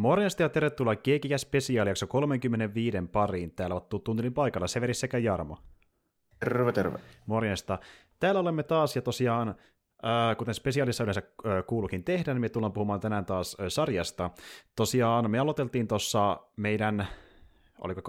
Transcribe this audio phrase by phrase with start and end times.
[0.00, 3.50] Morjesta ja tervetuloa Keekikä spesiaalijakso 35 pariin.
[3.50, 5.58] Täällä ovat tunnin paikalla Severi sekä Jarmo.
[6.38, 6.98] Terve, terve.
[7.26, 7.78] Morjesta.
[8.20, 12.72] Täällä olemme taas ja tosiaan, äh, kuten spesiaalissa yleensä äh, kuulukin tehdä, niin me tullaan
[12.72, 14.30] puhumaan tänään taas äh, sarjasta.
[14.76, 17.06] Tosiaan me aloiteltiin tuossa meidän
[17.80, 18.02] oliko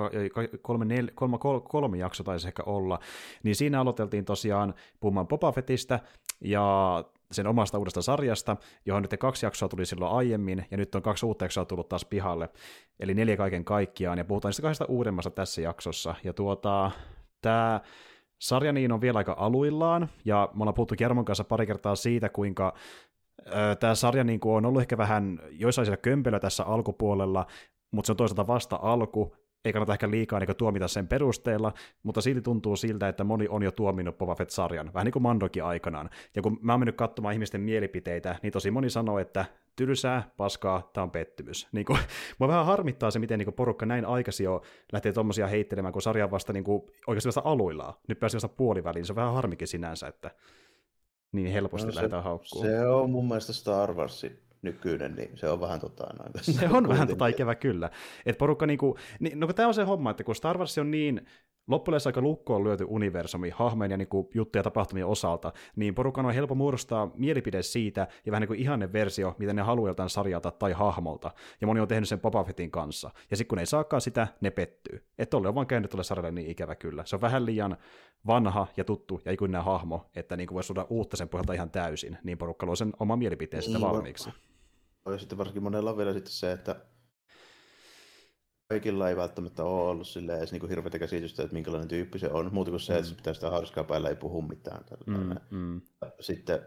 [0.61, 2.99] kolme, nel, kolme, kolme, kolme jakso taisi ehkä olla,
[3.43, 5.99] niin siinä aloiteltiin tosiaan puhumaan Boba Fettistä,
[6.41, 11.01] ja sen omasta uudesta sarjasta, johon nyt kaksi jaksoa tuli silloin aiemmin, ja nyt on
[11.01, 12.49] kaksi uutta jaksoa tullut taas pihalle,
[12.99, 16.91] eli neljä kaiken kaikkiaan, ja puhutaan niistä kahdesta uudemmasta tässä jaksossa, ja tuota,
[17.41, 17.81] tämä
[18.39, 22.29] sarja niin on vielä aika aluillaan, ja me ollaan puhuttu Kermon kanssa pari kertaa siitä,
[22.29, 22.73] kuinka
[23.79, 27.45] tämä sarja niin kuin on ollut ehkä vähän joissain siellä kömpelö tässä alkupuolella,
[27.91, 31.73] mutta se on toisaalta vasta alku, ei kannata ehkä liikaa niin tuomita sen perusteella,
[32.03, 35.63] mutta silti tuntuu siltä, että moni on jo tuominut Boba Fett-sarjan, vähän niin kuin Mandokin
[35.63, 36.09] aikanaan.
[36.35, 40.89] Ja kun mä oon mennyt katsomaan ihmisten mielipiteitä, niin tosi moni sanoo, että tylsää, paskaa,
[40.93, 41.67] tämä on pettymys.
[41.71, 41.99] Niin kuin,
[42.39, 46.01] mua vähän harmittaa se, miten niin kuin porukka näin aikaisin jo lähtee tuommoisia heittelemään, kun
[46.01, 47.93] sarja vasta niin kuin, oikeasti vasta aluillaan.
[48.07, 50.31] Nyt pääsi vasta puoliväliin, se on vähän harmikin sinänsä, että
[51.31, 52.65] niin helposti no se, lähdetään haukkuun.
[52.65, 56.31] Se on mun mielestä Star Warsin nykyinen, niin se on vähän tota noin.
[56.41, 57.89] Se on vähän tota ikävä kyllä.
[58.25, 61.25] Et porukka niinku, niin, no tämä on se homma, että kun Star Wars on niin
[61.67, 66.25] loppujen aika lukkoon lyöty universumi hahmojen ja niin kuin juttuja ja tapahtumien osalta, niin porukan
[66.25, 70.09] on helppo muodostaa mielipide siitä ja vähän niin kuin ihanne versio, miten ne haluaa jotain
[70.09, 71.31] sarjalta tai hahmolta.
[71.61, 73.11] Ja moni on tehnyt sen Boba Fettin kanssa.
[73.31, 75.05] Ja sitten kun ne ei saakaan sitä, ne pettyy.
[75.17, 77.05] Että tolle on vaan käynyt tuolle sarjalle niin ikävä kyllä.
[77.05, 77.77] Se on vähän liian
[78.27, 82.17] vanha ja tuttu ja ikuinen hahmo, että niin kuin voisi uutta sen pohjalta ihan täysin.
[82.23, 84.29] Niin porukka luo sen oma mielipiteen sitä niin, valmiiksi.
[85.05, 86.75] Ja sitten varsinkin monella on vielä sitten se, että
[88.69, 92.53] kaikilla ei välttämättä ole ollut silleen edes niin hirveätä käsitystä, että minkälainen tyyppi se on,
[92.53, 93.17] muuta kuin se, että se mm.
[93.17, 94.83] pitää sitä hauskaa päällä, ei puhu mitään.
[95.07, 95.81] Mm, mm.
[96.19, 96.59] Sitten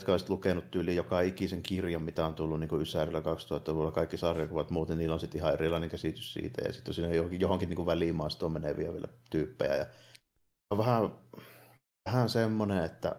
[0.00, 4.70] jotka olisivat lukenut tyyli joka ikisen kirjan, mitä on tullut niin Ysärillä 2000-luvulla, kaikki sarjakuvat
[4.70, 8.52] muuten, niillä on sitten ihan erilainen käsitys siitä, ja sitten siinä johonkin, johonkin niin välimaastoon
[8.52, 9.86] meneviä vielä tyyppejä, ja
[10.70, 11.10] on vähän,
[12.06, 13.16] vähän semmoinen, että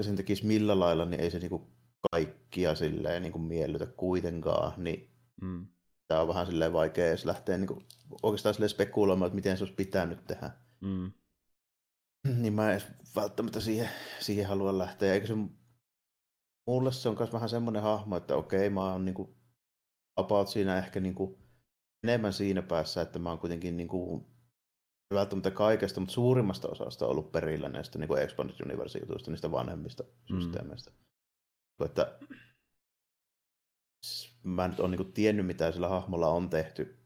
[0.00, 1.75] sen tekisi millä lailla, niin ei se niin
[2.10, 5.10] kaikkia silleen niin kuin miellytä kuitenkaan, niin
[5.42, 5.66] mm.
[6.08, 7.86] tämä on vähän silleen vaikea edes lähteä niin kuin,
[8.22, 10.50] oikeastaan silleen spekuloimaan, että miten se olisi pitänyt tehdä.
[10.80, 11.12] Mm.
[12.36, 12.82] Niin mä en
[13.16, 13.88] välttämättä siihen,
[14.20, 15.14] siihen halua lähteä.
[15.14, 15.34] Eikä se,
[16.66, 19.36] mulle se on myös vähän semmoinen hahmo, että okei, mä oon niin kuin,
[20.16, 21.38] about siinä ehkä niin kuin,
[22.04, 24.26] enemmän siinä päässä, että mä oon kuitenkin niin kuin,
[25.14, 30.40] välttämättä kaikesta, mutta suurimmasta osasta ollut perillä näistä niin Expanded Universe-jutuista, niistä vanhemmista mm.
[30.40, 30.92] systeemeistä
[31.84, 32.18] että
[34.42, 36.98] mä en nyt ole niin tiennyt, mitä sillä hahmolla on tehty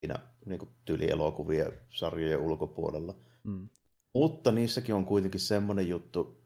[0.00, 3.14] siinä niin tyylielokuvien sarjojen ulkopuolella.
[3.44, 3.68] Mm.
[4.14, 6.44] Mutta niissäkin on kuitenkin semmoinen juttu,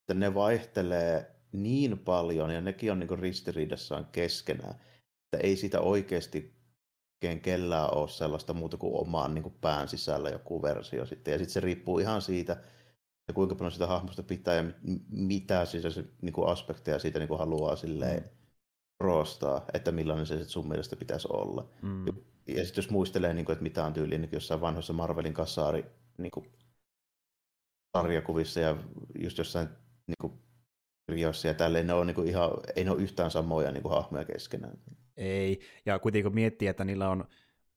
[0.00, 4.74] että ne vaihtelee niin paljon ja nekin on niin ristiriidassaan keskenään,
[5.24, 6.60] että ei sitä oikeasti
[7.42, 11.32] kellään ole sellaista muuta kuin omaan niin kuin pään sisällä joku versio sitten.
[11.32, 12.56] Ja sitten se riippuu ihan siitä,
[13.30, 14.64] ja kuinka paljon sitä hahmosta pitää ja
[15.10, 18.28] mitä siis se niin kuin aspekteja siitä niin kuin haluaa silleen mm.
[19.00, 21.68] roostaa, että millainen se sun mielestä pitäisi olla.
[21.82, 22.06] Mm.
[22.46, 25.84] Ja sitten jos muistelee, niin kuin, että mitä on tyyliin niin jossain vanhoissa Marvelin kasaari
[26.18, 26.52] niin kuin,
[27.96, 28.76] sarjakuvissa ja
[29.18, 29.68] just jossain
[30.06, 30.32] niin kuin,
[31.06, 33.94] kirjoissa ja tälleen, ne on niin kuin, ihan, ei ne ole yhtään samoja niin kuin,
[33.94, 34.78] hahmoja keskenään.
[35.16, 37.24] Ei, ja kuitenkin kun miettii, että niillä on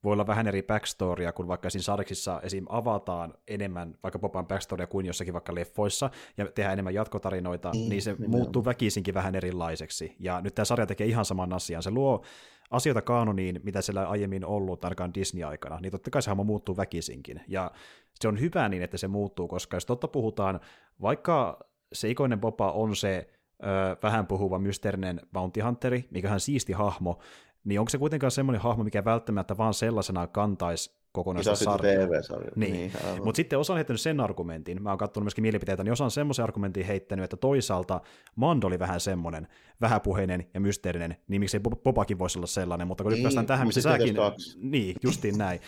[0.03, 2.65] voi olla vähän eri backstorya, kun vaikka siinä sarksissa esim.
[2.69, 8.01] avataan enemmän vaikka Popan backstorya kuin jossakin vaikka leffoissa, ja tehdään enemmän jatkotarinoita, niin, niin
[8.01, 10.15] se niin muuttuu väkisinkin vähän erilaiseksi.
[10.19, 11.83] Ja nyt tämä sarja tekee ihan saman asian.
[11.83, 12.23] Se luo
[12.71, 17.41] asioita kaanoniin, mitä siellä aiemmin ollut, ainakaan Disney-aikana, niin totta kai se hahmo muuttuu väkisinkin.
[17.47, 17.71] Ja
[18.19, 20.59] se on hyvä niin, että se muuttuu, koska jos totta puhutaan,
[21.01, 21.59] vaikka
[21.93, 23.27] se ikoinen Boba on se
[23.63, 23.67] ö,
[24.03, 27.19] vähän puhuva mysteerinen bounty hunteri, mikä on siisti hahmo,
[27.63, 32.07] niin onko se kuitenkaan semmoinen hahmo, mikä välttämättä vaan sellaisena kantaisi kokonaista sarjaa.
[32.07, 32.51] TV-sarja.
[32.55, 32.73] Niin.
[32.73, 32.91] niin
[33.23, 36.11] Mutta sitten osa on heittänyt sen argumentin, mä oon katsonut myöskin mielipiteitä, niin osa on
[36.11, 38.01] semmoisen argumentin heittänyt, että toisaalta
[38.35, 39.47] Mando oli vähän semmoinen
[39.81, 43.67] vähäpuheinen ja mysteerinen, niin miksei Bobakin voisi olla sellainen, mutta kun niin, nyt päästään tähän,
[43.67, 44.15] missä säkin...
[44.61, 45.59] Niin, justiin näin.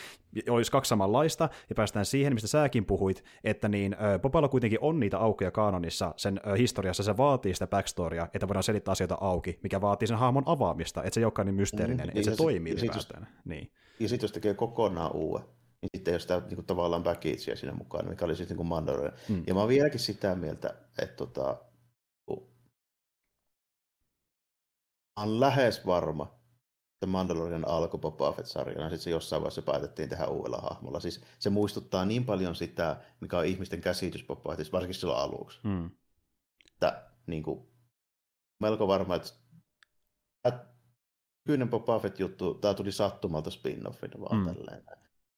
[0.50, 5.19] Olisi kaksi samanlaista, ja päästään siihen, mistä säkin puhuit, että niin Boballa kuitenkin on niitä
[5.19, 10.07] aukoja kanonissa sen historiassa, se vaatii sitä backstorya, että voidaan selittää asioita auki, mikä vaatii
[10.07, 13.27] sen hahmon avaamista, että se ei olekaan niin mysteerinen, mm, että se toimii ylipäätään.
[13.45, 13.71] Niin.
[14.00, 15.45] Ja sitten jos tekee kokonaan uuden,
[15.81, 18.68] niin sitten ei ole sitä niin kuin, tavallaan backagea siinä mukaan, mikä oli sitten niin
[18.68, 19.13] Mandalorian.
[19.30, 19.44] Mm.
[19.47, 21.57] Ja mä oon vieläkin sitä mieltä, että tota,
[25.18, 26.39] oon lähes varma,
[26.94, 31.00] että Mandalorian alkoi Boba Fett-sarjana, sitten se jossain vaiheessa päätettiin tehdä uudella hahmolla.
[31.00, 35.59] Siis se muistuttaa niin paljon sitä, mikä on ihmisten käsitys Boba Fettistä, varsinkin silloin aluksi.
[35.63, 35.91] Mm.
[36.74, 37.68] Että niin kuin,
[38.59, 40.75] melko varma, että
[41.45, 44.45] nykyinen Boba Fett-juttu, tämä tuli sattumalta spin-offina vaan mm.
[44.45, 44.83] tälleen.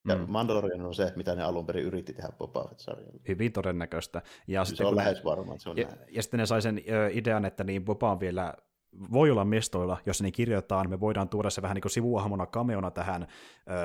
[0.08, 0.24] Ja mm.
[0.28, 3.20] Mandalorian on se, mitä ne alun perin yritti tehdä Boba Fett-sarjalla.
[3.28, 4.22] Hyvin todennäköistä.
[4.46, 5.98] Ja se on lähes varma, että se on ja, näin.
[6.08, 6.82] Ja sitten ne sai sen
[7.12, 8.54] idean, että niin Boba on vielä
[9.12, 12.90] voi olla mestoilla, jos niin kirjoitetaan, me voidaan tuoda se vähän niin kuin sivuahmona, kameona
[12.90, 13.28] tähän äh,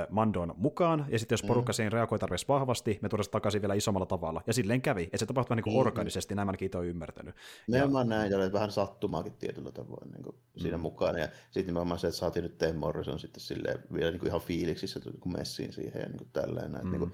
[0.09, 1.47] Mandon mukaan, ja sitten jos mm.
[1.47, 1.73] porukka mm.
[1.73, 4.41] siihen reagoi tarpeeksi vahvasti, me tuodaan se takaisin vielä isommalla tavalla.
[4.47, 5.79] Ja silleen kävi, että se tapahtui niin kuin mm.
[5.79, 7.35] organisesti, nämä ainakin on ymmärtänyt.
[7.67, 8.17] Nimenomaan ja...
[8.17, 10.61] näin, ja vähän sattumaakin tietyllä tavoin niin kuin mm.
[10.61, 14.19] siinä mukana, ja sitten nimenomaan se, että saatiin nyt Tim Morrison sitten silleen vielä niin
[14.19, 16.71] kuin ihan fiiliksissä kun messiin siihen ja niin kuin tälleen.
[16.71, 16.91] Näin, mm.
[16.91, 17.13] niin kuin,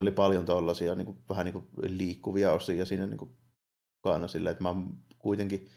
[0.00, 1.66] oli paljon tuollaisia niin kuin, vähän niin kuin
[1.98, 3.30] liikkuvia osia siinä niin kuin,
[4.04, 4.74] mukana silleen, että mä
[5.18, 5.68] kuitenkin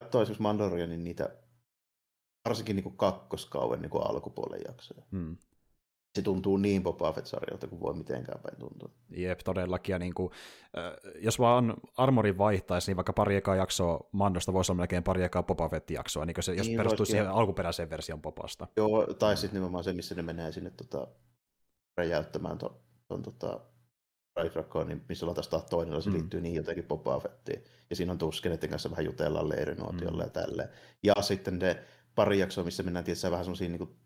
[0.00, 1.36] katsoo esimerkiksi Mandalorianin niitä,
[2.44, 5.02] varsinkin niin kakkoskauden niin alkupuolen jaksoja.
[5.12, 5.36] Hmm.
[6.14, 8.88] Se tuntuu niin Boba Fett-sarjalta kuin voi mitenkään päin tuntua.
[9.10, 9.92] Jep, todellakin.
[9.92, 10.30] Ja niin kuin,
[11.20, 15.42] jos vaan armorin vaihtaisi, niin vaikka pari ekaa jaksoa Mandosta voisi olla melkein pari ekaa
[15.42, 18.66] Boba Fett-jaksoa, niin se, jos niin, perustuisi siihen alkuperäiseen version Bobasta.
[18.76, 21.06] Joo, tai sitten nimenomaan se, missä ne menee sinne tota,
[21.96, 23.60] räjäyttämään tuon ton, tota,
[24.36, 26.16] Drive niin missä ollaan taas toinen, se mm.
[26.16, 27.64] liittyy niin jotenkin Boba Fettiin.
[27.90, 30.26] Ja siinä on Tuskeneiden kanssa vähän jutellaan leirinuotiolla mm.
[30.26, 30.68] ja tälleen.
[31.02, 31.84] Ja sitten ne
[32.14, 33.96] pari jaksoa, missä mennään tietysti vähän semmoisiin niin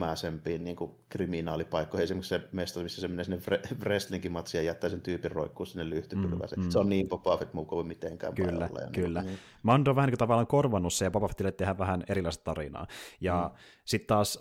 [0.00, 2.04] mäisempiin niin kuin kriminaalipaikkoihin.
[2.04, 3.40] Esimerkiksi se mesta, missä se menee sinne
[3.80, 6.60] wrestlingin matsiin ja jättää sen tyypin roikkuu sinne lyhtypylväseen.
[6.60, 6.70] Mm, mm.
[6.70, 9.22] Se on niin Boba Fett muu kuin mitenkään Kyllä, ja kyllä.
[9.22, 9.38] Niin.
[9.62, 12.86] Mando on vähän niin kuin tavallaan korvannut se ja Boba Fettille tehdään vähän erilaista tarinaa.
[13.20, 13.58] Ja mm.
[13.84, 14.38] sitten taas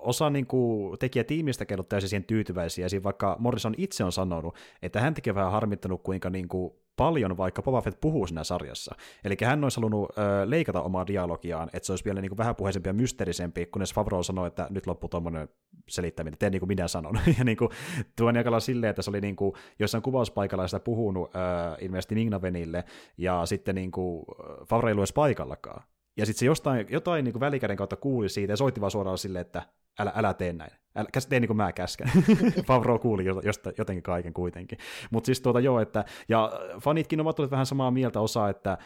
[0.00, 2.88] osa niin kuin, tekijätiimistä kertoo täysin siihen tyytyväisiä.
[2.88, 7.36] Siinä vaikka Morrison itse on sanonut, että hän tekee vähän harmittanut, kuinka niin kuin, paljon,
[7.36, 8.94] vaikka Boba Fett puhuu siinä sarjassa.
[9.24, 12.88] Eli hän olisi halunnut ö, leikata omaa dialogiaan, että se olisi vielä niin kuin vähäpuheisempi
[12.88, 15.48] ja mysteerisempi, kunnes Favreau sanoi, että nyt loppuu tuommoinen
[15.88, 17.14] selittäminen, tee niin kuin minä sanon.
[17.38, 17.70] ja niin kuin,
[18.16, 21.38] tuon jakalla silleen, että se oli niin kuin, jossain kuvauspaikalla sitä puhunut ö,
[21.80, 22.84] ilmeisesti Nignavenille,
[23.18, 24.24] ja sitten niin kuin,
[24.68, 25.82] Favreau ei paikallakaan.
[26.16, 29.18] Ja sitten se jostain, jotain niin kuin välikäden kautta kuuli siitä ja soitti vaan suoraan
[29.18, 29.62] silleen, että
[29.98, 30.70] älä, älä tee näin.
[30.96, 32.10] Älä, tee niin kuin mä käskän.
[32.66, 34.78] Favreau kuuli josta, jotenkin kaiken kuitenkin.
[35.10, 38.78] Mutta siis tuota joo, että, ja fanitkin ovat olleet vähän samaa mieltä osa, että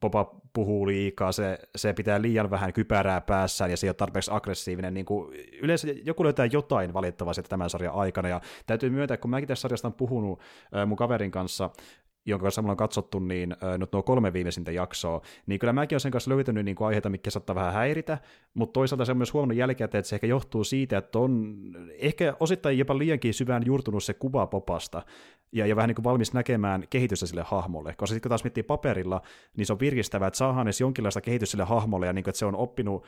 [0.00, 4.30] Popa puhuu liikaa, se, se pitää liian vähän kypärää päässään ja se ei ole tarpeeksi
[4.34, 4.94] aggressiivinen.
[4.94, 9.48] Niin kuin, yleensä joku löytää jotain valitettavasti tämän sarjan aikana ja täytyy myöntää, kun mäkin
[9.48, 10.40] tässä sarjasta on puhunut
[10.86, 11.70] mun kaverin kanssa,
[12.26, 16.00] jonka kanssa mulla on katsottu niin, nyt nuo kolme viimeisintä jaksoa, niin kyllä mäkin olen
[16.00, 18.18] sen kanssa löytänyt niin kuin aiheita, mikä saattaa vähän häiritä,
[18.54, 21.56] mutta toisaalta se on myös huomannut jälkikäteen, että se ehkä johtuu siitä, että on
[21.98, 25.02] ehkä osittain jopa liiankin syvään juurtunut se kuva popasta,
[25.52, 27.94] ja, ja vähän niin kuin valmis näkemään kehitystä sille hahmolle.
[27.96, 29.22] Koska sitten kun taas miettii paperilla,
[29.56, 32.38] niin se on virkistävää, että saadaan edes jonkinlaista kehitystä sille hahmolle, ja niin kuin, että
[32.38, 33.04] se on oppinut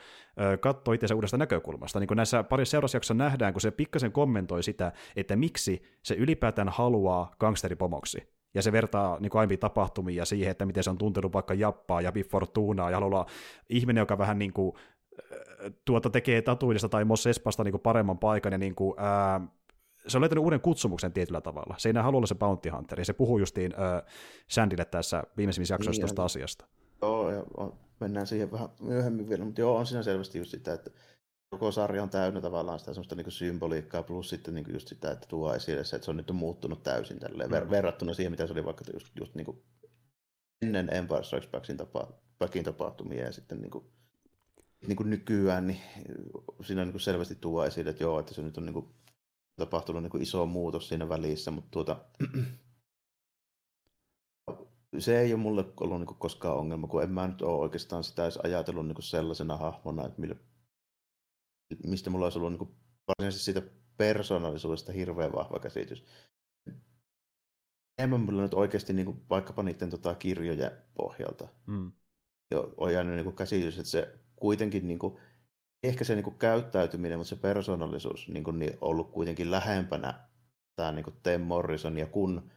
[0.59, 1.99] katsoa itseänsä uudesta näkökulmasta.
[1.99, 6.69] Niin kuin näissä parissa seuraavassa nähdään, kun se pikkasen kommentoi sitä, että miksi se ylipäätään
[6.69, 11.33] haluaa gangsteripomoksi ja se vertaa niin aiempiin tapahtumiin ja siihen, että miten se on tuntenut
[11.33, 13.25] vaikka Jappaa ja Biffortunaa ja haluaa
[13.69, 14.73] ihminen, joka vähän niin kuin,
[15.85, 19.41] tuota tekee Tatuilista tai Mos Espasta niin kuin paremman paikan ja niin kuin, ää,
[20.07, 21.75] se on löytänyt uuden kutsumuksen tietyllä tavalla.
[21.77, 24.13] Se ei enää halua olla se bounty hunter, ja se puhuu justiin äh,
[24.47, 26.65] Sandille tässä viimeisimmissä jaksoissa niin, tuosta asiasta.
[27.01, 30.73] Joo, ja on, mennään siihen vähän myöhemmin vielä, mutta joo, on siinä selvästi just sitä,
[30.73, 30.91] että
[31.49, 35.27] koko sarja on täynnä tavallaan sitä semmoista niin symboliikkaa, plus sitten niin just sitä, että
[35.27, 37.69] tuo esille se, että se on nyt muuttunut täysin tälleen, ver- mm.
[37.69, 39.63] verrattuna siihen, mitä se oli vaikka just, just niin kuin
[40.61, 42.07] ennen Empire Strikes Backin tapa,
[42.39, 43.85] Backin tapahtumia ja sitten niin kuin,
[44.87, 45.79] niin kuin nykyään, niin
[46.61, 48.89] siinä niin kuin selvästi tuo esille, että joo, että se nyt on niin kuin
[49.55, 52.05] tapahtunut niin kuin iso muutos siinä välissä, mutta tuota,
[54.99, 58.03] se ei ole mulle ollut niin kuin koskaan ongelma, kun en mä nyt ole oikeastaan
[58.03, 60.35] sitä edes ajatellut niin kuin sellaisena hahmona, että millä,
[61.87, 62.75] mistä mulla olisi ollut niin kuin
[63.07, 63.61] varsinaisesti siitä
[63.97, 66.05] persoonallisuudesta hirveän vahva käsitys.
[67.97, 71.91] Enemmän mulla nyt oikeasti niin kuin, vaikkapa niiden tota, kirjojen pohjalta mm.
[72.77, 75.17] on jäänyt niin kuin, käsitys, että se kuitenkin niin kuin,
[75.83, 80.29] ehkä se niin kuin käyttäytyminen, mutta se persoonallisuus niin kuin, niin ollut kuitenkin lähempänä
[80.75, 82.51] tämä niin kuin Tim Morrison ja kun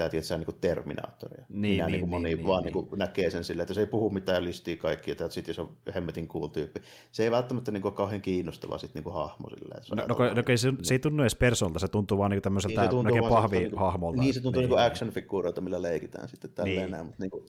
[0.00, 1.44] tämä tietysti niin kuin Terminaattoria.
[1.48, 2.98] Niin, Minä, niin, niin, moni niin, vaan niin, niin, niin.
[2.98, 6.28] näkee sen silleen, että se ei puhu mitään listii kaikkia, että sitten jos on hemmetin
[6.28, 6.80] cool tyyppi.
[7.12, 9.82] Se ei välttämättä niin kuin, kauhean kiinnostava sit, niin kuin hahmo silleen.
[9.90, 12.80] No, no, no, no, se, se, ei tunnu edes persoonalta, se tuntuu vaan niin tämmöiseltä
[12.80, 14.20] niin, melkein pahvi-hahmolta.
[14.20, 16.90] Niin, se tuntuu niin, niin action-figuureilta, millä leikitään sitten tälleen niin.
[16.90, 17.46] näin, mutta niin kuin,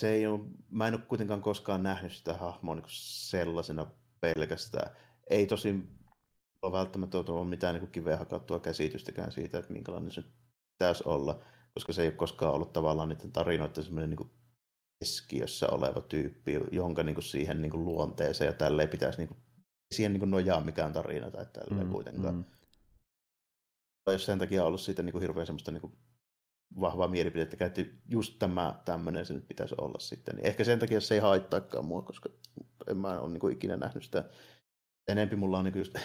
[0.00, 0.40] se ei ole,
[0.70, 3.86] mä en ole kuitenkaan koskaan nähnyt sitä hahmoa niin sellaisena
[4.20, 4.90] pelkästään.
[5.30, 5.88] Ei tosin
[6.62, 10.24] ole välttämättä ole mitään niin kiveä hakattua käsitystäkään siitä, että minkälainen se
[10.78, 14.30] pitäisi olla, koska se ei ole koskaan ollut tavallaan niiden tarinoiden semmoinen niin
[15.00, 19.38] keskiössä oleva tyyppi, jonka niin kuin siihen niin kuin luonteeseen ja tälleen pitäisi niin kuin,
[19.94, 22.34] siihen niin kuin nojaa mikään tarina tai tälleen mm, kuitenkaan.
[22.34, 22.44] Mm.
[24.10, 25.92] Jos sen takia ollut siitä niin kuin hirveän semmoista niin kuin
[26.80, 30.36] vahvaa mielipidettä käytti just tämä tämmöinen se nyt pitäisi olla sitten.
[30.36, 32.28] Niin ehkä sen takia se ei haittaakaan mua, koska
[32.86, 34.24] en mä ole niin ikinä nähnyt sitä.
[35.08, 35.98] Enempi mulla on niin just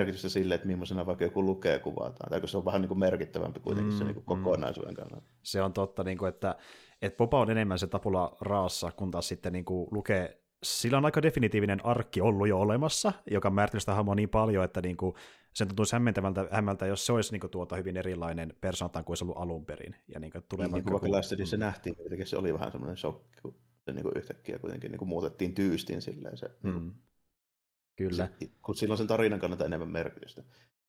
[0.00, 2.98] merkitystä sille, että millaisena vaikka joku lukee kuvataan, tai kun se on vähän niin kuin
[2.98, 5.26] merkittävämpi kuitenkin mm, se niin kuin kokonaisuuden kannalta.
[5.42, 6.54] Se on totta, niin kuin, että,
[7.02, 11.04] että Popa on enemmän se tapula raassa, kun taas sitten niin kuin lukee sillä on
[11.04, 15.14] aika definitiivinen arkki ollut jo olemassa, joka määrittelee sitä hahmoa niin paljon, että niin kuin,
[15.52, 19.24] sen tuntuisi hämmentävältä, hämmältä, jos se olisi niin kuin, tuota hyvin erilainen persoonaltaan kuin se
[19.24, 19.94] ollut alun perin.
[20.08, 23.40] Ja niin kuin, tulee niin, vaikka, vaikka Lastedin se nähtiin, se oli vähän semmoinen shokki,
[23.42, 23.54] kun
[23.84, 26.50] se niin kuin yhtäkkiä kuitenkin niin kuin muutettiin tyystin silleen se.
[26.62, 26.92] Mm.
[28.00, 28.28] Kyllä.
[28.40, 30.42] Se, kun sillä on sen tarinan kannalta enemmän merkitystä.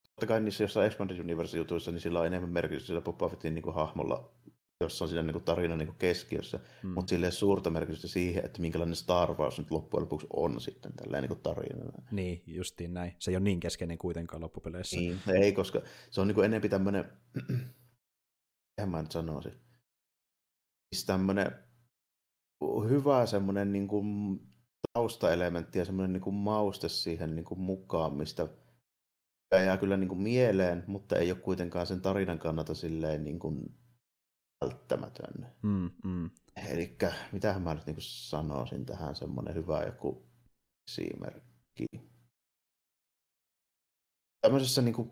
[0.04, 3.64] Totta kai niissä jossain Expanded Universe-jutuissa, niin sillä on enemmän merkitystä sillä Boba Fettin niin
[3.64, 4.34] kuin hahmolla
[4.80, 6.90] jossa on siinä niin kuin tarinan niin kuin keskiössä, mm.
[6.90, 11.22] mutta sille suurta merkitystä siihen, että minkälainen Star Wars nyt loppujen lopuksi on sitten tällä
[11.22, 12.04] niin tarinana.
[12.12, 13.16] Niin, justiin näin.
[13.20, 14.98] Se ei ole niin keskeinen kuitenkaan loppupeleissä.
[14.98, 17.06] Niin, ei, koska se on niin kuin enemmän tämmöinen,
[18.78, 19.50] en mä nyt sanoisi,
[20.94, 21.52] siis tämmöinen
[22.90, 24.40] hyvä semmoinen niin kuin
[24.94, 28.48] taustaelementti ja semmoinen niin kuin mauste siihen niin kuin mukaan, mistä
[29.52, 33.76] jää kyllä niin kuin mieleen, mutta ei ole kuitenkaan sen tarinan kannalta silleen niin kuin
[34.62, 35.56] välttämätön.
[35.62, 36.30] Mm, mm.
[36.70, 36.98] Eli
[37.32, 40.26] mitähän mä nyt niin sanoisin tähän semmoinen hyvä joku
[40.90, 41.86] esimerkki.
[44.42, 45.12] Tämmöisessä niin kuin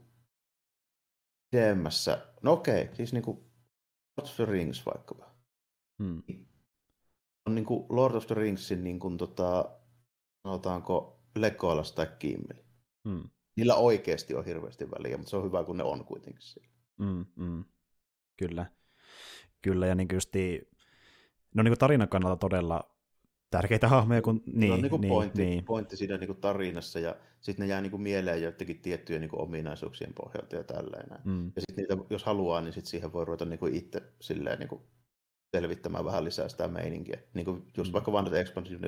[1.51, 3.37] pidemmässä, no okei, siis niin kuin
[4.17, 5.35] Lord of the Rings vaikkapa.
[5.99, 6.23] Mm.
[7.49, 9.69] On niin kuin Lord of the Ringsin niin kuin tota,
[10.43, 12.57] sanotaanko Legolas tai Kimmel.
[13.03, 13.29] Mm.
[13.55, 16.69] Niillä oikeasti on hirveästi väliä, mutta se on hyvä, kun ne on kuitenkin siellä.
[16.97, 17.63] Mm, mm.
[18.37, 18.65] Kyllä.
[19.61, 20.69] Kyllä, ja niin justi,
[21.55, 22.95] no niin kuin tarinan kannalta todella
[23.49, 24.21] tärkeitä hahmoja.
[24.21, 25.65] Kun, niin, on niin kuin niin, pointti, niin.
[25.65, 29.29] pointti siinä niin kuin tarinassa, ja sitten ne jää niin kuin mieleen joidenkin tiettyjen niin
[29.29, 31.21] kuin ominaisuuksien pohjalta ja tälleen.
[31.23, 31.51] Mm.
[31.55, 34.69] Ja sitten niitä, jos haluaa, niin sitten siihen voi ruveta niin kuin itse silleen niin
[34.69, 34.81] kuin
[35.55, 37.19] selvittämään vähän lisää sitä meininkiä.
[37.33, 37.93] Niin kuin just mm.
[37.93, 38.81] vaikka nyt Expansion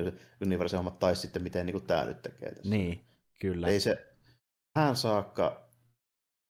[0.44, 2.70] Universe hommat, tai sitten miten niin kuin tämä nyt tekee tässä.
[2.70, 3.04] Niin,
[3.40, 3.68] kyllä.
[3.68, 4.06] Ei se
[4.74, 5.62] tähän saakka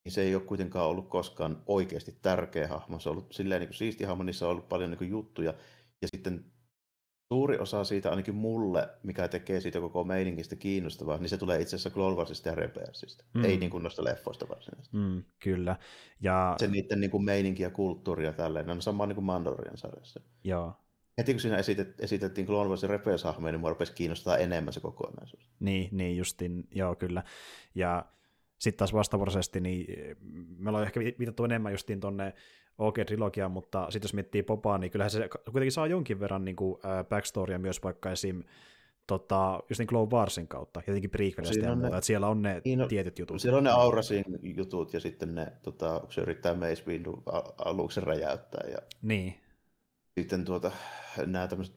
[0.04, 2.98] niin se ei ole kuitenkaan ollut koskaan oikeasti tärkeä hahmo.
[2.98, 5.54] Se on ollut silleen niin kuin siisti hahmo, niissä on ollut paljon niin kuin juttuja.
[6.02, 6.51] Ja sitten
[7.32, 11.76] suuri osa siitä, ainakin mulle, mikä tekee siitä koko meininkistä kiinnostavaa, niin se tulee itse
[11.76, 13.24] asiassa Clone Warsista ja Rebelsista.
[13.34, 13.44] Mm.
[13.44, 14.96] Ei niin kuin noista leffoista varsinaisesti.
[14.96, 15.76] Mm, kyllä.
[16.20, 16.54] Ja...
[16.58, 19.76] Se niiden niin kuin meininki ja kulttuuri ja tälleen, ne on sama niin kuin Mandalorian
[19.76, 20.20] sarjassa.
[20.44, 20.72] Joo.
[21.18, 24.80] Heti kun siinä esitet, esitettiin Clone Wars ja Rebels niin mua rupesi kiinnostaa enemmän se
[24.80, 25.50] kokonaisuus.
[25.60, 27.22] Niin, niin justin, joo kyllä.
[27.74, 28.04] Ja
[28.58, 29.86] sitten taas vastavuoroisesti, niin
[30.58, 32.00] me ollaan ehkä viitattu enemmän justiin
[32.76, 36.56] tonne OK-trilogiaan, mutta sitten jos miettii Popaa, niin kyllähän se kuitenkin saa jonkin verran niin
[36.56, 38.44] kuin, äh, backstorya myös vaikka esim.
[39.06, 42.88] Tota, just niin Glow Warsin kautta, jotenkin prequelista ja muuta, että siellä on ne niin,
[42.88, 43.40] tietyt jutut.
[43.40, 47.22] Siellä on ne Aurasin jutut ja sitten ne, tota, kun se yrittää Mace Windu
[47.58, 48.68] aluksi räjäyttää.
[48.70, 49.34] Ja niin.
[50.18, 50.72] Sitten tuota,
[51.26, 51.76] nämä tämmöiset,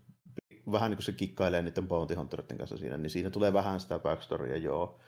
[0.71, 3.99] vähän niin kuin se kikkailee niiden Bounty Hunteritten kanssa siinä, niin siinä tulee vähän sitä
[3.99, 4.99] backstorya, joo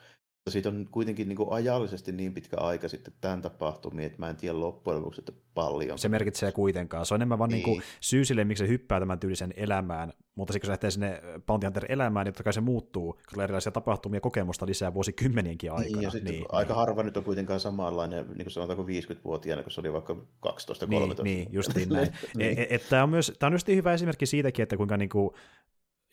[0.50, 4.36] siitä on kuitenkin niin kuin ajallisesti niin pitkä aika sitten tämän tapahtumia, että mä en
[4.36, 5.98] tiedä loppujen lopuksi, että paljon.
[5.98, 7.06] Se merkitsee kuitenkaan.
[7.06, 7.56] Se on enemmän vaan niin.
[7.56, 10.90] Niin kuin syy sille, miksi se hyppää tämän tyylisen elämään, mutta sitten kun se lähtee
[10.90, 15.72] sinne Bounty Hunter-elämään, niin totta kai se muuttuu, kun tulee erilaisia tapahtumia kokemusta lisää vuosikymmenienkin
[15.72, 15.96] aikana.
[15.96, 16.76] Niin, ja niin, niin, aika niin.
[16.76, 20.48] harva nyt on kuitenkaan samanlainen, niin kuin sanotaanko 50-vuotiaana, kun se oli vaikka 12-13.
[20.88, 22.12] Niin, niin justiin näin.
[22.36, 22.58] niin.
[22.58, 25.30] E, e, tämä on myös tämä on just hyvä esimerkki siitäkin, että kuinka niin kuin,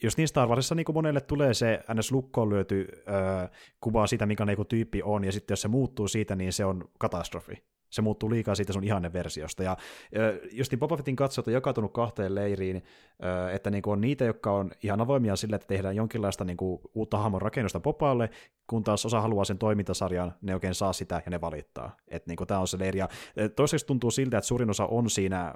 [0.04, 2.12] just niin Star Warsissa niin monelle tulee se ns.
[2.12, 3.48] lukkoon lyöty öö,
[3.82, 6.90] kuva siitä, mikä niinku tyyppi on, ja sitten jos se muuttuu siitä, niin se on
[7.00, 7.64] katastrofi.
[7.90, 9.64] Se muuttuu liikaa siitä sun ihanne versiosta.
[9.64, 9.78] Ja
[10.52, 12.84] just niin Boba Fettin katsojat on jakautunut kahteen leiriin,
[13.54, 17.18] että niin on niitä, jotka on ihan avoimia sille, että tehdään jonkinlaista niin kuin, uutta
[17.18, 18.30] hahmon rakennusta Popalle,
[18.68, 21.98] kun taas osa haluaa sen toimintasarjan, ne oikein saa sitä ja ne valittaa.
[22.08, 23.00] Että niin tämä on se leiri.
[23.00, 23.10] Ja
[23.56, 25.54] toiseksi tuntuu siltä, että suurin osa on siinä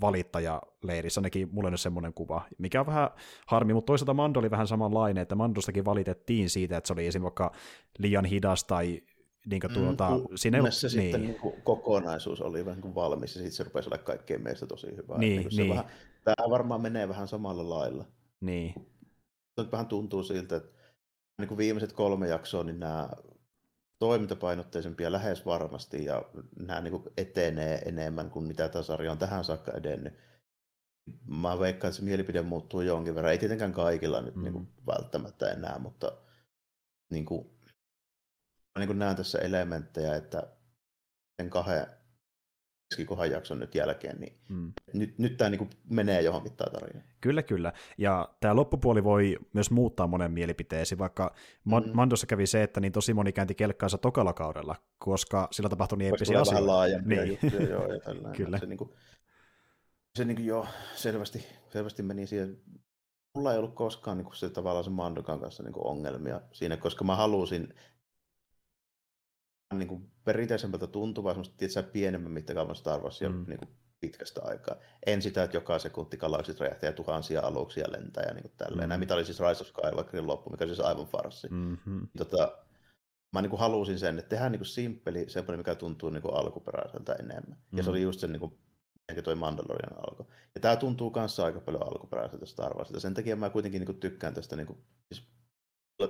[0.00, 3.10] valittajaleirissä, ainakin mulle nyt semmoinen kuva, mikä on vähän
[3.46, 7.22] harmi, mutta toisaalta Mando oli vähän samanlainen, että Mandostakin valitettiin siitä, että se oli esimerkiksi
[7.22, 7.52] vaikka
[7.98, 9.02] liian hidas tai
[9.46, 10.90] niin kuin tuota, mm, siinä se niin.
[10.90, 14.66] sitten niin kuin kokonaisuus oli vähän kuin valmis ja sitten se rupesi olla kaikkien meistä
[14.66, 15.18] tosi hyvä.
[15.18, 15.70] Niin, niin niin.
[15.70, 15.84] Vähän,
[16.24, 18.04] tämä varmaan menee vähän samalla lailla.
[18.40, 18.74] Niin.
[19.56, 20.68] Nyt vähän tuntuu siltä, että
[21.38, 23.08] niin kuin viimeiset kolme jaksoa, niin nämä
[24.02, 26.22] toimintapainotteisempia lähes varmasti ja
[26.58, 30.14] nämä niin kuin etenee enemmän kuin mitä tämä sarja on tähän saakka edennyt.
[31.26, 33.32] Mä veikkaan, että se mielipide muuttuu jonkin verran.
[33.32, 34.42] Ei tietenkään kaikilla nyt mm.
[34.42, 36.12] niin kuin välttämättä enää, mutta
[37.10, 37.46] niin kuin,
[38.74, 40.56] mä niin kuin näen tässä elementtejä, että
[41.42, 41.86] sen kahden
[42.92, 44.72] keskikohan jakson nyt jälkeen, niin mm.
[44.92, 47.02] nyt, nyt tämä niin menee johonkin tämä tarina.
[47.20, 47.72] Kyllä, kyllä.
[47.98, 51.34] Ja tämä loppupuoli voi myös muuttaa monen mielipiteesi, vaikka
[51.64, 51.72] mm.
[51.92, 56.06] Mandossa kävi se, että niin tosi moni käänti kelkkaansa tokalla kaudella, koska sillä tapahtui niin
[56.06, 56.50] eeppisiä asioita.
[56.50, 57.38] vähän laajempia niin.
[57.42, 58.00] juttuja, joo, ja
[58.36, 58.58] kyllä.
[58.58, 58.90] Se, niin kuin,
[60.14, 62.58] se niin kuin, joo, selvästi, selvästi meni siihen.
[63.34, 66.76] Mulla ei ollut koskaan niin kuin, se, tavallaan se Mandokan kanssa niin kuin, ongelmia siinä,
[66.76, 67.74] koska mä halusin
[69.78, 73.44] niin kuin perinteisemmältä tuntuvaa, semmoista tietysti pienemmän mittakaavan Star Warsia mm.
[73.48, 73.68] niin kuin
[74.00, 74.76] pitkästä aikaa.
[75.06, 78.86] En sitä, että joka sekunti galaksit räjähtää ja tuhansia aluksia lentää ja niin kuin tälleen.
[78.86, 78.88] Mm.
[78.88, 81.48] Nämä, mitä oli siis Rise of Skywalkerin loppu, mikä siis aivan farssi.
[81.50, 82.08] Mm-hmm.
[82.18, 82.58] Tota,
[83.32, 86.34] mä niin kuin halusin sen, että tehdään niin kuin simppeli, semmoinen, mikä tuntuu niin kuin
[86.34, 87.58] alkuperäiseltä enemmän.
[87.70, 87.76] Mm.
[87.76, 88.02] Ja se oli mm.
[88.02, 88.58] just se, niin kuin,
[89.10, 90.26] mikä toi Mandalorian alkoi.
[90.54, 93.00] Ja tämä tuntuu kanssa aika paljon alkuperäiseltä Star Warsilta.
[93.00, 94.78] Sen takia mä kuitenkin niin kuin tykkään tästä niin kuin,
[95.12, 95.28] siis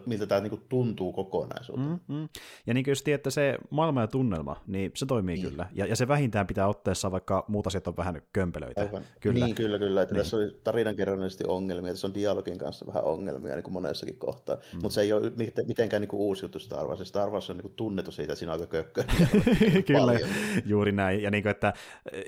[0.07, 1.99] miltä tämä niin tuntuu kokonaisuutena.
[2.09, 2.29] Mm, mm.
[2.67, 5.51] Ja niin kuin just että se maailma ja tunnelma, niin se toimii niin.
[5.51, 5.69] kyllä.
[5.73, 8.81] Ja, ja se vähintään pitää otteessa, vaikka muut asiat on vähän kömpelöitä.
[8.81, 9.03] Aivan.
[9.21, 9.45] Kyllä.
[9.45, 10.03] Niin, kyllä, kyllä.
[10.03, 10.23] Että niin.
[10.23, 14.57] Tässä oli tarinankerronnallisesti ongelmia, tässä on dialogin kanssa vähän ongelmia niin kuin monessakin kohtaa.
[14.57, 14.79] Mm.
[14.83, 15.33] Mutta se ei ole
[15.67, 17.09] mitenkään niin kuin uusi juttu Star Wars.
[17.09, 19.05] Star Wars on niin kuin tunnettu siitä, että siinä on aika kökkö.
[19.87, 20.29] kyllä, paljon.
[20.65, 21.23] juuri näin.
[21.23, 21.73] Ja niin kuin, että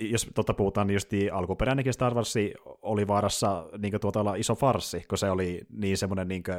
[0.00, 2.34] jos totta puhutaan, niin just alkuperäinenkin Star Wars
[2.82, 6.56] oli vaarassa niin kuin tuota olla iso farsi, kun se oli niin semmoinen niin kuin,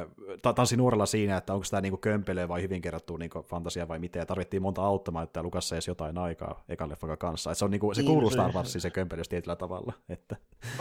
[0.54, 4.20] tanssi nuorella siinä, että onko tämä niinku kömpelöä vai hyvin kerrottu niinku fantasia vai miten,
[4.20, 7.50] ja tarvittiin monta auttamaan, että lukassa edes jotain aikaa ekan leffan kanssa.
[7.50, 9.92] Et se, on niinku, se niin, kuuluu Star Warsiin se kömpelöys tietyllä tavalla.
[10.08, 10.36] Että.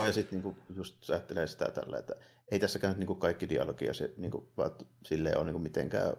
[0.05, 2.15] Ja sitten niinku, just ajattelee sitä tällä, että
[2.51, 4.47] ei tässäkään niinku kaikki dialogia se, niinku,
[5.05, 6.13] silleen ole niinku mitenkään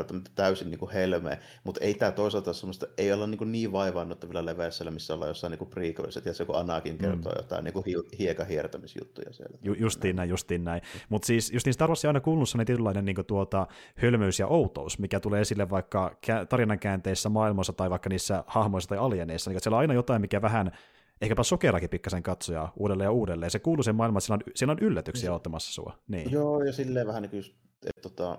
[0.00, 3.72] välttämättä täysin niin kuin helmeä, mutta ei tämä toisaalta semmoista, ei olla niin, kuin niin
[3.72, 6.98] vaivaannuttavilla leveässä, missä ollaan jossain niin prequelissa, että kun Anakin mm.
[6.98, 7.38] kertoo mm.
[7.38, 7.84] jotain niin kuin
[8.18, 9.58] hiekahiertämisjuttuja siellä.
[9.62, 10.82] Ju, justiin näin, justiin näin.
[11.08, 14.98] Mutta siis just niin Star Wars aina kuullut sellainen tietynlainen niin tuota, hölmöys ja outous,
[14.98, 16.16] mikä tulee esille vaikka
[16.48, 16.78] tarinan
[17.30, 20.70] maailmassa tai vaikka niissä hahmoissa tai alieneissa, niin siellä on aina jotain, mikä vähän
[21.20, 23.50] ehkäpä sokerakin pikkasen katsojaa uudelleen ja uudelleen.
[23.50, 25.36] Se kuuluu sen maailmaan, että siellä on, siellä on yllätyksiä niin.
[25.36, 25.98] ottamassa sua.
[26.08, 26.30] Niin.
[26.30, 27.44] Joo, ja silleen vähän niin kuin
[27.86, 28.38] että tota,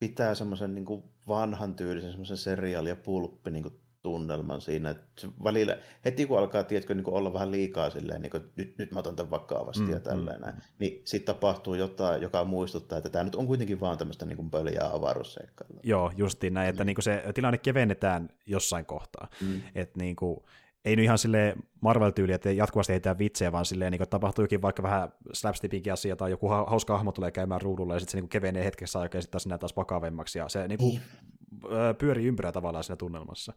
[0.00, 4.90] pitää semmoisen niin vanhan tyylisen semmoisen seriaali- ja pulppi niin tunnelman siinä.
[4.90, 8.92] Että välillä, heti kun alkaa tiedätkö, niin olla vähän liikaa silleen, niin kuin, nyt, nyt
[8.92, 10.60] mä otan tämän vakavasti mm, ja tälleen mm.
[10.78, 14.94] niin sitten tapahtuu jotain, joka muistuttaa, että tämä nyt on kuitenkin vaan tämmöistä niin pöljää
[14.94, 15.80] avaruusseikkailua.
[15.82, 16.94] Joo, justiin näin, että niin.
[16.96, 19.28] Niin se tilanne kevennetään jossain kohtaa.
[19.40, 19.60] Mm.
[19.74, 20.40] Että niin kuin,
[20.84, 24.82] ei nyt ihan sille Marvel-tyyli, että jatkuvasti heitää vitsejä, vaan silleen, niin tapahtuu jokin vaikka
[24.82, 28.64] vähän slapstickin asia tai joku hauska hahmo tulee käymään ruudulla ja sitten se niin kevenee
[28.64, 31.96] hetkessä aikaa ja sitten taas taas vakavemmaksi ja se niin kuin, niin.
[31.98, 33.52] pyörii ympyrää tavallaan siinä tunnelmassa.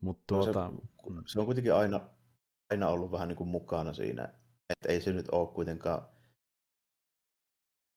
[0.00, 0.70] Mut, tuota...
[0.70, 1.22] no se, mm.
[1.26, 2.00] se, on kuitenkin aina,
[2.70, 4.28] aina ollut vähän niin kuin mukana siinä,
[4.70, 6.02] että ei se nyt ole kuitenkaan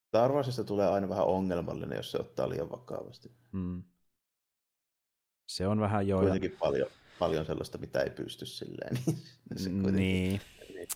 [0.07, 3.31] Star Warsista tulee aina vähän ongelmallinen, jos se ottaa liian vakavasti.
[3.51, 3.83] Mm.
[5.47, 6.19] Se on vähän jo.
[6.19, 6.57] Kuitenkin ja...
[6.59, 6.87] paljon,
[7.19, 8.97] paljon sellaista, mitä ei pysty silleen.
[9.49, 9.95] Niin, se niin.
[9.95, 10.87] niin.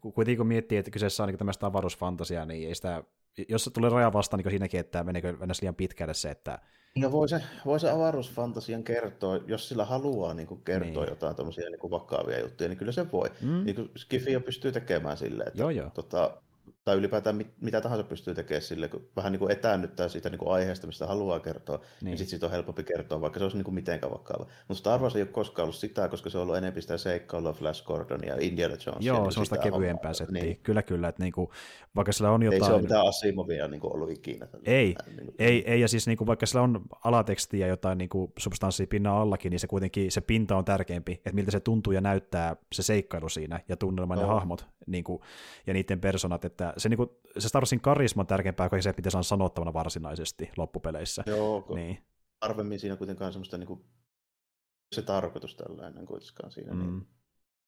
[0.00, 3.04] Kuitenkin kun miettii, että kyseessä on niin tämmöistä avaruusfantasiaa, niin ei sitä,
[3.48, 6.58] jos tulee raja vastaan niin siinäkin, että meneekö mennä liian pitkälle se, että
[6.98, 11.10] No voi se, voi se avaruusfantasian kertoa, jos sillä haluaa niin kuin kertoa niin.
[11.10, 13.28] jotain tuommoisia niin vakavia juttuja, niin kyllä se voi.
[13.40, 13.64] Mm.
[13.64, 15.90] Niin kuin Skifia pystyy tekemään silleen, että joo, joo.
[15.90, 16.42] Tota,
[16.84, 20.38] tai ylipäätään mit, mitä tahansa pystyy tekemään sille, kun vähän niin kuin etäännyttää siitä niin
[20.38, 23.56] kuin aiheesta, mistä haluaa kertoa, niin, niin sitten siitä on helpompi kertoa, vaikka se olisi
[23.56, 24.46] niin kuin mitenkään vakava.
[24.68, 27.52] Mutta Star Wars ei ole koskaan ollut sitä, koska se on ollut enemmän sitä seikkailua
[27.52, 29.06] Flash Gordon ja Indiana Jones.
[29.06, 30.42] Joo, niin sellaista kevyempää settiä.
[30.42, 30.60] Niin.
[30.62, 31.08] Kyllä, kyllä.
[31.08, 31.50] Että niin kuin,
[31.96, 32.62] vaikka sillä on jotain...
[32.62, 34.48] Ei se ole mitään Asimovia niin kuin ollut ikinä.
[34.64, 35.34] Ei, niin kuin...
[35.38, 39.14] ei, ei, ja siis niin kuin, vaikka sillä on alatekstiä jotain niin kuin substanssia pinnan
[39.14, 42.82] allakin, niin se kuitenkin se pinta on tärkeämpi, että miltä se tuntuu ja näyttää se
[42.82, 44.22] seikkailu siinä ja tunnelman no.
[44.22, 45.22] ja hahmot niin kuin,
[45.66, 48.94] ja niiden personat, että se, niin kuin, se Star Warsin karisma on tärkeämpää kuin se,
[48.96, 51.22] mitä se on sanottavana varsinaisesti loppupeleissä.
[51.26, 52.04] Joo, niin.
[52.40, 53.84] harvemmin siinä kuitenkaan semmoista niin kuin,
[54.94, 56.74] se tarkoitus tällainen kuitenkaan siinä.
[56.74, 56.92] Niin mm.
[56.92, 57.06] Niin,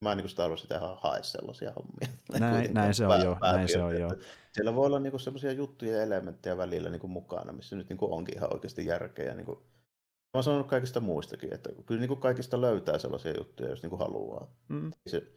[0.00, 2.08] mä en niin Star Warsin tehdä hae sellaisia hommia.
[2.40, 3.36] Näin, näin se on jo.
[3.40, 4.08] Näin se on jo.
[4.52, 7.96] Siellä voi olla niin semmoisia juttuja ja elementtejä välillä niin kuin mukana, missä nyt niin
[7.96, 9.34] kuin onkin ihan oikeasti järkeä.
[9.34, 13.70] Niin kuin, mä oon sanonut kaikista muistakin, että kyllä niin kuin kaikista löytää sellaisia juttuja,
[13.70, 14.54] jos niin kuin haluaa.
[14.68, 14.90] Mm.
[15.06, 15.32] Se,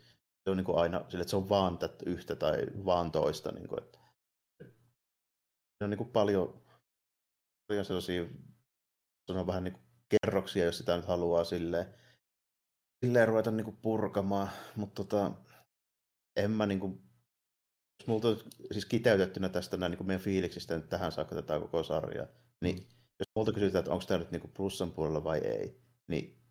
[0.45, 3.51] se on niin kuin aina sille, että se on vaan tätä yhtä tai vaan toista.
[3.51, 3.99] Niin kuin, että
[5.83, 6.61] on niin kuin paljon,
[7.67, 8.25] paljon sellaisia
[9.31, 11.85] sanon vähän niin kuin kerroksia, jos sitä nyt haluaa silleen,
[13.05, 15.31] silleen ruveta niin kuin purkamaan, mutta tota,
[16.35, 17.01] en mä niin kuin,
[17.99, 18.27] jos multa
[18.71, 22.27] siis kiteytettynä tästä näin niin kuin meidän fiiliksistä nyt tähän saakka tätä koko sarjaa,
[22.61, 22.85] niin mm.
[23.19, 26.44] jos multa kysytään, että onko tämä nyt niin kuin plussan puolella vai ei, niin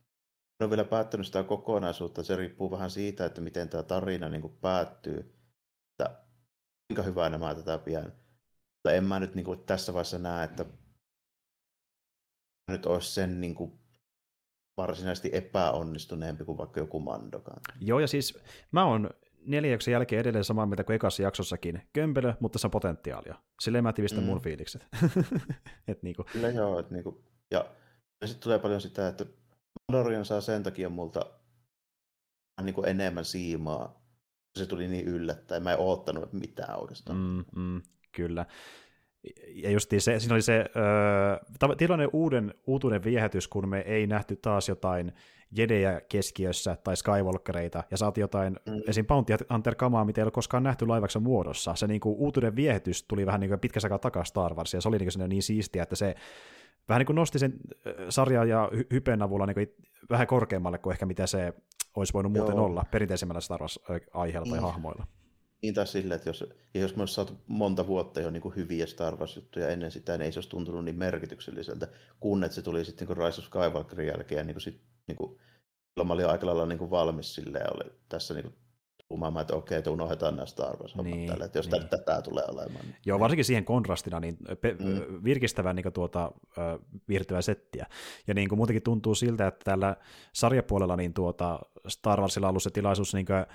[0.61, 2.23] en ole vielä päättänyt sitä kokonaisuutta.
[2.23, 5.35] Se riippuu vähän siitä, että miten tämä tarina niin kuin päättyy.
[5.91, 6.25] Että
[6.89, 8.13] kuinka hyvää nämä tätä pidän.
[8.75, 10.65] Mutta en mä nyt niin kuin tässä vaiheessa näe, että
[12.71, 13.73] nyt olisi sen niin kuin
[14.77, 17.61] varsinaisesti epäonnistuneempi kuin vaikka joku Mandokan.
[17.81, 18.39] Joo, ja siis
[18.73, 19.11] mä oon
[19.47, 21.83] neljäksen jälkeen edelleen samaa mieltä kuin ekassa jaksossakin.
[21.93, 23.35] Kömpelö, mutta se on potentiaalia.
[23.61, 24.27] Silleen mä tivistän mm.
[24.27, 24.87] mun fiilikset.
[25.89, 26.25] et niinku.
[26.33, 27.67] Kyllä joo, et niinku, ja,
[28.21, 29.27] ja sitten tulee paljon sitä, että
[29.93, 31.21] Mandalorian saa sen takia multa
[32.63, 34.05] niin kuin enemmän siimaa.
[34.59, 35.63] Se tuli niin yllättäen.
[35.63, 37.19] Mä en oottanut mitään oikeastaan.
[37.19, 38.47] Mm, mm, kyllä.
[39.55, 44.37] Ja just se, siinä oli se äh, tilanne uuden uutuuden viehätys, kun me ei nähty
[44.37, 45.13] taas jotain
[45.57, 48.81] jedejä keskiössä tai Skywalkereita, ja saatiin jotain mm.
[48.89, 49.07] esim.
[49.07, 51.75] Bounty Hunter kamaa, mitä ei ole koskaan nähty laivaksen muodossa.
[51.75, 54.81] Se niin kuin, uutuuden viehätys tuli vähän niin kuin pitkä sakaa takaisin Star Wars, ja
[54.81, 56.15] se oli niin, kuin niin siistiä, että se
[56.89, 57.53] vähän niin kuin nosti sen
[58.09, 59.69] sarjan ja hypen avulla niin kuin
[60.11, 61.55] vähän korkeammalle kuin ehkä mitä se
[61.97, 62.65] olisi voinut muuten Joo.
[62.65, 64.63] olla perinteisemmällä Star Wars-aiheella tai mm.
[64.63, 65.07] hahmoilla.
[65.65, 68.57] Niin tai silleen, että jos, ja jos me olisi saatu monta vuotta jo niin kuin
[68.57, 71.89] hyviä Star Wars-juttuja ennen sitä, niin ei se olisi tuntunut niin merkitykselliseltä,
[72.21, 75.17] kun että se tuli sitten niin Rise of Skywalkerin jälkeen, ja niin kuin sit, niin
[75.17, 75.39] kuin,
[76.05, 78.55] mä olin aika lailla niin kuin valmis silleen, oli tässä niin kuin
[79.09, 81.89] tuumaamaan, että okei, että unohdetaan nämä Star wars niin, tälle, että jos niin.
[81.89, 82.85] tätä tulee olemaan.
[82.85, 82.97] Niin.
[83.07, 85.25] Joo, varsinkin siihen kontrastina, niin pe- mm.
[85.25, 86.33] virkistävää niin tuota,
[87.09, 87.87] viihdyttävää settiä.
[88.27, 89.97] Ja niin kuin muutenkin tuntuu siltä, että tällä
[90.33, 93.47] sarjapuolella niin tuota, Star Warsilla on ollut se tilaisuus niin kuin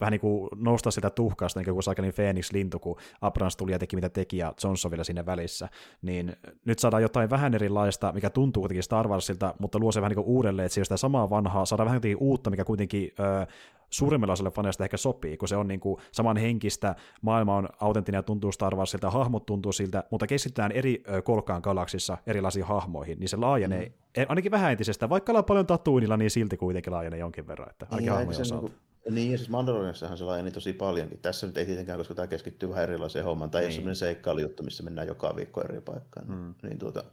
[0.00, 3.96] vähän niin kuin nousta sieltä tuhkasta, niin kuin Saikelin Phoenix-lintu, kun Abrams tuli ja teki
[3.96, 5.68] mitä teki, ja Johnson vielä sinne välissä,
[6.02, 10.10] niin nyt saadaan jotain vähän erilaista, mikä tuntuu kuitenkin Star Warsilta, mutta luo se vähän
[10.10, 13.46] niin kuin uudelleen, että se on sitä samaa vanhaa, saadaan vähän uutta, mikä kuitenkin ö,
[13.90, 18.22] suurimmilla osalla faneista ehkä sopii, kun se on niin kuin samanhenkistä, maailma on autenttinen ja
[18.22, 23.36] tuntuu Star Warsilta, hahmot tuntuu siltä, mutta keskitytään eri kolkaan galaksissa erilaisiin hahmoihin, niin se
[23.36, 23.92] laajenee mm.
[24.14, 27.86] E, ainakin vähän entisestä, vaikka ollaan paljon tatuinilla, niin silti kuitenkin laajenee jonkin verran, että
[27.90, 28.66] ainakin niin, hahmojen osalta.
[28.66, 31.18] Niin niin, ja siis Mandalorianissahan se laajeni tosi paljonkin.
[31.18, 33.50] Tässä nyt ei tietenkään, koska tämä keskittyy vähän erilaiseen hommaan.
[33.50, 33.68] Tai niin.
[33.68, 36.28] ei sellainen seikkailijuttu, missä mennään joka viikko eri paikkaan.
[36.28, 36.54] Mm.
[36.62, 37.04] Niin tuota,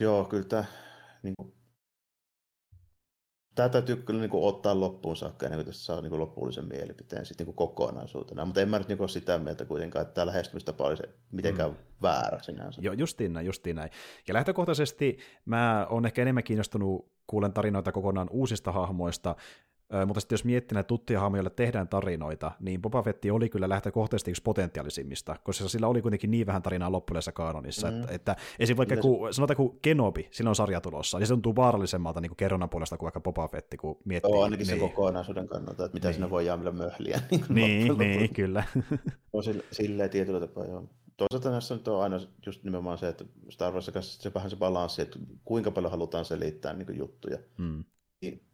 [0.00, 0.64] joo, kyllä tämä,
[1.22, 1.54] niin kuin,
[3.54, 6.68] tämä täytyy kyllä niin kuin, ottaa loppuun saakka, ennen kuin tästä saa niin kuin, loppullisen
[6.68, 8.44] mielipiteen sitten niin kuin, kokonaisuutena.
[8.44, 11.70] Mutta en mä nyt niin kuin, ole sitä mieltä kuitenkaan, että tämä lähestymistapa olisi mitenkään
[11.70, 11.76] mm.
[12.02, 12.80] väärä sinänsä.
[12.84, 13.90] Joo, justiin näin, justiin näin.
[14.28, 19.36] Ja lähtökohtaisesti mä oon ehkä enemmän kiinnostunut kuulen tarinoita kokonaan uusista hahmoista,
[20.06, 24.30] mutta sitten jos miettii näitä tuttuja hahmoja, tehdään tarinoita, niin Boba Fett oli kyllä lähtökohtaisesti
[24.30, 28.00] yksi potentiaalisimmista, koska sillä oli kuitenkin niin vähän tarinaa loppuudessa kaanonissa, mm.
[28.00, 28.76] että, että esim.
[28.76, 32.70] vaikka ku, sanotaan kuin Kenobi, sillä on sarja tulossa, niin se tuntuu vaarallisemmalta niin kerronnan
[32.70, 34.32] puolesta kuin vaikka Boba Fett, kun miettii.
[34.32, 34.80] Joo, ainakin niin.
[34.80, 36.14] sen kokonaisuuden kannalta, että mitä niin.
[36.14, 37.20] siinä voi jaamilla möhliä.
[37.48, 38.64] Niin, niin, niin kyllä.
[39.32, 40.88] on sille, silleen tietyllä tapaa, joo.
[41.16, 44.56] Toisaalta näissä nyt on aina just nimenomaan se, että Star Wars kanssa se vähän se
[44.56, 47.38] balanssi, että kuinka paljon halutaan selittää niin juttuja.
[47.58, 47.84] Mm.
[48.22, 48.51] Niin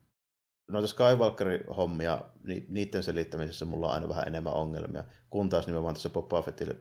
[0.69, 6.11] noita Skywalker-hommia, niin niiden selittämisessä mulla on aina vähän enemmän ongelmia, kun taas nimenomaan tässä
[6.11, 6.77] Boba Fettille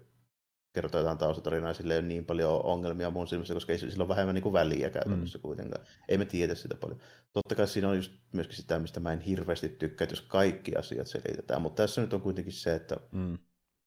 [0.74, 4.08] kertoo jotain taustatarinaa, sillä ei ole niin paljon ongelmia mun silmissä, koska ei sillä ole
[4.08, 5.42] vähemmän niin kuin väliä käytännössä mm.
[5.42, 5.86] kuitenkaan.
[6.10, 7.00] Ei me tiedä sitä paljon.
[7.34, 10.76] Totta kai siinä on just myöskin sitä, mistä mä en hirveästi tykkää, että jos kaikki
[10.76, 13.38] asiat selitetään, mutta tässä nyt on kuitenkin se, että mm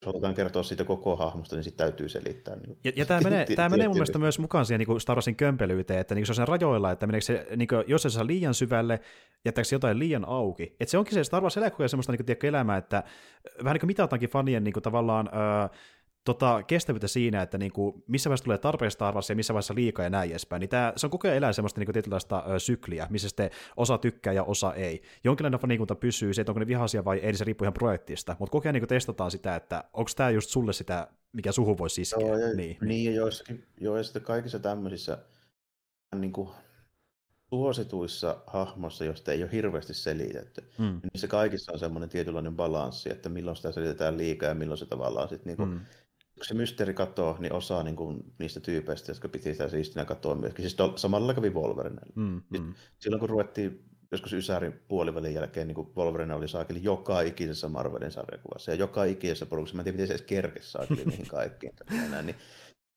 [0.07, 2.57] halutaan kertoa siitä koko hahmosta, niin sitten täytyy selittää.
[2.57, 5.37] Niin ja, ja tämä menee, tämä menee mun mielestä myös mukaan siihen niin Star Warsin
[5.37, 8.27] kömpelyyteen, että niin se on sen rajoilla, että meneekö se, niin kuin, jos se saa
[8.27, 9.01] liian syvälle,
[9.45, 10.77] jättääkö se jotain liian auki.
[10.81, 13.03] Että se onkin se Star Wars eläkkoja semmoista niin kuin, elämää, että
[13.65, 15.29] vähän niin kuin mitataankin fanien niin kuin, tavallaan...
[15.35, 15.79] Öö,
[16.25, 20.11] tota, kestävyyttä siinä, että niinku, missä vaiheessa tulee tarpeesta arvassa ja missä vaiheessa liikaa ja
[20.11, 20.61] näin edespäin.
[20.61, 23.99] Niin tää, se on koko ajan elää semmoista niinku, tietynlaista ö, sykliä, missä sitten osa
[23.99, 25.03] tykkää ja osa ei.
[25.25, 28.37] Jonkinlainen fanikunta pysyy, se, että onko ne vihaisia vai ei, niin se riippuu ihan projektista.
[28.39, 32.03] Mutta koko ajan niinku, testataan sitä, että onko tämä just sulle sitä, mikä suhu voisi
[32.03, 32.27] iskeä.
[32.27, 35.19] Joo, ja, niin, niin, ja joissakin, joo, ja sitten kaikissa tämmöisissä
[36.17, 36.49] niin kuin,
[37.49, 40.85] suosituissa hahmossa, josta ei ole hirveästi selitetty, mm.
[40.85, 44.87] niin se kaikissa on semmoinen tietynlainen balanssi, että milloin sitä selitetään liikaa ja milloin se
[44.87, 45.81] tavallaan sitten niin kuin, mm
[46.41, 50.35] kun se mysteeri katoo, niin osa niin kuin, niistä tyypeistä, jotka piti sitä siistinä katoa
[50.35, 50.63] myöskin.
[50.63, 52.01] Siis to, samalla kävi Wolverine.
[52.15, 52.75] Mm, mm.
[52.99, 58.11] Silloin kun ruvettiin joskus Ysärin puolivälin jälkeen, niin kuin Wolverine oli saakeli joka ikisessä Marvelin
[58.11, 59.77] sarjakuvassa ja joka ikisessä porukassa.
[59.77, 61.73] Mä en tiedä, miten se edes kerkesi saakeli niihin kaikkiin.
[62.07, 62.37] Enää, niin,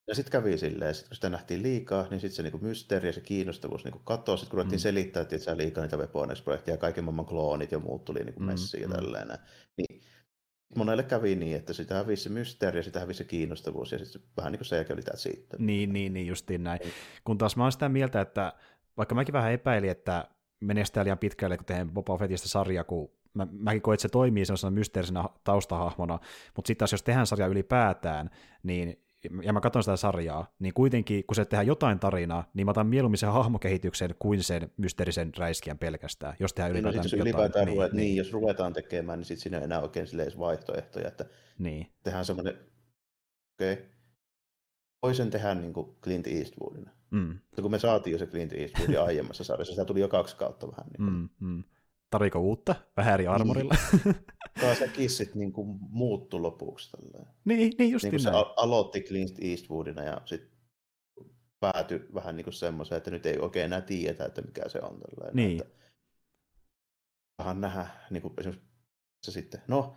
[0.07, 3.13] ja sitten kävi silleen, että kun sitä nähtiin liikaa, niin sitten se niinku mysteeri ja
[3.13, 4.41] se kiinnostavuus niinku katosi.
[4.41, 4.81] Sitten kun ruvettiin mm.
[4.81, 6.29] selittää, että se liikaa niitä Weapon
[6.67, 8.91] ja kaiken maailman kloonit ja muut tuli niinku messiin mm.
[8.91, 9.27] ja tälleen.
[9.77, 10.01] Niin
[10.75, 14.65] monelle kävi niin, että sitä hävisi mysteeri sitä hävisi kiinnostavuus ja sitten vähän niin kuin
[14.65, 15.57] se oli siitä.
[15.59, 16.79] Niin, niin, niin justiin näin.
[17.23, 18.53] Kun taas mä oon sitä mieltä, että
[18.97, 20.27] vaikka mäkin vähän epäilin, että
[20.59, 24.45] menestää liian pitkälle, kun teen Boba Fettistä sarja, kun mä, mäkin koen, että se toimii
[24.45, 26.19] sellaisena mysteerisenä taustahahmona,
[26.55, 28.29] mutta sitten taas jos tehdään sarja ylipäätään,
[28.63, 29.03] niin
[29.43, 32.87] ja mä katson sitä sarjaa, niin kuitenkin, kun se tehdään jotain tarinaa, niin mä otan
[32.87, 37.27] mieluummin sen hahmokehityksen kuin sen mysteerisen räiskiän pelkästään, jos tehdään ylipäätään no, jos jotain.
[37.27, 40.39] Ylipäätään niin, ruvet, niin, niin, jos ruvetaan tekemään, niin sitten siinä ei enää oikein edes
[40.39, 41.25] vaihtoehtoja, että
[41.59, 41.87] niin.
[42.03, 42.53] tehdään semmoinen,
[43.55, 43.85] okei, okay.
[45.01, 46.91] voisin tehdä niin kuin Clint Eastwoodina.
[47.11, 47.27] Mm.
[47.29, 50.67] Mutta kun me saatiin jo se Clint Eastwoodin aiemmassa sarjassa, sitä tuli jo kaksi kautta
[50.71, 50.85] vähän.
[50.85, 51.13] Niin kuin.
[51.13, 51.63] Mm, mm.
[52.13, 52.75] Tariko uutta?
[52.97, 53.75] Vähän eri armorilla.
[54.61, 56.91] Taas se kissit niin kuin muuttu lopuksi.
[56.91, 57.27] Tälleen.
[57.45, 58.45] niin, niin just Niin kuin se näin.
[58.57, 60.49] aloitti Clint Eastwoodina ja sitten
[61.59, 64.99] päätyi vähän niin kuin semmoiseen, että nyt ei oikein enää tiedetä, että mikä se on.
[64.99, 65.61] Tälleen, Niin.
[65.61, 65.73] Että
[67.39, 68.69] vähän nähdä niin kuin esimerkiksi
[69.23, 69.95] se sitten, no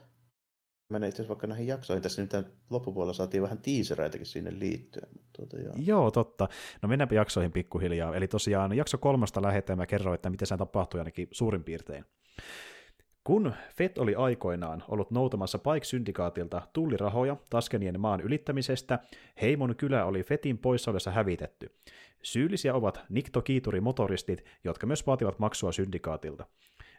[0.89, 2.03] mennään itse vaikka näihin jaksoihin.
[2.03, 2.33] Tässä nyt
[2.71, 5.09] loppupuolella saatiin vähän tiisereitäkin sinne liittyen.
[5.13, 5.75] Mutta tuota, joo.
[5.79, 6.49] Joo, totta.
[6.83, 8.17] No mennäänpä jaksoihin pikkuhiljaa.
[8.17, 12.05] Eli tosiaan jakso kolmasta lähetään mä kerroin, että miten se tapahtui ainakin suurin piirtein.
[13.25, 18.99] Kun Fett oli aikoinaan ollut noutamassa Pike-syndikaatilta tullirahoja Taskenien maan ylittämisestä,
[19.43, 21.71] Heimon kylä oli Fetin poissaolessa hävitetty.
[22.23, 26.47] Syyllisiä ovat Nikto Kiituri-motoristit, jotka myös vaativat maksua syndikaatilta.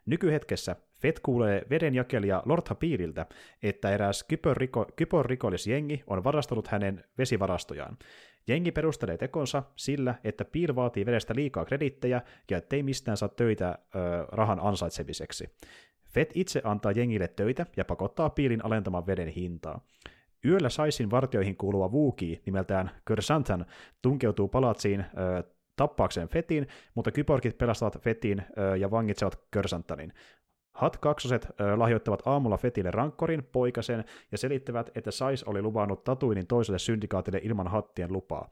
[0.07, 3.25] Nykyhetkessä Fett kuulee vedenjakelija Lord Hapiriltä,
[3.63, 7.97] että eräs kypor-riko- kypor-rikollisjengi on varastanut hänen vesivarastojaan.
[8.47, 13.69] Jengi perustelee tekonsa sillä, että Peel vaatii vedestä liikaa kredittejä ja ettei mistään saa töitä
[13.69, 13.99] ö,
[14.31, 15.49] rahan ansaitsemiseksi.
[16.09, 19.81] Fett itse antaa jengille töitä ja pakottaa Peelin alentamaan veden hintaa.
[20.45, 23.65] Yöllä Saisin vartioihin kuuluva Wookie nimeltään Körsantan
[24.01, 25.43] tunkeutuu palatsiin ö,
[25.77, 28.43] tappaakseen Fetin, mutta kyborgit pelastavat Fetin
[28.79, 30.13] ja vangitsevat Körsantanin.
[30.73, 36.79] Hat kaksoset lahjoittavat aamulla Fetille rankkorin, poikasen, ja selittävät, että Sais oli luvannut Tatuinin toiselle
[36.79, 38.49] syndikaatille ilman hattien lupaa.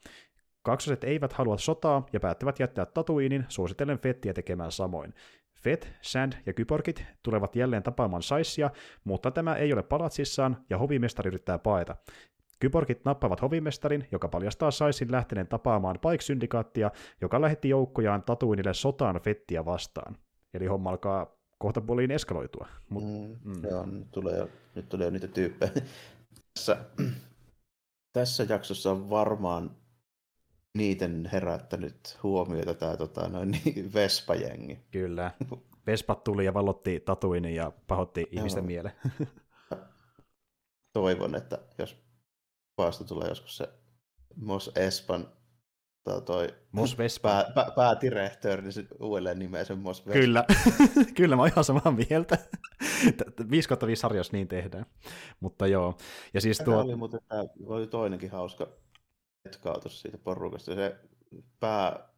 [0.62, 5.14] Kaksoset eivät halua sotaa ja päättävät jättää Tatuinin suositellen Fettiä tekemään samoin.
[5.64, 8.70] Fett, Sand ja Kyborgit tulevat jälleen tapaamaan Saisia,
[9.04, 11.96] mutta tämä ei ole palatsissaan ja hovimestari yrittää paeta.
[12.60, 16.92] Kyborgit nappavat hovimestarin, joka paljastaa Saisin lähteneen tapaamaan Pike-syndikaattia,
[17.22, 20.18] joka lähetti joukkojaan Tatuinille sotaan Fettiä vastaan.
[20.54, 22.68] Eli homma alkaa kohta puoliin eskaloitua.
[22.90, 23.64] Mut, Mm, mm.
[23.70, 25.72] Joo, nyt tulee, jo, nyt tulee jo niitä tyyppejä.
[26.54, 26.78] Tässä,
[28.14, 29.72] tässä jaksossa on varmaan
[30.78, 34.80] niiten herättänyt huomiota tämä tota, noin, niin, Vespa-jengi.
[34.92, 35.32] Kyllä.
[35.88, 38.68] Vespat tuli ja vallotti Tatuinin ja pahotti ihmisten Joo.
[38.68, 38.92] mielen.
[40.94, 42.05] Toivon, että jos
[42.78, 43.70] vasta tulee joskus se
[44.36, 45.28] Mos Espan
[46.04, 47.30] tai toi Mos Vespa.
[47.30, 50.20] pää, pää, päätirehtööri, niin se uudelleen nimeä sen Mos Vespa.
[50.20, 50.46] Kyllä,
[51.18, 52.38] kyllä mä oon ihan samaa mieltä.
[53.50, 54.86] 5 kautta 5 sarjassa niin tehdään.
[55.40, 55.98] Mutta joo,
[56.34, 56.82] ja siis Tämä tuo...
[56.82, 58.68] oli muuten tämä oli toinenkin hauska
[59.46, 60.76] hetkautus siitä porukasta.
[60.76, 60.96] Se
[61.60, 62.10] pää,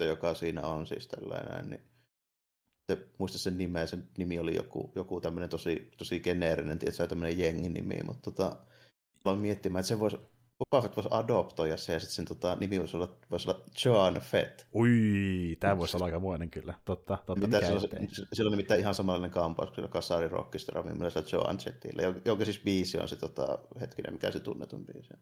[0.00, 1.90] joka siinä on siis tällainen, niin
[2.86, 7.38] te muista sen nimeä, sen nimi oli joku, joku tämmöinen tosi, tosi geneerinen, tietysti tämmöinen
[7.38, 8.56] jengin nimi, mutta tota,
[9.24, 10.16] aloin miettimään, että se voisi,
[10.58, 14.20] Boba Fett voisi adoptoida se, ja sitten sen tota, nimi voisi olla, voisi olla John
[14.20, 14.66] Fett.
[14.74, 16.74] Ui, tämä voisi olla aikamoinen kyllä.
[16.84, 17.80] Totta, totta Mitä mikä on,
[18.32, 22.44] sillä on nimittäin ihan samanlainen kampaus kuin sillä Kasari Rockistra, millä se Joan Jettillä, jonka-
[22.44, 25.14] siis biisi on se tota, hetkinen, mikä se tunnetun biisi.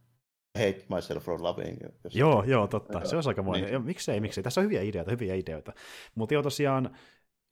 [0.59, 3.05] Hate myself for loving jos- Joo, joo, totta.
[3.05, 3.65] Se olisi aikamoinen.
[3.65, 3.73] niin.
[3.73, 3.85] Niin.
[3.85, 4.45] Miksei, miksei.
[4.45, 5.73] Tässä on hyviä ideoita, hyviä ideoita.
[6.15, 6.97] Mutta joo, tosiaan,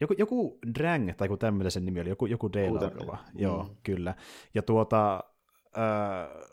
[0.01, 3.77] joku, joku Drang, tai joku tämmöinen sen nimi oli, joku, joku D tämmöinen, Joo, mm.
[3.83, 4.15] kyllä.
[4.55, 5.25] Ja tuota,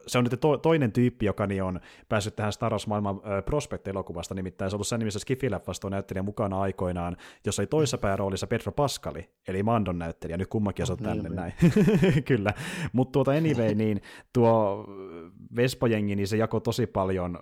[0.07, 4.35] se on nyt to, toinen tyyppi, joka niin on päässyt tähän Star Wars-maailman äh, Prospect-elokuvasta,
[4.35, 8.47] nimittäin se on ollut sen nimissä Skiffy-leffassa tuo näyttelijä mukana aikoinaan, jossa oli toisessa pääroolissa
[8.47, 11.35] Pedro Pascali, eli Mandon näyttelijä, nyt kummakin on niin, tänne niin.
[11.35, 11.53] näin.
[12.27, 12.53] Kyllä,
[12.93, 14.01] mutta tuota anyway, niin
[14.33, 14.85] tuo
[15.55, 17.39] Vespa-jengi, niin se jakoi tosi paljon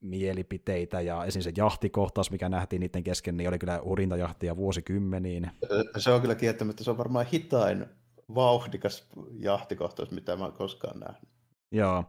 [0.00, 1.42] mielipiteitä, ja esim.
[1.42, 5.50] se jahtikohtaus, mikä nähtiin niiden kesken, niin oli kyllä urintajahtia vuosikymmeniin.
[5.98, 7.86] Se on kyllä kieltämättä, se on varmaan hitain
[8.34, 9.08] vauhdikas
[9.40, 11.28] jahtikohtaus, mitä mä oon koskaan nähnyt.
[11.72, 12.04] Joo,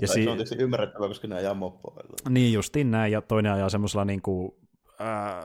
[0.00, 2.30] Ja si- se on tietysti ymmärrettävää, koska ne ajaa moppoilla.
[2.30, 4.52] Niin justiin näin, ja toinen ajaa semmoisella niin kuin,
[4.98, 5.42] ää,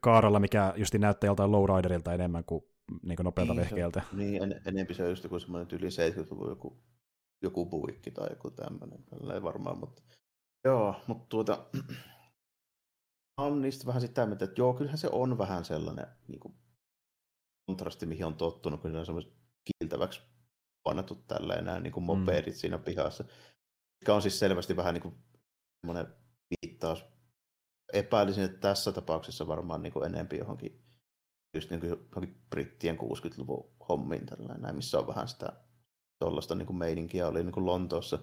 [0.00, 2.64] kaaralla, mikä justi näyttää joltain lowriderilta enemmän kuin,
[3.02, 4.02] niin kuin nopealta Niin, se- vehkeeltä.
[4.12, 6.82] Niin, en, enempi se on just joku semmoinen yli 70-luvun joku,
[7.42, 9.04] joku buikki tai joku tämmöinen.
[9.04, 10.02] Tälleen varmaan, mutta
[10.64, 11.66] joo, mutta tuota,
[13.40, 16.54] on niistä vähän sitä mieltä, että joo, kyllähän se on vähän sellainen niin kuin,
[17.66, 19.32] kontrasti, mihin on tottunut, kun ne on semmoiset
[19.64, 20.22] kiiltäväksi
[20.82, 23.24] painettu tälleen nämä niin kuin mopedit siinä pihassa.
[24.00, 25.14] Mikä on siis selvästi vähän niin kuin
[25.80, 26.14] semmoinen
[26.50, 27.04] viittaus.
[27.92, 30.82] Epäilisin, että tässä tapauksessa varmaan niin kuin enempi johonkin
[31.54, 35.52] just niin kuin johonkin brittien 60-luvun hommiin tällainen, missä on vähän sitä
[36.18, 38.18] tuollaista niin kuin meininkiä oli niin kuin Lontoossa.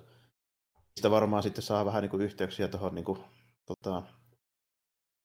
[0.95, 3.19] Sitä varmaan sitten saa vähän niin kuin yhteyksiä tuohon niin kuin,
[3.65, 4.03] tota,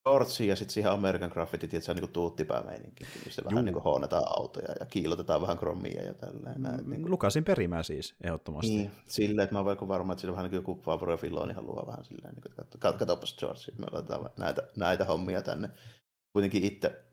[0.08, 3.50] Georgiin ja sitten siihen American Graffiti, että se on niin tuuttipäämeininki, missä Juu.
[3.50, 6.62] vähän niin kuin hoonetaan autoja ja kiilotetaan vähän krommia ja tällainen.
[6.62, 8.70] Näin, niin kuin, Lukasin perimää siis, ehdottomasti.
[8.70, 12.04] niin, silleen, että mä oon varma, että sillä vähän niin kuin Favre Filoni haluaa vähän
[12.04, 15.70] silleen, niin kuin, että katso, katsopas George, me laitetaan näitä, näitä hommia tänne.
[16.32, 17.04] Kuitenkin itse,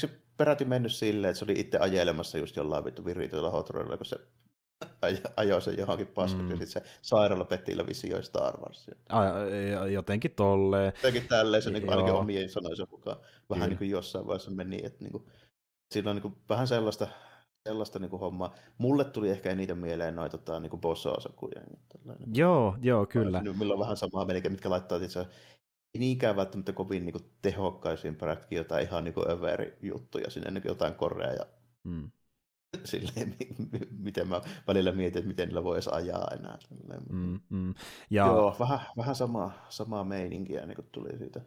[0.00, 4.06] se peräti mennyt silleen, että se oli itse ajelemassa just jollain vittu virityillä hotroilla, kun
[4.06, 4.16] se
[5.36, 6.50] ajoi sen johonkin paskaksi, mm.
[6.50, 8.94] ja sitten se sairaalapetillä visioi Star Warsia.
[9.92, 10.92] jotenkin tolleen.
[10.96, 13.16] Jotenkin tälleen se niin ainakin omien sanoisen mukaan
[13.50, 15.24] vähän niin kuin jossain vaiheessa meni, että niin kuin,
[15.94, 17.06] siinä on niin kuin vähän sellaista,
[17.68, 18.54] sellaista niin kuin hommaa.
[18.78, 21.60] Mulle tuli ehkä eniten mieleen noita tota, niin kuin bossa-osakuja.
[22.34, 23.42] Joo, joo, kyllä.
[23.42, 25.26] Millä on vähän samaa melkein, mitkä laittaa itse
[25.94, 30.62] ei niinkään välttämättä kovin niin kuin, tehokkaisiin pätkiä jotain ihan niin överi juttuja sinne, niin
[30.66, 31.46] jotain korea ja
[31.84, 32.10] mm.
[32.84, 33.36] silleen,
[33.98, 36.58] miten mä välillä mietin, että miten niillä voisi ajaa enää.
[37.10, 37.74] Mm, mm.
[38.10, 38.26] Ja...
[38.26, 41.40] Joo, vähän, vähän samaa, samaa meininkiä niin tuli siitä.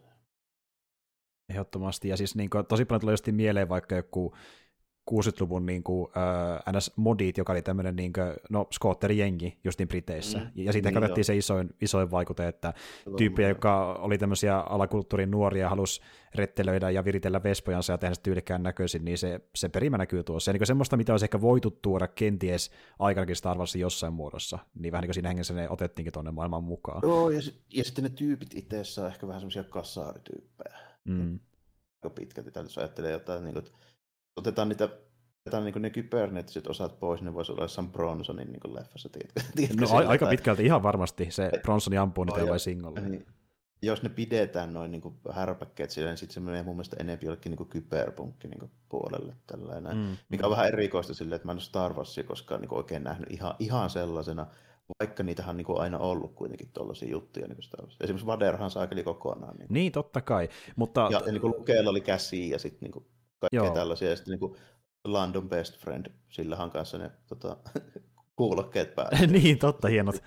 [1.48, 4.34] Ehdottomasti, ja siis niin kuin, tosi paljon tulee just mieleen vaikka joku
[5.10, 10.38] 60-luvun niin kuin, äh, NS-modit, joka oli tämmöinen niin kuin, no, skootterijengi justin Briteissä.
[10.38, 10.50] Mm.
[10.54, 12.74] Ja siitä niin katsottiin se isoin, isoin vaikute, että
[13.16, 16.00] tyyppiä, joka oli tämmöisiä alakulttuurin nuoria, halusi
[16.34, 20.50] rettelöidä ja viritellä vespojansa ja tehdä tyylikkään näköisin, niin se, se perimä näkyy tuossa.
[20.50, 24.92] Ja niin semmoista, mitä olisi ehkä voitu tuoda kenties aikanakin Star Warsin jossain muodossa, niin
[24.92, 27.00] vähän niin kuin siinä hengessä ne otettiinkin tuonne maailman mukaan.
[27.02, 27.40] Joo, ja,
[27.74, 30.78] ja sitten ne tyypit itse on ehkä vähän semmoisia kassaarityyppejä.
[31.04, 31.40] Mm.
[31.94, 33.78] Aika pitkälti, jos ajattelee jotain, niin kuin, että
[34.36, 34.88] otetaan niitä
[35.46, 39.40] otetaan niin ne kybernetiset osat pois, niin voisi olla jossain Bronsonin niin leffassa, tiedätkö?
[39.56, 43.00] tiedätkö no a- aika pitkälti ihan varmasti se Bronsoni ampuu niitä jollain singolla.
[43.00, 43.26] Niin,
[43.82, 47.50] jos ne pidetään noin niin härpäkkeet sillä, niin sitten se menee mun mielestä enemmän jollekin
[47.50, 49.34] niin kyberpunkki niin puolelle.
[49.46, 49.96] Tällainen.
[49.96, 50.16] Mm.
[50.28, 53.30] Mikä on vähän erikoista silleen, että mä en ole Star Warsia koskaan niin oikein nähnyt
[53.30, 54.46] ihan, ihan sellaisena,
[55.00, 57.46] vaikka niitähän on niin kuin aina ollut kuitenkin tuollaisia juttuja.
[57.48, 57.96] Niin Wars.
[58.00, 59.56] Esimerkiksi Vaderhan saakeli kokonaan.
[59.56, 60.48] Niin, niin totta kai.
[60.76, 61.08] Mutta...
[61.10, 63.06] Ja, ja niin kuin Lukeella oli käsi ja sitten niin
[63.50, 63.74] kaikkea Joo.
[63.74, 64.10] tällaisia.
[64.10, 64.56] Ja sitten niin kuin
[65.04, 67.56] London Best Friend, sillähän kanssa ne tota,
[68.36, 69.26] kuulokkeet päällä.
[69.40, 70.22] niin, totta, hienot,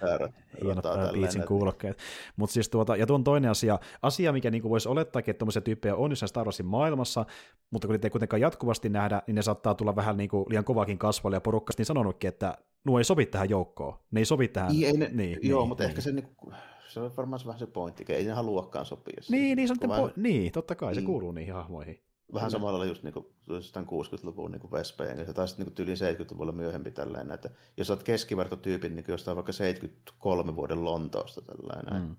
[0.64, 1.98] hienot Beatsin kuulokkeet.
[2.36, 5.96] Mutta siis tuota, ja tuon toinen asia, asia, mikä niinku voisi olettaa, että tuommoisia tyyppejä
[5.96, 7.26] on jossain Star Warsin maailmassa,
[7.72, 10.98] mutta kun niitä ei kuitenkaan jatkuvasti nähdä, niin ne saattaa tulla vähän niinku liian kovakin
[10.98, 14.00] kasvalle, ja porukkasti niin sanonutkin, että nuo ei sovi tähän joukkoon.
[14.12, 14.72] Ne ei sovi tähän.
[14.72, 15.90] Niin, ei ne, niin, joo, niin, mutta niin.
[15.90, 16.54] ehkä se, niinku,
[16.88, 19.22] se on varmaan vähän se pointti, ei ne haluakaan sopia.
[19.30, 21.02] Niin, niin, se on po- niin, totta kai, niin.
[21.02, 22.00] se kuuluu niihin hahmoihin.
[22.34, 26.92] Vähän samalla lailla just niinku, 60-luvun niinku Vespejen kanssa, tai sitten niinku tyyli 70-luvulla myöhempi
[26.92, 32.16] tällainen, että jos olet keskivertotyypin niin jostain vaikka 73 vuoden Lontoosta tällainen, mm.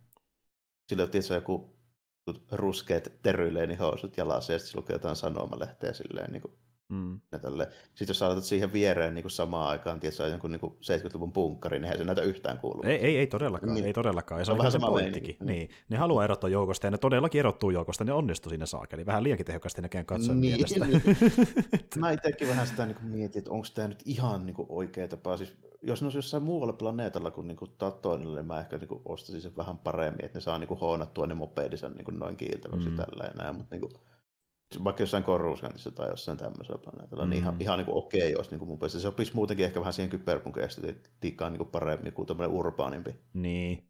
[0.89, 1.79] sillä on tietysti joku
[2.53, 6.55] ruskeat teryleenihousut jalassa ja sitten lukee jotain sanomalehteä silleen niin kuin
[6.89, 7.21] Mm.
[7.95, 11.79] Sitten jos saatat siihen viereen niin kuin samaan aikaan, tietysti on jonkun niin 70-luvun punkkari,
[11.79, 12.85] niin eihän se näytä yhtään kuulua.
[12.87, 13.87] Ei, ei, ei todellakaan, niin.
[13.87, 14.41] ei todellakaan.
[14.41, 15.37] Ja se on, on vähän sama pointtikin.
[15.41, 15.47] Niin.
[15.47, 15.71] niin.
[15.89, 19.07] Ne haluaa erottaa joukosta ja ne todellakin erottuu joukosta, ne onnistuu siinä saakeli.
[19.07, 20.85] Vähän liiankin tehokkaasti näkään katsoen niin, mielestä.
[20.85, 21.03] Niin.
[21.99, 25.37] Mä itsekin vähän sitä niin mietin, että onko tämä nyt ihan niin kuin oikea tapa.
[25.37, 28.89] Siis, jos ne olisi jossain muualla planeetalla kuin, niin kuin Tatooinilla, niin mä ehkä niin
[28.89, 32.19] kuin ostaisin sen vähän paremmin, että ne saa niin kuin hoonattua ne mopedisen niin kuin
[32.19, 32.97] noin kiiltäväksi mm.
[32.97, 33.93] tällä mutta niin kuin,
[34.85, 37.31] vaikka jossain Korruskantissa tai jossain tämmöisellä planeetalla, mm.
[37.31, 37.61] niin ihan, mm.
[37.61, 40.11] ihan niin okei okay, jos niin kuin mun mielestä se sopisi muutenkin ehkä vähän siihen
[40.11, 43.17] kyberpunk-estetiikkaan niin paremmin kuin tämmöinen urbaanimpi.
[43.33, 43.89] Niin,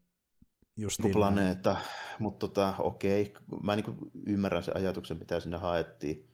[0.77, 1.77] just niin planeetta,
[2.19, 6.29] mutta tota, okei, mä niin kuin ymmärrän sen ajatuksen, mitä sinne haettiin.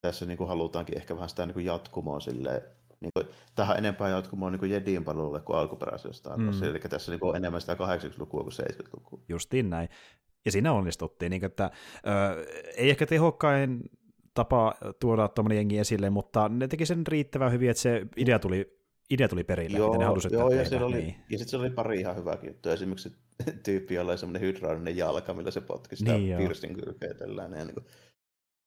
[0.00, 2.62] Tässä niin kuin halutaankin ehkä vähän sitä niin kuin jatkumoa silleen,
[3.00, 6.62] niin kuin, tähän enempää jatkumoa niin Jedin palvelulle kuin alkuperäisestä mm.
[6.62, 9.20] Eli tässä niin kuin on enemmän sitä 80-lukua kuin 70-lukua.
[9.28, 9.88] Justiin näin.
[10.44, 11.70] Ja siinä onnistuttiin, niin että
[12.06, 13.82] ö, ei ehkä tehokkain
[14.34, 18.78] tapa tuoda tuommoinen jengi esille, mutta ne teki sen riittävän hyvin, että se idea tuli,
[19.10, 21.16] idea tuli perille, joo, ne halusivat joo, ja, tehdä, oli, niin.
[21.30, 22.72] ja sitten se oli pari ihan hyvää juttua.
[22.72, 23.12] Esimerkiksi
[23.64, 27.14] tyyppi, jolla oli semmoinen hydraulinen jalka, millä se potki sitä niin, pirstin kylkeä.
[27.14, 27.86] Tällainen, niin kuin,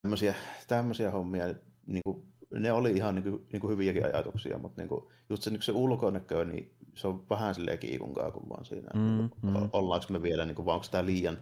[0.02, 0.34] tämmöisiä,
[0.68, 1.44] tämmöisiä hommia,
[1.86, 5.42] niin kuin, ne oli ihan niin kuin, niin kuin hyviäkin ajatuksia, mutta niin kuin, just
[5.42, 8.90] se, niin se ulkonäkö, niin se on vähän silleen kiikunkaa kuin vaan siinä.
[8.94, 9.70] Mm, niin kuin, mm.
[9.72, 11.38] Ollaanko me vielä, niin kuin, vai onko tämä liian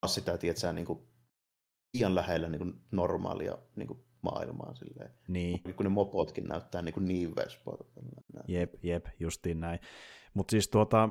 [0.00, 0.98] taas sitä, tiedätkö, niin kuin
[1.94, 4.74] liian lähellä niin kuin normaalia niin kuin maailmaa.
[4.74, 5.10] Silleen.
[5.28, 5.62] Niin.
[5.62, 7.84] Kun ne mopotkin näyttää niin, kuin niin vespoilta.
[8.48, 9.78] Jep, jep, justiin näin.
[10.34, 11.08] Mutta siis tuota,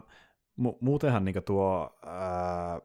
[0.62, 2.82] mu- muutenhan niin tuo ää,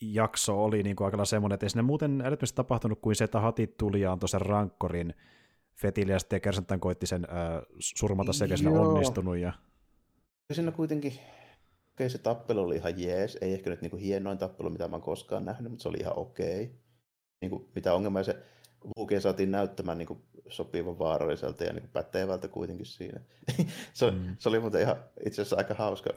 [0.00, 3.76] jakso oli niin aika semmoinen, että ei sinne muuten älyttömästi tapahtunut kuin se, että hatit
[3.76, 5.14] tuli ja antoi sen rankkorin
[5.74, 9.36] Fetille ja sitten koitti sen ää, surmata sekä siinä onnistunut.
[9.36, 9.52] Ja...
[10.48, 11.12] ja siinä kuitenkin
[12.04, 13.38] okay, se tappelu oli ihan jees.
[13.40, 15.98] Ei ehkä nyt niin kuin hienoin tappelu, mitä mä oon koskaan nähnyt, mutta se oli
[16.00, 16.80] ihan okei.
[17.40, 18.36] Niin kuin, mitä ongelmaa se
[18.96, 23.20] Vuukia saatiin näyttämään niin kuin sopivan vaaralliselta ja niin kuin pätevältä kuitenkin siinä.
[23.94, 24.36] se, mm.
[24.38, 26.10] se, oli muuten ihan itse asiassa aika hauska.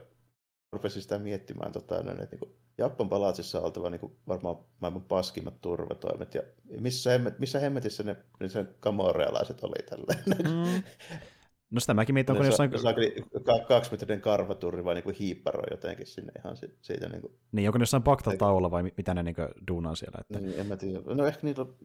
[0.71, 5.03] Rupesin sitä miettimään, tota, että niin kuin Jappan palatsissa on oltava niin kuin varmaan maailman
[5.03, 6.33] paskimmat turvatoimet.
[6.33, 6.41] Ja
[6.79, 10.15] missä, hemmet, missä hemmetissä ne, ne sen kamorealaiset oli tällä.
[10.27, 10.83] Mm.
[11.71, 12.71] No sitä mäkin mietin, onko jossain...
[12.71, 12.87] Se
[13.47, 17.09] on kaksimetrinen karvaturri vai niinku hiipparoi jotenkin sinne ihan siitä.
[17.09, 17.31] Niinku...
[17.51, 20.17] Niin, onko ne jossain paktaltaululla vai mitä ne niinku duunaa siellä?
[20.21, 20.39] Että...
[20.39, 20.99] Niin, en mä tiedä.
[21.05, 21.75] No ehkä niillä on,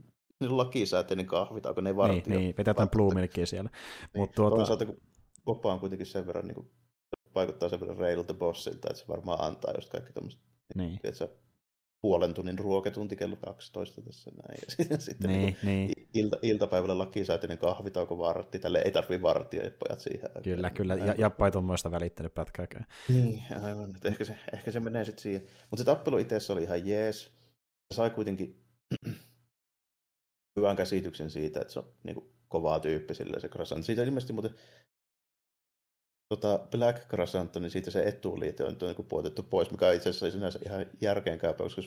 [0.41, 2.22] niillä on lakisääteinen kahvi, tai onko ne vartio.
[2.26, 3.70] Niin, niin vetää jotain Blue siellä.
[3.70, 4.20] Niin.
[4.20, 4.57] Mutta tuota...
[4.57, 5.01] Toisaalta, kun
[5.45, 6.70] Popa on kuitenkin sen verran, niin kuin,
[7.34, 10.41] vaikuttaa sen verran reilulta bossilta, että se varmaan antaa just kaikki tämmöiset,
[10.74, 10.99] niin.
[11.03, 11.28] tiedätkö,
[12.03, 14.59] puolen tunnin ruokatunti kello 12 tässä näin.
[14.66, 16.09] Ja sitten, sitten niin, niin niin.
[16.14, 20.30] Ilta, iltapäivällä lakisääteinen kahvitauko vartti, tälle ei tarvitse varttia ja pojat siihen.
[20.44, 22.86] Kyllä, kyllä, ja Jappa ei tuommoista välittänyt pätkääkään.
[23.09, 25.42] Niin, aivan, että ehkä se, ehkä se menee sitten siihen.
[25.70, 27.30] Mutta se tappelu itse oli ihan jees.
[27.94, 28.61] Sai kuitenkin
[30.57, 33.84] hyvän käsityksen siitä, että se on niin kuin, kovaa tyyppi sille se Krasant.
[33.84, 34.55] Siitä ilmeisesti muuten
[36.28, 40.30] tota Black Crescent, niin siitä se etuliite on niin kuin puotettu pois, mikä itse asiassa
[40.30, 41.82] sinänsä ihan järkeenkäypä, koska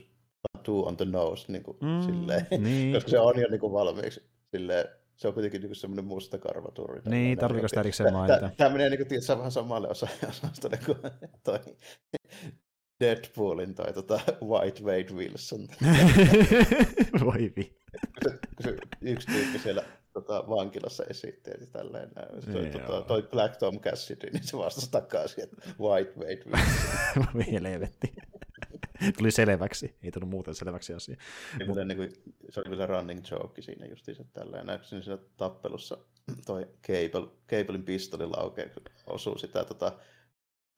[0.64, 2.94] two on the nose, niin kuin, mm, silleen, niin.
[2.94, 4.86] koska se on jo niin kuin valmiiksi silleen,
[5.16, 7.02] se on kuitenkin niin semmoinen musta karvaturi.
[7.06, 8.50] Niin, tarvitseeko sitä erikseen mainita?
[8.58, 9.88] Tämä menee niin kuin, vähän samalle
[10.30, 10.98] osastolle kuin
[11.44, 11.60] toi
[13.00, 15.68] Deadpoolin tai tota White Wade Wilson.
[17.26, 17.76] Voi vi.
[19.02, 19.84] Yksi tyyppi siellä
[20.22, 22.54] tota, vankilassa esitti, että tälleen näin.
[22.54, 27.52] Toi, tota, toi Black Tom Cassidy, niin se vastasi takaisin, että White Wilson.
[27.52, 28.14] Helvetti.
[29.18, 31.16] Tuli selväksi, ei tullut muuten selväksi asia.
[31.60, 31.78] Niin, Mut...
[31.88, 32.14] niin kuin,
[32.50, 34.66] se oli kyllä running joke siinä justiinsa tälleen.
[34.66, 35.98] Näykseni siinä tappelussa
[36.46, 38.72] toi Cable, Cablein pistoli laukee,
[39.08, 40.00] osuu sitä tota,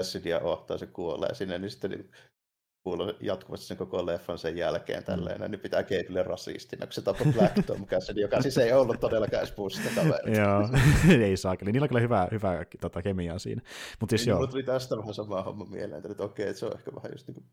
[0.01, 2.11] Cassidyä ohtaa, se kuolee sinne, niin sitten niin
[2.83, 5.51] kuuluu jatkuvasti sen koko leffan sen jälkeen tälleen, mm.
[5.51, 9.43] niin pitää Cable rasistina, kun se tappoi Black Tom Cassidy, joka siis ei ollut todellakaan
[9.43, 10.37] edes pussista kaverit.
[10.37, 10.69] joo,
[11.27, 11.71] ei saa kyllä.
[11.71, 13.61] Niillä on kyllä hyvä, hyvä tota, kemiaa siinä.
[13.99, 14.47] Mut siis niin, joo.
[14.47, 17.35] tuli tästä vähän sama homma mieleen, että okei, että se on ehkä vähän just niin
[17.35, 17.45] kuin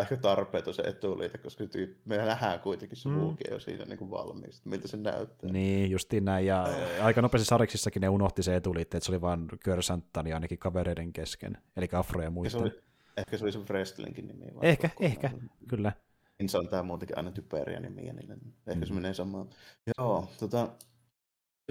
[0.00, 1.64] ehkä tarpeeton se etuliite, koska
[2.04, 3.36] me nähdään kuitenkin se mm.
[3.50, 5.50] jo siinä niin kuin valmiiksi, miltä se näyttää.
[5.52, 6.66] Niin, justiin näin, ja
[7.02, 11.58] aika nopeasti sariksissakin ne unohti se etuliite, että se oli vain Körsantani ainakin kavereiden kesken,
[11.76, 12.58] eli Afro ja muista.
[12.58, 12.82] Se oli,
[13.16, 14.44] ehkä se oli se wrestlingin nimi.
[14.62, 15.92] Ehkä, ehkä, on, kyllä.
[16.38, 18.86] Niin se on tämä muutenkin aina typeriä nimiä, niin ehkä mm.
[18.86, 19.50] se menee samaan.
[19.98, 20.68] Joo, tota,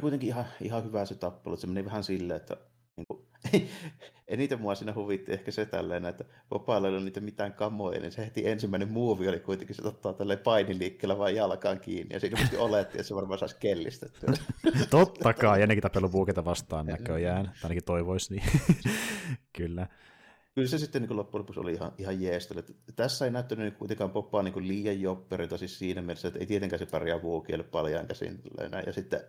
[0.02, 2.58] kuitenkin ihan, ihan hyvä se tappelu, se meni vähän silleen, että
[2.98, 3.26] niin kuin,
[4.28, 8.12] eniten mua siinä huvitti ehkä se tälleen, että Popailla ei ole niitä mitään kamoja, niin
[8.12, 12.34] se heti ensimmäinen muuvi oli kuitenkin, se ottaa tälleen painiliikkeellä vain jalkaan kiinni, ja siinä
[12.34, 14.34] ilmeisesti oletti, että se varmaan saisi kellistettyä.
[14.90, 18.44] Totta kai, ennenkin tappelupuuketa vastaan näköjään, tai ainakin toivoisi niin.
[19.58, 19.88] Kyllä.
[20.56, 22.64] Kyllä se sitten niin loppujen lopuksi oli ihan, ihan jeestely.
[22.96, 26.80] Tässä ei näyttänyt niin kuitenkaan poppaa niin liian jopperilta siis siinä mielessä, että ei tietenkään
[26.80, 28.42] se pärjää vuokielle paljon käsin.
[28.86, 29.22] Ja sitten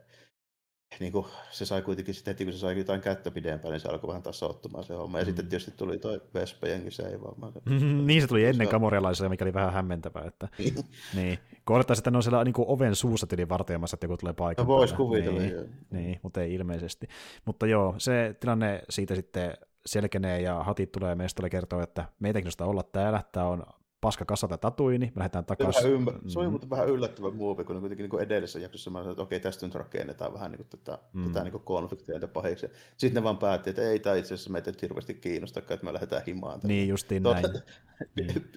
[1.01, 3.89] niin kuin, se sai kuitenkin sitten heti, kun se sai jotain kättä pidempään, niin se
[3.89, 5.18] alkoi vähän tasoittumaan se homma.
[5.18, 5.27] Ja mm.
[5.27, 7.53] sitten tietysti tuli toi Vespa-jengi seivaamaan.
[7.64, 10.25] Mm, niin se tuli ennen kamorialaisia, mikä oli vähän hämmentävää.
[10.27, 10.75] Että, niin.
[11.14, 11.39] niin.
[11.64, 14.33] Kun olettaisiin, että ne on siellä niin kuin oven suussa tili vartijamassa, että joku tulee
[14.33, 14.68] paikalle.
[14.68, 15.41] No, voisi kuvitella.
[15.41, 17.09] Niin, niin, mutta ei ilmeisesti.
[17.45, 19.55] Mutta joo, se tilanne siitä sitten
[19.87, 23.62] selkenee ja hatit tulee mestolle kertoo, että meitä kiinnostaa olla täällä, tämä on
[24.03, 25.83] paska kasata tatuini, me lähdetään takaisin.
[25.83, 26.14] Se, ymmär...
[26.26, 26.70] se on mm.
[26.70, 30.35] vähän yllättävä muovi, kun kuitenkin niin edellisessä jaksossa mä sanoin, että okei, tästä nyt rakennetaan
[30.35, 31.33] vähän niin kuin tätä, mm.
[31.33, 32.66] tätä niin konfliktia ja pahiksi.
[32.97, 36.22] Sitten ne vaan päätti, että ei tämä itse asiassa meitä hirveästi kiinnosta, että me lähdetään
[36.26, 36.61] himaan.
[36.64, 37.45] Niin, justiin näin.
[38.16, 38.53] niin.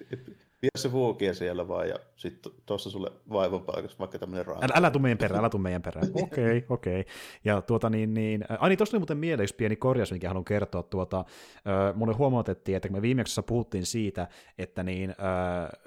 [0.62, 4.60] Vie se vuokia siellä vaan ja sitten tuossa sulle vaivan paikassa vaikka tämmöinen raha.
[4.62, 6.06] Älä, älä tuu meidän perään, älä tuu meidän perään.
[6.22, 7.00] Okei, okei.
[7.00, 7.12] Okay.
[7.44, 10.44] Ja tuota niin, niin ai niin, tuossa oli muuten mieleen yksi pieni korjaus, minkä haluan
[10.44, 10.82] kertoa.
[10.82, 14.28] Tuota, äh, mulle huomautettiin, että kun me viime puhuttiin siitä,
[14.58, 15.16] että niin äh,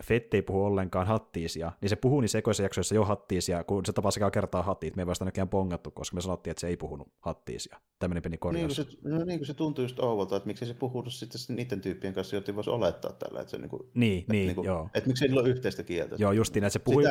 [0.03, 3.93] Fetti ei puhu ollenkaan hattiisia, niin se puhuu niin sekoissa jaksoissa jo hattiisia, kun se
[3.93, 6.77] tapaa sekä kertaa hattiit, me ei vasta näkään pongattu, koska me sanottiin, että se ei
[6.77, 7.79] puhunut hattiisia.
[7.99, 8.77] Tämmöinen pieni korjaus.
[8.77, 11.55] Niin kuin se, no, niin kuin se tuntuu just ouvolta, että miksi se puhunut sitten
[11.55, 14.58] niiden tyyppien kanssa, joita voisi olettaa tällä, että se niin kuin, niin, että, niin, niin
[14.59, 14.89] kuin, joo.
[14.93, 16.15] Että miksi niillä ole yhteistä kieltä.
[16.19, 17.03] Joo, justiin, että se puhui,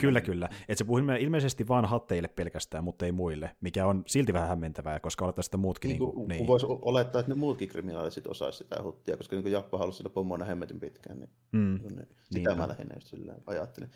[0.00, 4.32] kyllä, kyllä, että se puhui ilmeisesti vain hatteille pelkästään, mutta ei muille, mikä on silti
[4.32, 5.88] vähän hämmentävää, koska olettaa sitä muutkin.
[5.88, 6.46] Niin, kuin, niin.
[6.46, 10.44] voisi olettaa, että ne muutkin kriminaaliset osaisivat sitä huttia, koska niin Jappa halusi sitä pommoina
[10.44, 11.78] hemmetin pitkään, niin, mm.
[11.82, 13.90] niin sitä niin, mä lähinnä just silleen ajattelin.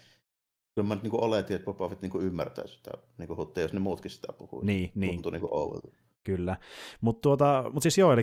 [0.75, 4.33] Kyllä mä niin oletin, että Popovit niin ymmärtää sitä niin huttia, jos ne muutkin sitä
[4.33, 4.61] puhuu.
[4.61, 5.15] Niin, niin.
[5.15, 5.89] Tuntuu niin oudolta.
[6.25, 6.57] Kyllä,
[7.01, 8.23] mutta tuota, mut siis joo, eli,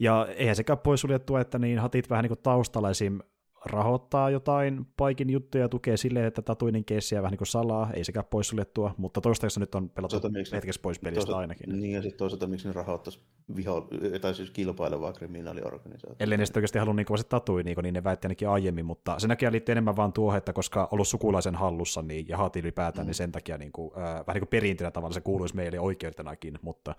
[0.00, 3.20] ja eihän sekään poissuljettu, että niin hatit vähän niin kuin taustalla esim
[3.66, 8.04] rahoittaa jotain paikin juttuja ja tukee silleen, että tatuinen keissiä vähän niin kuin salaa, ei
[8.04, 10.20] sekään poissuljettua, mutta toistaiseksi nyt on pelattu
[10.52, 11.80] hetkessä pois pelistä toisaalta, ainakin.
[11.80, 13.20] Niin ja sitten toisaalta miksi ne rahoittaisi
[13.56, 13.88] viho,
[14.20, 16.24] tai siis kilpailevaa kriminaaliorganisaatiota.
[16.24, 19.18] Ellei ne sitten oikeasti halua niin kovasti tatui, niin, niin ne väitti ainakin aiemmin, mutta
[19.18, 23.06] sen takia liittyy enemmän vaan tuohon, että koska ollut sukulaisen hallussa niin, ja haati ylipäätään,
[23.06, 23.08] mm.
[23.08, 26.58] niin sen takia niin kuin, äh, vähän niin kuin perintinä tavalla se kuuluisi meille oikeutenakin,
[26.62, 26.94] mutta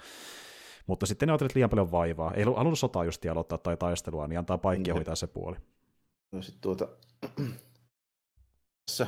[0.87, 2.33] mutta sitten ne otettiin liian paljon vaivaa.
[2.33, 4.97] Ei halunnut sotaa just aloittaa tai taistelua, niin antaa paikkia mm.
[4.97, 5.55] hoitaa se puoli.
[6.31, 6.87] No sitten tuota,
[8.85, 9.07] tässä,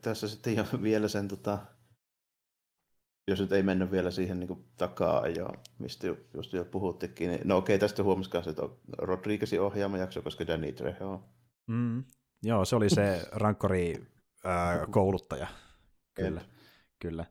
[0.00, 1.58] tässä sitten jo vielä sen, tota,
[3.28, 7.40] jos nyt ei mennä vielä siihen niin takaa ja mistä jo, just jo puhuttikin, niin
[7.44, 8.02] no okei, tästä
[8.50, 11.22] että on Rodriguezin ohjaama jakso, koska Danny Trejo
[11.66, 12.04] mm,
[12.42, 14.06] Joo, se oli se rankkori
[14.46, 15.46] äh, kouluttaja.
[16.14, 16.40] Kyllä,
[16.98, 17.24] kyllä.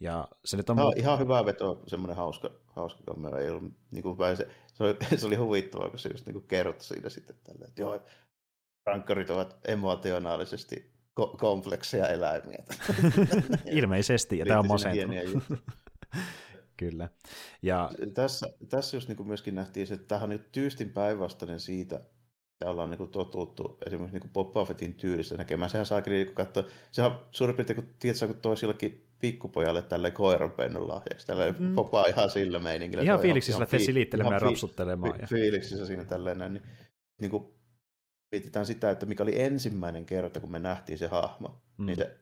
[0.00, 0.76] Ja se nyt on...
[0.76, 3.38] No, ihan hyvä veto, semmoinen hauska, hauska kamera.
[3.38, 6.84] Ei ollut, niin kuin se, se, oli, se oli huvittavaa, kun se just niin kerrottu
[6.84, 8.00] siinä sitten tällä, että joo,
[8.86, 12.64] rankkarit ovat emotionaalisesti ko- komplekseja eläimiä.
[13.70, 15.44] Ilmeisesti, ja tämä on masentunut.
[16.76, 17.08] Kyllä.
[17.62, 17.90] Ja...
[18.14, 22.00] Tässä, tässä just niin myöskin nähtiin se, että tämähän on tyystin päinvastainen siitä,
[22.64, 25.70] mitä ollaan niin totuttu esimerkiksi niin Boba Fettin tyylistä näkemään.
[25.70, 30.10] Sehän saa niin katsoa, sehän on suurin piirtein, kun tiedät, kun toisi jollekin pikkupojalle tälle
[30.10, 31.26] koiranpennun lahjaksi.
[31.26, 31.74] Tällä mm.
[31.74, 33.02] Boba ihan sillä meiningillä.
[33.02, 35.20] Ihan fiiliksissä lähtee silittelemään ja rapsuttelemaan.
[35.20, 36.52] Fi- fiiliksissä siinä tälleen näin.
[36.52, 36.62] Niin,
[37.20, 37.54] niin kuin
[38.34, 41.86] mietitään sitä, että mikä oli ensimmäinen kerta, kun me nähtiin se hahmo, mm.
[41.86, 42.16] niin se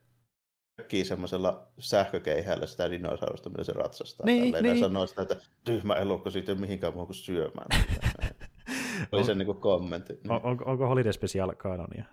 [0.75, 4.25] tökkii semmoisella sähkökeihällä sitä dinosaurusta, millä se ratsastaa.
[4.25, 4.79] Niin, niin.
[4.79, 7.67] sanoo sitä, että tyhmä elukko siitä ei mihinkään muuhun kuin syömään.
[9.11, 10.19] oli on, se niin kommentti.
[10.29, 12.05] On, onko, onko Holiday Special kanonia?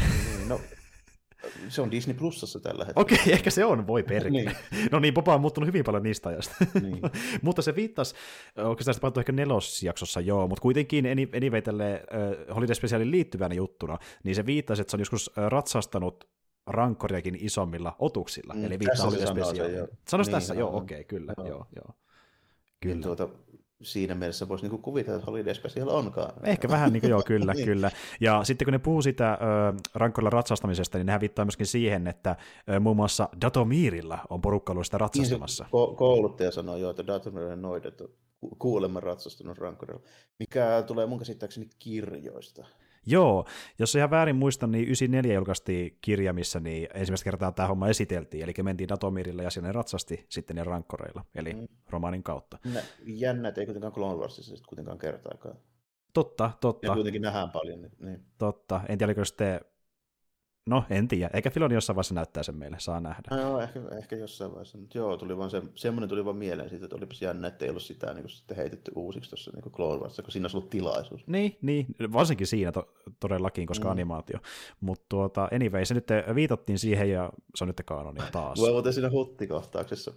[0.00, 0.60] Niin, no,
[1.68, 3.02] se on Disney Plusassa tällä hetkellä.
[3.02, 4.30] Okei, okay, ehkä se on, voi perkele.
[4.30, 4.52] niin.
[4.92, 6.54] No niin, Boba on muuttunut hyvin paljon niistä ajasta.
[6.82, 7.02] niin.
[7.42, 8.14] mutta se viittasi,
[8.56, 11.06] oikeastaan sitä ehkä nelosjaksossa joo, mutta kuitenkin
[11.36, 12.02] anyway tälle
[12.48, 16.28] uh, Holiday Specialin liittyvänä juttuna, niin se viittasi, että se on joskus ratsaastanut
[16.66, 19.88] rankkoriakin isommilla otuksilla, mm, eli viittaa Holiday Specialiin.
[20.08, 21.66] Sanois niin, tässä, joo, okei, okay, kyllä, joo, joo.
[21.76, 21.94] joo.
[22.80, 22.96] Kyllä.
[22.96, 23.28] Ja tuota,
[23.82, 26.32] siinä mielessä voisi niinku kuvitella, että Holiday Special onkaan.
[26.44, 27.64] Ehkä vähän niin kuin, joo, kyllä, niin.
[27.64, 27.90] kyllä.
[28.20, 29.36] Ja sitten kun ne puhuu sitä ö,
[29.94, 32.36] rankkoilla ratsastamisesta, niin nehän viittaa myöskin siihen, että
[32.70, 35.64] ö, muun muassa Datomirilla on porukka ollut sitä niin ratsastamassa.
[35.64, 38.02] Niin, ko- kouluttaja sanoo jo, että Datomirilla noidet
[38.58, 40.00] kuulemma ratsastunut rankkorilla,
[40.38, 42.64] mikä tulee mun käsittääkseni kirjoista.
[43.06, 43.46] Joo,
[43.78, 48.44] jos ihan väärin muistan, niin 94 julkaistiin kirja, missä niin ensimmäistä kertaa tämä homma esiteltiin,
[48.44, 51.68] eli mentiin Datomirille ja sinne ratsasti sitten ne rankkoreilla, eli mm.
[51.88, 52.58] romaanin kautta.
[52.74, 55.56] Nä, jännä, että ei kuitenkaan Clone Warsissa kuitenkaan kertaakaan.
[56.12, 56.86] Totta, totta.
[56.86, 57.82] Ja kuitenkin nähdään paljon.
[57.82, 57.92] Niin.
[57.98, 58.24] niin.
[58.38, 58.80] Totta.
[58.88, 59.60] En tiedä, oliko sitten
[60.70, 61.30] No, en tiedä.
[61.34, 63.22] Eikä Filoni jossain vaiheessa näyttää sen meille, saa nähdä.
[63.30, 64.78] No joo, ehkä, ehkä jossain vaiheessa.
[64.78, 67.70] Mutta joo, tuli vaan se, semmoinen tuli vaan mieleen siitä, että olipas jännä, että ei
[67.70, 71.26] ollut sitä niin sitten heitetty uusiksi tuossa niin Clone Warsissa, kun siinä olisi ollut tilaisuus.
[71.26, 71.86] Niin, niin.
[72.12, 73.90] varsinkin siinä to, todellakin, koska mm.
[73.90, 74.38] animaatio.
[74.80, 78.58] Mutta tuota, anyway, se nyt viitattiin siihen ja se on nyt kanonia taas.
[78.58, 80.12] Voi muuten siinä huttikohtauksessa,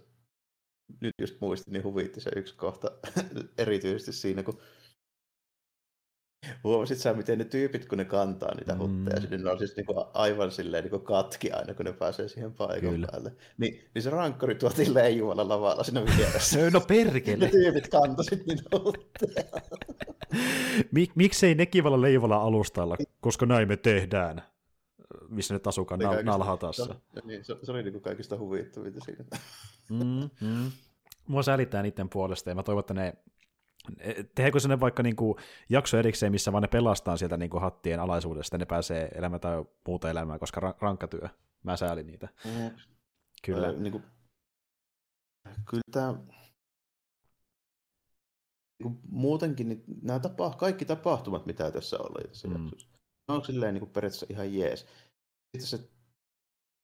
[1.00, 2.90] nyt just muistin, niin huvitti se yksi kohta
[3.58, 4.58] erityisesti siinä, kun
[6.64, 9.44] Huomasit sä, miten ne tyypit, kun ne kantaa niitä hutteja, mm.
[9.44, 13.06] ne on siis niinku aivan silleen niinku katki aina, kun ne pääsee siihen paikan Kyllä.
[13.10, 13.32] päälle.
[13.58, 16.70] Ni, niin se rankkori tuotiin leijuvalla lavalla siinä vieressä.
[16.70, 17.36] no perkele.
[17.36, 19.44] ne tyypit kantasit niitä hutteja.
[20.92, 24.42] Mik, miksei nekin olla leijuvalla alustalla, koska näin me tehdään
[25.28, 26.94] missä nyt asukaan nal- nalhatassa.
[27.14, 29.24] No, niin, se, se oli niinku kaikista huvittavinta siinä.
[29.90, 30.70] mm, mm.
[31.26, 33.14] Mua sälittää niiden puolesta ja mä toivon, että ne
[34.34, 38.00] tehdäänkö sinne vaikka niin kuin jakso erikseen, missä vaan ne pelastaa sieltä niin kuin hattien
[38.00, 41.28] alaisuudesta, ne pääsee elämään tai muuta elämää, koska ra- rankkatyö.
[41.62, 42.28] Mä säälin niitä.
[42.44, 42.70] Mm.
[43.44, 43.68] Kyllä.
[43.68, 44.04] Äh, niin kuin,
[45.70, 46.14] kyllä tämä
[48.82, 52.64] niin muutenkin niin nämä tapa, kaikki tapahtumat, mitä tässä oli tässä mm.
[52.64, 52.88] jaksossa,
[53.28, 54.80] on silleen niin kuin periaatteessa ihan jees.
[55.56, 55.88] Sitten se,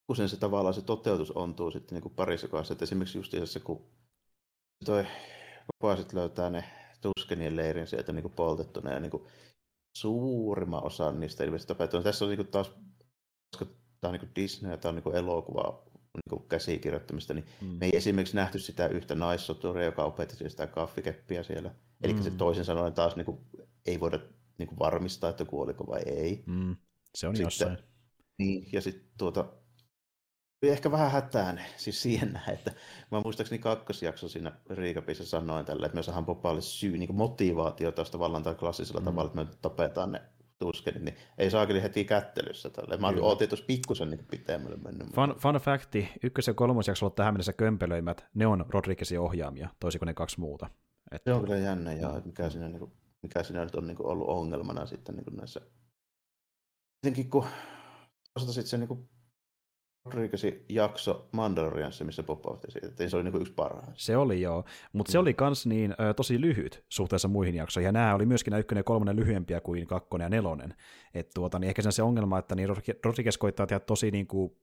[0.09, 3.61] usein se tavallaan se toteutus ontuu sitten niin kuin parissa kohdassa, että esimerkiksi just se,
[3.61, 3.87] kun
[4.85, 5.07] toi
[5.83, 9.23] Vapaa sitten löytää ne Tuskenien leirin sieltä niin kuin poltettuna ja niin kuin
[9.97, 12.03] suurimman osan niistä ilmeisesti tapahtuu.
[12.03, 12.73] Tässä on niin kuin taas,
[13.51, 15.83] koska tämä on niin kuin Disney ja tämä on niin kuin elokuva
[16.15, 17.67] niin kuin käsikirjoittamista, niin mm.
[17.67, 21.75] me ei esimerkiksi nähty sitä yhtä naissoturia, joka opetti sitä kaffikeppiä siellä.
[22.03, 22.23] Eli mm.
[22.23, 23.39] se toisin sanoen taas niin kuin,
[23.87, 24.19] ei voida
[24.59, 26.43] niin kuin varmistaa, että kuoliko vai ei.
[26.47, 26.77] Mm.
[27.15, 27.79] Se on sitten, jossain.
[28.39, 29.53] Niin, ja sitten tuota,
[30.69, 32.73] ehkä vähän hätään siis siihen näin, että
[33.11, 38.19] mä muistaakseni kakkosjakso siinä Riikapissa sanoin tällä, että me saadaan Popalle syy, niin motivaatio tuosta
[38.19, 39.05] vallantain klassisella mm.
[39.05, 40.23] tavalla, että me tapetaan ne
[40.59, 42.71] tusken, niin ei saakeli heti kättelyssä.
[42.71, 42.97] Tälle.
[42.97, 45.15] Mä olin ootin tuossa pikkusen niin pitemmälle mennyt.
[45.15, 50.15] Fun, fun facti, ykkös- ja kolmosjaksolla tähän mennessä kömpelöimät, ne on Rodriguezin ohjaamia, toisiko ne
[50.15, 50.71] kaksi muuta.
[51.13, 51.31] Että...
[51.31, 52.93] Se on kyllä jännä, ja mikä siinä, niin kuin,
[53.23, 55.61] mikä siinä nyt on niin kuin ollut ongelmana sitten niin kuin näissä.
[57.05, 57.47] Jotenkin kun
[58.39, 59.09] sitten se niin kuin
[60.05, 63.95] Rodriguezin jakso Mandalorianissa, missä Fett siitä, se oli niin yksi parhaista.
[63.97, 65.13] Se oli joo, mutta mm.
[65.13, 68.81] se oli kans niin ö, tosi lyhyt suhteessa muihin jaksoihin, ja nämä oli myöskin ykkönen
[68.81, 70.75] ja kolmonen lyhyempiä kuin kakkonen ja nelonen.
[71.15, 72.69] Et tuota, niin ehkä se ongelma, että niin
[73.05, 74.57] Rodriguez koittaa tehdä tosi niin kuin,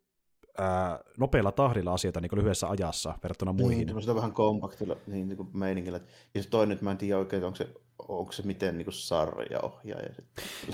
[0.58, 3.88] ää, nopealla tahdilla asioita niin lyhyessä ajassa verrattuna muihin.
[3.88, 6.00] Niin, sitä vähän kompaktilla niin, niin kuin meiningillä.
[6.36, 7.70] Ja se toinen, että mä en tiedä oikein, onko se
[8.00, 10.10] onko se miten niin sarjaohjaaja?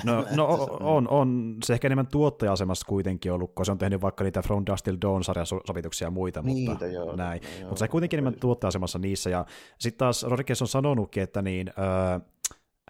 [0.03, 4.23] No, no on, on, se ehkä enemmän tuottaja-asemassa kuitenkin ollut, kun se on tehnyt vaikka
[4.23, 7.41] niitä From Dust Till Dawn sarjasovituksia ja muita, niitä, mutta joo, näin.
[7.61, 9.45] No, mutta se kuitenkin enemmän tuottaja-asemassa niissä, ja
[9.79, 12.21] sitten taas Rodriguez on sanonutkin, että niin, äh,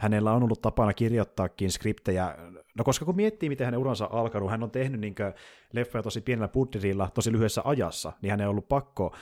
[0.04, 2.36] hänellä on ollut tapana kirjoittaakin skriptejä,
[2.78, 5.16] no koska kun miettii, miten hänen uransa on alkanut, hän on tehnyt niin
[5.74, 9.16] leffoja tosi pienellä budjetilla, tosi lyhyessä ajassa, niin hänen on ollut pakko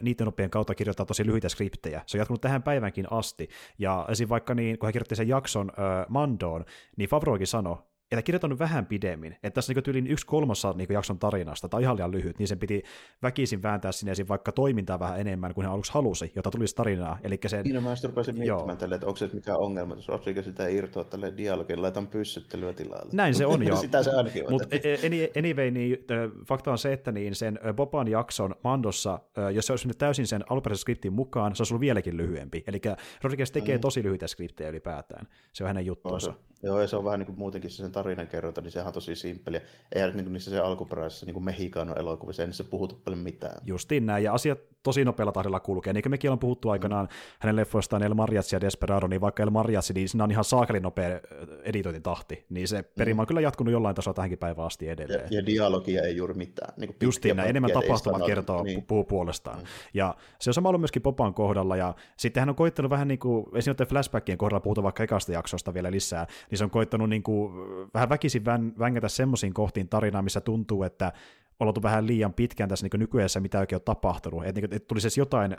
[0.00, 2.02] niiden oppien kautta kirjoittaa tosi lyhyitä skriptejä.
[2.06, 4.28] Se on jatkunut tähän päivänkin asti, ja esim.
[4.28, 5.72] vaikka niin, kun hän kirjoitti sen jakson
[6.08, 6.64] Mandoon,
[6.96, 7.76] niin Favroikin sanoi,
[8.10, 9.32] että kirjoittanut vähän pidemmin.
[9.32, 12.58] Että tässä niin tyyliin yksi kolmassa niin jakson tarinasta, tai ihan liian lyhyt, niin sen
[12.58, 12.82] piti
[13.22, 17.18] väkisin vääntää sinne vaikka toimintaa vähän enemmän kuin hän aluksi halusi, jotta tulisi tarinaa.
[17.22, 17.64] Eli sen...
[17.64, 21.04] Niin, no, mä rupesin miettimään tälle, että onko se mikä ongelma, jos Rodriguez sitä irtoa
[21.04, 23.10] tälle dialogille, laitan pyssyttelyä tilalle.
[23.12, 23.76] Näin se on jo.
[23.76, 24.52] sitä se ainakin on.
[24.52, 25.98] Mutta e- e- anyway, niin,
[26.46, 29.18] fakta on se, että niin sen Boban jakson Mandossa,
[29.54, 32.64] jos se olisi nyt täysin sen alkuperäisen skriptin mukaan, se olisi ollut vieläkin lyhyempi.
[32.66, 32.80] Eli
[33.22, 33.80] Rodriguez tekee mm.
[33.80, 35.26] tosi lyhyitä skriptejä ylipäätään.
[35.52, 36.34] Se on hänen juttuunsa.
[36.62, 39.14] Joo, ja se on vähän niin kuin muutenkin se sen tarinankerronta, niin sehän on tosi
[39.14, 39.60] simppeli.
[39.92, 43.60] Ei niin niissä se alkuperäisessä niin Mexicano-elokuvissa, ei niissä puhuta paljon mitään.
[43.64, 45.92] Justiin näin, ja asiat tosi nopealla tahdilla kulkee.
[45.92, 47.12] Niin kuin mekin ollaan puhuttu aikanaan mm.
[47.38, 50.82] hänen leffoistaan El Mariachi ja Desperado, niin vaikka El Mariachi, niin siinä on ihan saakelin
[50.82, 51.20] nopea
[51.62, 53.28] editointitahti, niin se perimä on mm.
[53.28, 55.28] kyllä jatkunut jollain tasolla tähänkin päivään asti edelleen.
[55.30, 56.74] Ja, ja dialogia ei juuri mitään.
[56.76, 58.82] Niin Justiin näin, enemmän tapahtuma kertoo niin.
[58.82, 59.58] puhuu puolestaan.
[59.58, 59.66] Mm.
[59.94, 63.18] Ja se on sama ollut myöskin Popan kohdalla, ja sitten hän on koittanut vähän niin
[63.18, 67.22] kuin, esimerkiksi flashbackien kohdalla puhutaan vaikka ekasta jaksosta vielä lisää, niin se on koittanut niin
[67.22, 67.52] kuin,
[67.94, 68.44] vähän väkisin
[68.78, 71.12] vängätä semmoisiin kohtiin tarinaa, missä tuntuu, että
[71.60, 74.46] on oltu vähän liian pitkään tässä niin nykyään, mitä oikein on tapahtunut.
[74.46, 75.56] Että, niin, että tulisi edes jotain ö,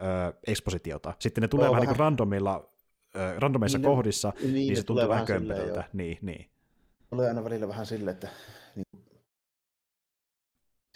[0.47, 1.13] ekspositiota.
[1.19, 2.69] Sitten ne tulee no, vähän, vähän niin randomilla,
[3.15, 5.83] ö, randomeissa niin, kohdissa, niin, niin se tuntuu vähän kömpelöltä.
[5.93, 6.49] Niin, niin.
[7.09, 8.27] Tulee aina välillä vähän sille, että
[8.75, 9.03] niin,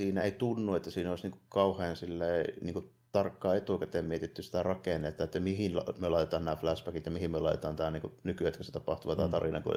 [0.01, 4.43] siinä ei tunnu, että siinä olisi niin kuin kauhean sille, niin kuin tarkkaan etukäteen mietitty
[4.43, 8.71] sitä rakennetta, että mihin me laitetaan nämä flashbackit ja mihin me laitetaan tämä niin nykyhetkessä
[8.71, 9.31] tapahtuva mm.
[9.31, 9.73] tarina, kun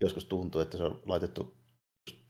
[0.00, 1.56] joskus tuntuu, että se on laitettu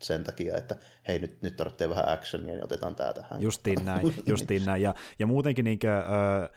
[0.02, 0.76] sen takia, että
[1.08, 3.42] hei nyt, nyt tarvitsee vähän actionia, niin otetaan tämä tähän.
[3.42, 4.82] Justiin näin, justiin näin.
[4.82, 6.50] Ja, ja muutenkin niin kuin, äh,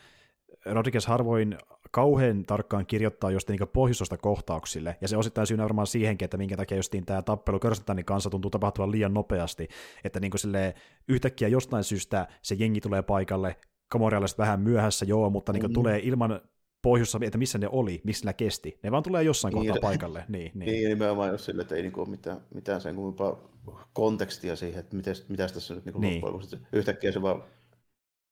[0.64, 1.58] Rodriguez harvoin
[1.90, 6.56] kauhean tarkkaan kirjoittaa just niin pohjustosta kohtauksille, ja se osittain syynä varmaan siihenkin, että minkä
[6.56, 9.68] takia justiin tämä tappelu Körstentanin kanssa tuntuu tapahtuvan liian nopeasti,
[10.04, 10.74] että niin sille
[11.08, 13.56] yhtäkkiä jostain syystä se jengi tulee paikalle,
[13.88, 15.72] kamorialaiset vähän myöhässä, joo, mutta niin mm.
[15.72, 16.40] tulee ilman
[16.82, 18.78] pohjussa, että missä ne oli, missä ne kesti.
[18.82, 20.24] Ne vaan tulee jossain niin, kohtaa paikalle.
[20.28, 20.72] Niin, niin.
[20.72, 23.54] niin nimenomaan jos sille, että ei niinku ole mitään, mitään sen kummempaa
[23.92, 26.14] kontekstia siihen, että mitä, mitä tässä nyt niinku niin.
[26.14, 26.58] loppujen lopuksi.
[26.72, 27.42] Yhtäkkiä se vaan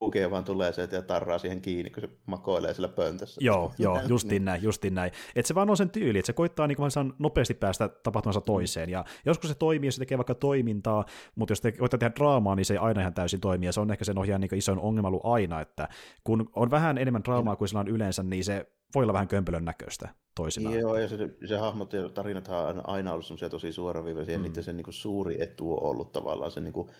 [0.02, 3.40] Pukee vaan tulee se ja tarraa siihen kiinni, kun se makoilee sillä pöntössä.
[3.44, 5.12] Joo, joo, justin näin, justin näin.
[5.36, 8.90] Että se vaan on sen tyyli, että se koittaa niin kuin nopeasti päästä tapahtumansa toiseen.
[8.90, 12.54] Ja joskus se toimii, jos se tekee vaikka toimintaa, mutta jos te koittaa tehdä draamaa,
[12.54, 13.66] niin se ei aina ihan täysin toimi.
[13.66, 15.88] Ja se on ehkä sen ohjaajan niin isoin ongelma ollut aina, että
[16.24, 19.64] kun on vähän enemmän draamaa kuin sillä on yleensä, niin se voi olla vähän kömpelön
[19.64, 20.78] näköistä toisinaan.
[20.78, 21.16] Joo, ja se,
[21.48, 24.44] se hahmot ja tarinat on aina ollut tosi suoraviivaisia, mm.
[24.44, 26.90] ja niiden se niin kuin suuri etu on ollut tavallaan se niin kuin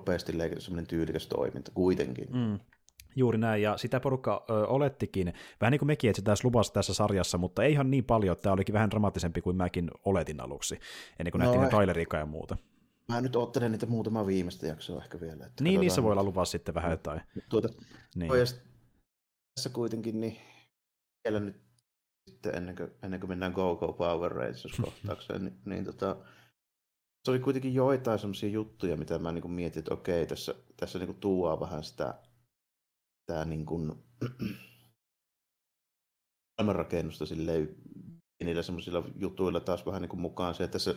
[0.00, 2.28] nopeasti leikitty semmoinen tyylikäs toiminta kuitenkin.
[2.32, 2.58] Mm.
[3.16, 7.38] Juuri näin, ja sitä porukka ö, olettikin, vähän niin kuin mekin etsitään lupasi tässä sarjassa,
[7.38, 10.78] mutta ei ihan niin paljon, että tämä olikin vähän dramaattisempi kuin mäkin oletin aluksi,
[11.18, 12.56] ennen kuin no, nähtiin trailerika ja muuta.
[13.08, 15.46] Mä nyt ottelen niitä muutamaa viimeistä jaksoa ehkä vielä.
[15.46, 17.20] Että niin, niissä voi olla luvassa sitten vähän jotain.
[17.48, 17.68] Tuota,
[18.14, 18.32] niin.
[19.54, 20.36] tässä kuitenkin, niin
[21.24, 21.60] vielä nyt
[22.28, 26.16] sitten ennen kuin, ennen kuin mennään Go Go Power Rangers kohtaukseen, niin, niin tota,
[27.24, 30.98] se oli kuitenkin joitain sellaisia juttuja, mitä mä niin kuin mietin, että okei, tässä, tässä
[30.98, 32.14] niin kuin tuoaa vähän sitä,
[33.20, 33.92] sitä niin kuin,
[36.72, 37.76] rakennusta silleen,
[38.44, 40.96] niillä semmoisilla jutuilla taas vähän niin kuin mukaan se, että se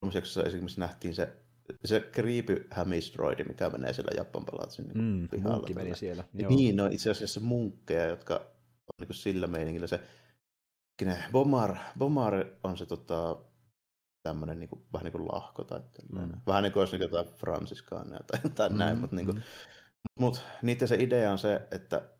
[0.00, 1.36] kolmiseksessa esimerkiksi nähtiin se
[1.84, 5.56] se creepy Hamistroidi, mikä menee siellä Jappan palatsin niin mm, pihalla.
[5.56, 6.24] Munkki meni siellä.
[6.34, 6.50] Joo.
[6.50, 10.00] Niin, no itse asiassa munkkeja, jotka on niin kuin sillä meiningillä se
[11.32, 12.34] Bomar, Bomar
[12.64, 13.38] on se tota,
[14.22, 15.80] tämmöinen niin kuin, vähän niin kuin lahko tai
[16.12, 16.32] mm.
[16.46, 19.42] vähän niin kuin olisi niin jotain fransiskaaneja tai, tai mm, näin, mutta niin kuin, mm.
[20.18, 22.10] mut, niiden se idea on se, että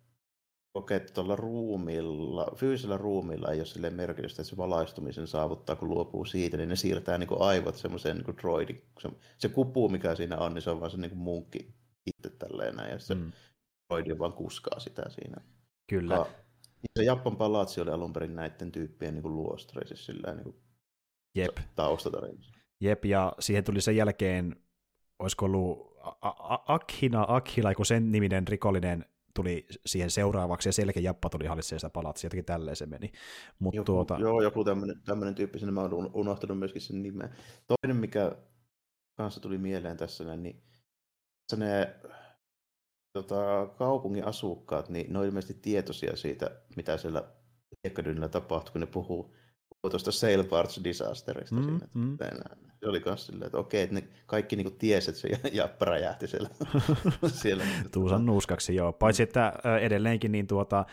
[0.74, 5.88] okei, että tuolla ruumilla, fyysisellä ruumilla ei ole sille merkitystä, että se valaistumisen saavuttaa, kun
[5.88, 8.84] luopuu siitä, niin ne siirtää niin kuin aivot semmoiseen niin droidin.
[9.00, 11.74] Se, se kupu, mikä siinä on, niin se on vaan se niin kuin munkki
[12.06, 13.32] itse tälleen näin, ja se mm.
[13.88, 15.36] droidi vaan kuskaa sitä siinä.
[15.90, 16.14] Kyllä.
[16.14, 16.26] Ja,
[16.98, 20.56] se Jappan palatsi oli alun perin näiden tyyppien niin luostari, siis sillä niin kuin
[21.34, 21.58] Jep.
[22.80, 24.56] Jep, ja siihen tuli sen jälkeen,
[25.18, 25.90] olisiko ollut
[26.66, 29.04] Akhina, Akhila, kun sen niminen rikollinen
[29.34, 33.12] tuli siihen seuraavaksi, ja selkeä Jappa tuli hallitsemaan sitä palatsia, jotenkin tälleen se meni.
[33.58, 34.16] Mut joku, tuota...
[34.20, 37.30] Joo, joku tämmöinen, tämmöinen tyyppi, sinne mä olen unohtanut myöskin sen nimen.
[37.66, 38.36] Toinen, mikä
[39.16, 40.62] kanssa tuli mieleen tässä, niin
[41.56, 41.94] ne
[43.12, 47.32] tota, kaupungin asukkaat, niin ne on ilmeisesti tietoisia siitä, mitä siellä
[47.84, 49.34] hiekkadynillä tapahtuu, kun ne puhuu
[49.88, 51.78] tuosta Sail Parts Disasterista mm, siinä.
[51.94, 52.18] Mm.
[52.80, 56.26] se oli myös silleen, että okei, että ne kaikki niinku tiesi, että se jappä räjähti
[56.26, 56.48] siellä.
[57.42, 57.64] siellä.
[57.92, 58.92] Tuusan nuuskaksi, joo.
[58.92, 60.84] Paitsi, että edelleenkin niin tuota,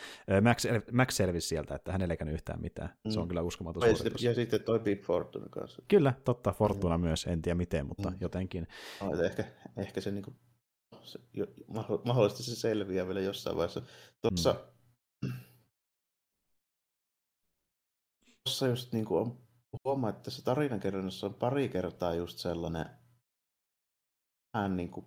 [0.41, 2.89] Max, Max selvisi sieltä, että hän ei yhtään mitään.
[3.09, 3.27] Se on mm.
[3.27, 4.23] kyllä uskomaton ja suoritus.
[4.23, 5.81] Ja sitten toi Big Fortuna kanssa.
[5.87, 7.03] Kyllä, totta, Fortuna mm.
[7.03, 8.17] myös, en tiedä miten, mutta mm.
[8.21, 8.67] jotenkin.
[9.01, 9.43] No, ehkä,
[9.77, 10.33] ehkä se, niinku,
[11.03, 11.19] se
[12.05, 13.81] mahdollisesti se selviää vielä jossain vaiheessa.
[14.21, 14.59] Tuossa mm.
[18.57, 19.37] Tuossa just niin kuin on
[19.83, 22.85] huomaa, että tässä tarinankerronnassa on pari kertaa just sellainen
[24.53, 25.05] vähän niin kuin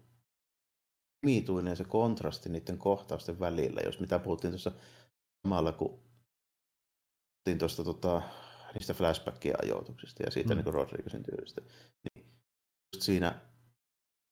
[1.26, 4.72] miituinen se kontrasti niiden kohtausten välillä, jos mitä puhuttiin tuossa
[5.42, 8.22] samalla, kun puhuttiin tuosta tota,
[8.74, 10.62] niistä flashbackien ajoituksista ja siitä mm.
[10.64, 11.61] niin Rodriguezin tyylistä.
[11.61, 12.26] Niin
[12.94, 13.40] just siinä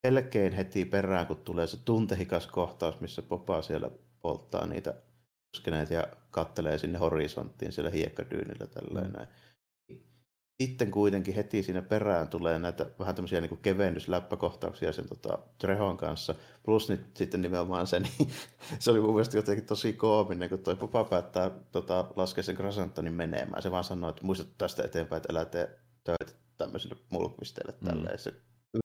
[0.07, 3.91] melkein heti perään, kun tulee se tuntehikas kohtaus, missä Popa siellä
[4.21, 5.01] polttaa niitä
[5.89, 9.97] ja kattelee sinne horisonttiin siellä hiekkadyynillä tälleen mm.
[10.61, 16.35] sitten kuitenkin heti siinä perään tulee näitä vähän tämmöisiä niin kevennysläppäkohtauksia sen tota, Trehon kanssa.
[16.63, 18.29] Plus nyt sitten nimenomaan se, niin
[18.79, 23.13] se oli mun mielestä jotenkin tosi koominen, kun toi Popa päättää tota, laskea sen Grasantonin
[23.13, 23.61] menemään.
[23.61, 27.87] Se vaan sanoo, että muistat tästä eteenpäin, että älä tee töitä tämmöisille mulkmisteille mm.
[27.87, 28.19] tälleen.
[28.19, 28.33] Se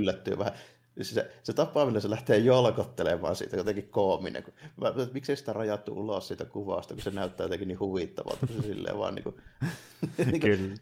[0.00, 0.54] yllättyy vähän.
[1.02, 4.42] Se, se tapa, millä se lähtee jolkottelemaan siitä, jotenkin koominen.
[4.42, 8.46] Kun, mä, miksei sitä rajattu ulos siitä kuvasta, kun se näyttää jotenkin niin huvittavalta.
[8.46, 9.36] Se silleen vaan niin kuin,
[10.18, 10.74] niin kuin, Kyllä.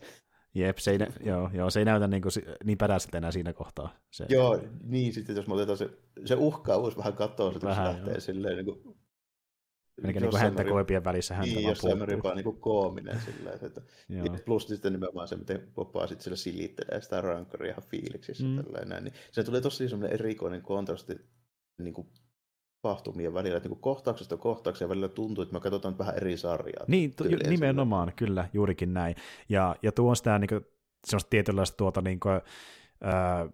[0.55, 2.33] Jep, se ei, joo, joo, se ei näytä niin, kuin,
[2.65, 3.95] niin päräiseltä enää siinä kohtaa.
[4.11, 4.27] Se.
[4.29, 5.91] Joo, niin sitten jos me otetaan se,
[6.25, 8.21] se uhkaavuus vähän katoa, että vähän, se lähtee joo.
[8.21, 8.97] silleen niin kuin,
[10.03, 13.81] Melkein niin häntä koipien välissä häntä niin, jossain määrin jopa niin kuin koominen silleen, että
[14.45, 18.57] plus sitten nimenomaan se, miten Popaa sitten sillä silittelee sitä rankkaria ihan fiiliksissä mm.
[18.57, 21.17] tällainen, niin se tulee tosi semmoinen erikoinen kontrasti
[21.79, 22.07] niin kuin
[22.83, 26.85] tapahtumien välillä, että niin kohtauksesta kohtaukseen välillä tuntuu, että me katsotaan vähän eri sarjaa.
[26.89, 28.17] Niin, t- nimenomaan, sille.
[28.19, 29.17] kyllä, juurikin näin.
[29.49, 30.67] Ja, ja tuo on sitä niin kuin,
[31.07, 33.53] semmoista tietynlaista tuota, niin kuin, äh,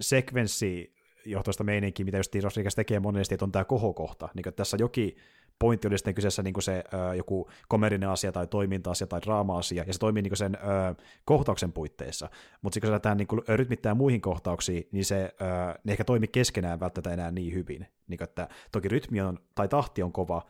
[0.00, 0.94] sekvenssi
[1.26, 4.28] johtoista meininkiä, mitä just Rodriguez tekee monesti, että on tämä kohokohta.
[4.34, 5.16] Niin kuin, tässä jokin
[5.58, 9.84] pointti oli sitten kyseessä niin kuin se ö, joku komerinen asia tai toiminta-asia tai draama-asia,
[9.86, 10.94] ja se toimii niin kuin sen ö,
[11.24, 12.30] kohtauksen puitteissa.
[12.62, 15.44] Mutta sitten kun se lähdetään niin kuin rytmittää muihin kohtauksiin, niin se ö,
[15.84, 17.86] ne ehkä toimi keskenään välttämättä enää niin hyvin.
[18.08, 20.42] Niin kuin, että toki rytmi on, tai tahti on kova,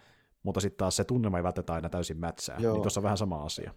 [0.43, 2.57] mutta sitten taas se tunnelma ei välttämättä aina täysin mätsää.
[2.59, 2.73] Joo.
[2.73, 3.75] Niin tuossa on vähän sama asia.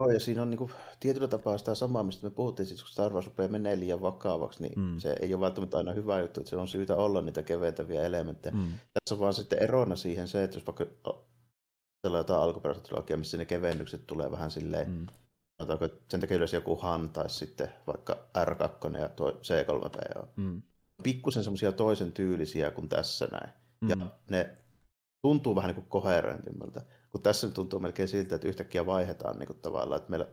[0.00, 0.70] Joo, ja siinä on niin kuin,
[1.00, 4.62] tietyllä tapaa sitä samaa, mistä me puhuttiin, siis kun Star Wars rupeaa menee liian vakavaksi,
[4.62, 4.98] niin mm.
[4.98, 8.54] se ei ole välttämättä aina hyvä juttu, että se on syytä olla niitä keventäviä elementtejä.
[8.54, 8.68] Mm.
[8.68, 10.86] Tässä on vaan sitten erona siihen se, että jos vaikka
[12.02, 15.06] tällä jotain alkuperäistä trilogia, missä ne kevennykset tulee vähän silleen, mm.
[15.60, 20.26] että sen takia yleensä joku Han tai sitten vaikka R2 ja tuo C3PO.
[20.36, 20.62] Mm.
[21.02, 23.52] Pikkusen semmoisia toisen tyylisiä kuin tässä näin.
[23.80, 23.88] Mm.
[23.88, 23.96] Ja
[24.30, 24.56] ne
[25.22, 26.82] tuntuu vähän niin kuin koherentimmilta.
[27.10, 30.26] Kun tässä tuntuu melkein siltä, että yhtäkkiä vaihdetaan niin kuin tavallaan, että meillä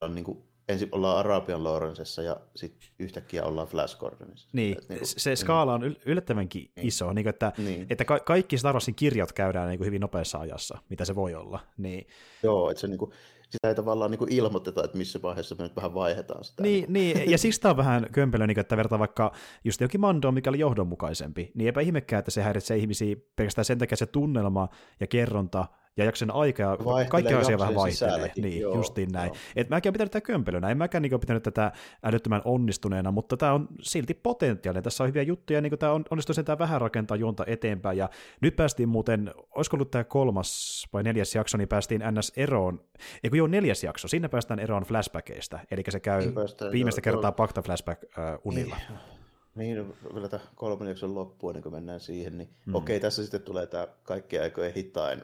[0.00, 4.48] on niin kuin, ensin ollaan Arabian Lorenzessa ja sitten yhtäkkiä ollaan Flash Gordonissa.
[4.52, 6.86] Niin, että, niin kuin, se skaala on yllättävänkin niin.
[6.86, 7.86] iso, niin kuin, että, niin.
[7.90, 11.34] että ka- kaikki Star Warsin kirjat käydään niin kuin hyvin nopeassa ajassa, mitä se voi
[11.34, 11.60] olla.
[11.76, 12.06] Niin.
[12.42, 13.12] Joo, että se niin kuin,
[13.50, 16.62] sitä ei tavallaan niin kuin ilmoiteta, että missä vaiheessa me nyt vähän vaihdetaan sitä.
[16.62, 19.32] Niin, niin, niin ja siksi tämä on vähän kömpelö, niin että vertaa vaikka
[19.64, 23.78] just jokin Mando, mikä oli johdonmukaisempi, niin eipä ihmekään, että se häiritsee ihmisiä pelkästään sen
[23.78, 24.68] takia se tunnelma
[25.00, 25.66] ja kerronta
[25.98, 26.76] ja jakson aika ja
[27.08, 28.32] kaikki asia vähän vaihtelee.
[28.36, 29.28] Niin, joo, justiin näin.
[29.28, 29.36] Joo.
[29.56, 31.72] Et mäkin olen pitänyt tätä kömpelönä, en mäkään niin pitänyt tätä
[32.04, 34.84] älyttömän onnistuneena, mutta tämä on silti potentiaalinen.
[34.84, 37.98] Tässä on hyviä juttuja, niin tämä on, onnistuu sen tämä vähän rakentaa juonta eteenpäin.
[37.98, 42.80] Ja nyt päästiin muuten, olisiko ollut tämä kolmas vai neljäs jakso, niin päästiin NS eroon,
[43.24, 47.12] eikö joo neljäs jakso, sinne päästään eroon flashbackeista, eli se käy niin päästään, viimeistä joo,
[47.12, 47.32] kertaa.
[47.32, 48.76] Pakta flashback-unilla.
[48.76, 48.98] Äh, niin.
[49.54, 52.74] Niin, vielä tämä kolmannen jakson loppuun, niin kun mennään siihen, niin mm.
[52.74, 55.22] okei, tässä sitten tulee tämä kaikki aikojen hitain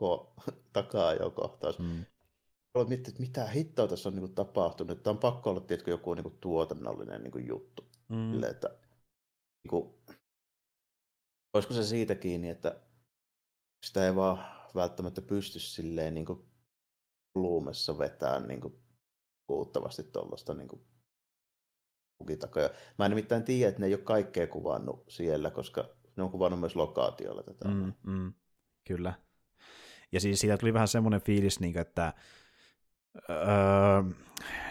[0.72, 1.78] takaa jo kohtaus.
[1.78, 2.04] Mm.
[2.88, 5.02] Mietit, että mitä hittoa tässä on niin tapahtunut.
[5.02, 7.84] Tämä on pakko olla tietkö, joku niin kuin, tuotannollinen niin kuin, juttu.
[8.08, 8.30] Mm.
[8.30, 8.68] Sille, että,
[9.64, 9.94] niin kuin,
[11.54, 12.80] olisiko se siitä kiinni, että
[13.86, 14.44] sitä ei vaan
[14.74, 16.44] välttämättä pysty silleen niin kuin,
[17.34, 18.74] luumessa vetää niin kuin,
[19.46, 20.80] puuttavasti tuollaista niin kuin,
[22.38, 22.68] takaa.
[22.98, 26.60] Mä en nimittäin tiedä, että ne ei ole kaikkea kuvannut siellä, koska ne on kuvannut
[26.60, 27.68] myös lokaatiolla tätä.
[27.68, 28.32] Mm, mm,
[28.86, 29.14] kyllä.
[30.12, 32.12] Ja siis siitä tuli vähän semmoinen fiilis, niin kuin, että
[33.30, 33.36] öö,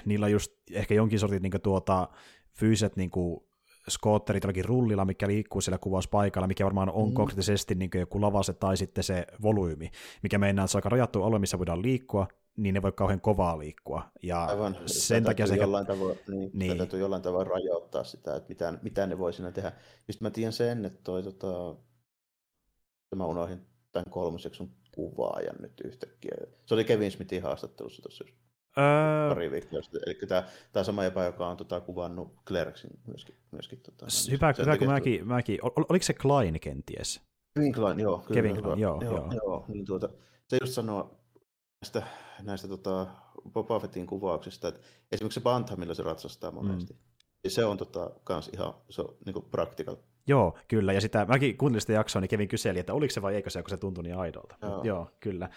[0.06, 2.08] niillä on just ehkä jonkin sortin niin kuin, tuota,
[2.54, 3.44] fyysiset niin kuin,
[3.90, 7.14] skootterit jollakin rullilla, mikä liikkuu siellä kuvauspaikalla, mikä varmaan on mm.
[7.14, 9.92] konkreettisesti niin joku lavase tai sitten se volyymi,
[10.24, 12.28] mikä meinaa, että se on aika rajattu alue, missä voidaan liikkua,
[12.58, 14.04] niin ne voi kauhean kovaa liikkua.
[14.24, 14.78] Ja Aivan.
[14.86, 15.56] sen takia se...
[15.56, 16.78] Jollain tavoin, niin, niin.
[16.78, 19.72] täytyy jollain tavoin rajoittaa sitä, että mitä, mitä ne voi siinä tehdä.
[19.96, 21.76] Sitten mä tiedän sen, että toi, tota,
[23.16, 26.32] mä unohdin tämän kolmoseksun kuvaajan nyt yhtäkkiä.
[26.66, 28.26] Se oli Kevin Smithin haastattelussa tuossa
[28.78, 29.30] öö...
[29.30, 30.02] pari viikkoa sitten.
[30.06, 33.36] Eli tämä, tämä sama jäpä, joka on tota, kuvannut Clerksin myöskin.
[33.52, 37.22] myöskin tota, hyvä, hyvä kun mäkin, mäkin, ol, oliko se Klein kenties?
[37.56, 38.18] Kevin Klein, joo.
[38.18, 39.32] Kyllä, Kevin Klein, joo, joo, joo.
[39.34, 40.10] joo niin tuota,
[40.48, 41.20] se just sanoo
[41.82, 42.04] näistä,
[42.44, 43.08] näistä tota,
[43.54, 44.82] Boba Fettin kuvauksista, että
[45.12, 47.00] esimerkiksi se Bantha, millä se ratsastaa monesti, mm.
[47.50, 49.96] se on tota, kans ihan se on, niin practical
[50.28, 50.94] Joo, kyllä.
[50.94, 53.62] Ja sitä, mäkin kuuntelin sitä jaksoa, niin Kevin kyseli, että oliko se vai eikö se,
[53.62, 54.56] kun se tuntui niin aidolta.
[54.62, 54.84] Joo.
[54.84, 55.50] joo, kyllä.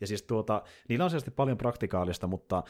[0.00, 2.62] Ja siis tuota, niillä on selvästi paljon praktikaalista, mutta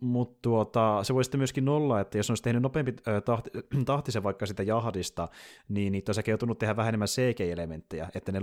[0.00, 3.50] mutta tuota, se voi sitten myöskin olla, että jos olisi tehnyt nopeampi tahti,
[3.84, 5.28] tahtisen vaikka sitä jahdista,
[5.68, 8.40] niin niitä olisi joutunut tehdä vähän enemmän CG-elementtejä, että, ne,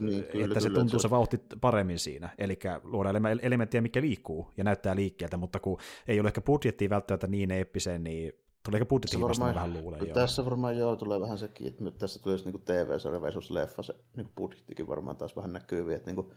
[0.00, 2.28] niin, kyllä, että se tuntuu se vauhti paremmin siinä.
[2.38, 7.26] Eli luodaan elementtejä, mikä liikkuu ja näyttää liikkeeltä, mutta kun ei ole ehkä budjettia välttämättä
[7.26, 8.32] niin eeppiseen, niin
[8.68, 10.06] Tuleeko budjettikin varmaan, vähän luulen?
[10.06, 10.14] Joo.
[10.14, 13.94] Tässä varmaan joo, tulee vähän sekin, että nyt tässä tulisi niin TV-sarja versus leffa, se
[14.16, 16.30] niin budjettikin varmaan taas vähän näkyy, että niin kuin,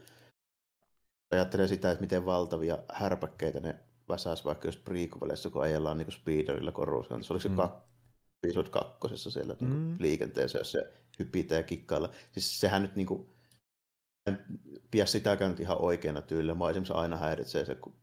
[1.32, 3.76] ajattelee sitä, että miten valtavia härpäkkeitä ne
[4.10, 7.56] väsäisi vaikka jos prequelissa, kun ajellaan niin speederillä koruskaan, niin se olisi mm.
[7.56, 7.74] kak,
[8.44, 9.86] episode kakkosessa siellä niinku mm.
[9.86, 12.10] niin liikenteessä, jos se hypitää ja kikkailla.
[12.32, 13.30] Siis sehän nyt niin kuin,
[14.28, 14.40] en
[14.92, 16.56] pidä sitäkään nyt ihan oikeana tyylillä.
[16.56, 17.96] Mä esimerkiksi aina häiritsee se, kun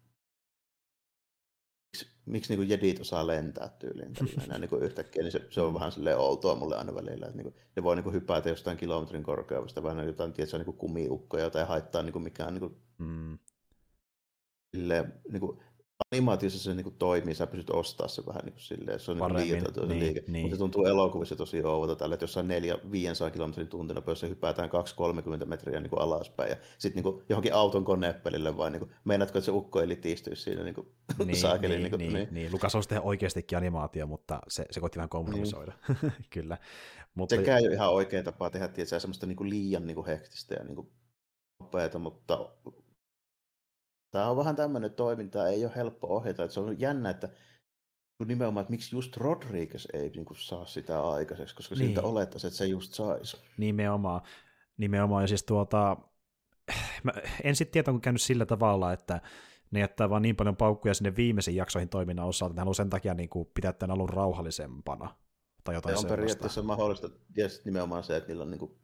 [2.29, 5.93] miksi niin jedit osaa lentää tyyliin tällainen, niin kuin yhtäkkiä, niin se, se on vähän
[5.93, 9.23] silleen outoa mulle aina välillä, että niin kuin, ne voi niin kuin hypätä jostain kilometrin
[9.23, 13.39] korkeudesta, vähän jotain, tietysti, niin kumiukkoja tai haittaa niin kuin mikään niin kuin, mm.
[14.77, 15.59] silleen, niin kuin,
[16.13, 19.87] animaatiossa se niinku toimii, sä pystyt ostaa se vähän niinku silleen, se on niinku liioiteltu
[19.87, 20.25] niin, se liike.
[20.29, 20.43] Niin.
[20.43, 22.47] Mutta se tuntuu elokuvissa tosi ouvolta tällä, että jossain
[23.29, 24.71] 400-500 kilometrin tuntinopeudessa hypätään
[25.43, 29.51] 2-30 metriä niinku alaspäin ja sitten niinku johonkin auton koneppelille vai niinku, meinaatko, että se
[29.51, 30.87] ukko elitistyisi siinä niinku
[31.25, 32.29] niin, saakeli, niin, niinku, niin, niin.
[32.31, 35.73] niin, Lukas olisi tehdä oikeastikin animaatio, mutta se, se koitti vähän kompromisoida,
[36.03, 36.13] niin.
[36.31, 36.59] kyllä.
[37.15, 37.37] Mutta...
[37.37, 40.91] Sekään ei ole ihan oikea tapa tehdä, tietysti, semmoista niinku liian niinku hektistä ja niinku
[41.61, 42.49] nopeata, mutta
[44.11, 46.45] Tämä on vähän tämmöinen toiminta, ei ole helppo ohjata.
[46.45, 47.29] Että se on jännä, että
[48.27, 51.87] nimenomaan, että miksi just Rodriguez ei niin kuin, saa sitä aikaiseksi, koska niin.
[51.87, 53.37] siitä olettaisi, että se just saisi.
[53.59, 54.21] Nimenomaan.
[54.77, 55.23] Nimenomaan.
[55.23, 55.97] Ja siis tuota,
[57.03, 59.21] mä en sitten tiedä, onko käynyt sillä tavalla, että
[59.71, 62.91] ne jättää vaan niin paljon paukkuja sinne viimeisiin jaksoihin toiminnan osalta, että ne haluaa sen
[62.91, 65.15] takia niin kuin, pitää tämän alun rauhallisempana.
[65.65, 68.79] Tai jotain se on periaatteessa mahdollista, ja nimenomaan se, että niillä on niin kuin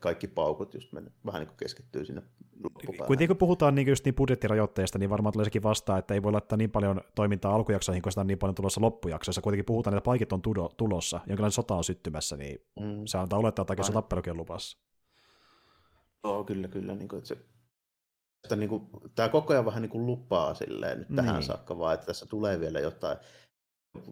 [0.00, 2.22] kaikki paukut just mennyt, vähän niin kuin keskittyy sinne
[2.64, 3.06] loppupäähän.
[3.06, 6.32] Kuitenkin kun puhutaan niin just niin budjettirajoitteista, niin varmaan tulee sekin vastaan, että ei voi
[6.32, 9.42] laittaa niin paljon toimintaa alkujaksoihin, kun sitä on niin paljon tulossa loppujaksoissa.
[9.42, 10.42] Kuitenkin puhutaan, että paikit on
[10.76, 13.02] tulossa, jonkinlainen sota on syttymässä, niin mm.
[13.06, 14.78] se antaa olettaa, että se tappelukin on lupassa.
[16.24, 16.94] Joo, kyllä, kyllä.
[16.94, 17.36] Niin kuin, että se,
[18.44, 21.42] että niin kuin, tämä koko ajan vähän niin kuin lupaa silleen nyt tähän niin.
[21.42, 23.18] saakka, vaan että tässä tulee vielä jotain.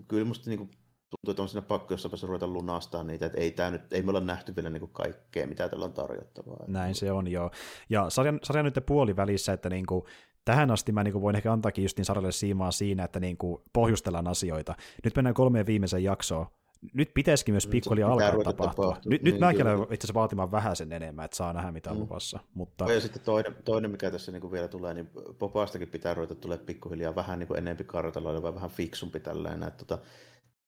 [0.09, 0.71] Kyllä musta niin kuin,
[1.17, 4.03] tuntuu, että on siinä pakko jossain päässä ruveta lunastaa niitä, että ei, tää nyt, ei
[4.03, 6.65] me olla nähty vielä niin kaikkea, mitä täällä on tarjottavaa.
[6.67, 7.51] Näin se on, joo.
[7.91, 10.05] Ja sarjan, sarjan nyt puolivälissä, että niin kuin,
[10.45, 13.37] tähän asti mä niin kuin voin ehkä antaakin just niin sarjalle siimaa siinä, että niin
[13.37, 14.75] kuin pohjustellaan asioita.
[15.05, 16.47] Nyt mennään kolmeen viimeiseen jaksoon.
[16.95, 18.53] Nyt pitäisikin myös pikkuhiljaa alkaa tapahtua.
[18.53, 18.97] tapahtua.
[19.05, 21.91] Nyt, niin, nyt mäkin olen itse asiassa vaatimaan vähän sen enemmän, että saa nähdä mitä
[21.91, 22.03] on mm.
[22.03, 22.41] luvassa.
[22.55, 22.93] Mutta...
[22.93, 27.15] Ja sitten toinen, toinen mikä tässä niin vielä tulee, niin Popaastakin pitää ruveta tulee pikkuhiljaa
[27.15, 29.69] vähän niin enempi kartalla, vähän fiksumpi tällainen.
[29.69, 30.03] Että tota,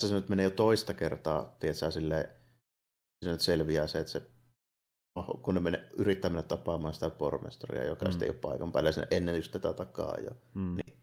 [0.00, 2.36] se nyt menee jo toista kertaa, tiedätkö, sille,
[3.24, 4.22] se nyt selviää se, että se,
[5.42, 8.10] kun ne menee, yrittää mennä tapaamaan sitä pormestaria, joka mm.
[8.10, 10.16] sitten ei ole paikan päällä sinne ennen just tätä takaa.
[10.20, 10.30] Jo.
[10.54, 10.76] Mm.
[10.76, 11.02] Niin,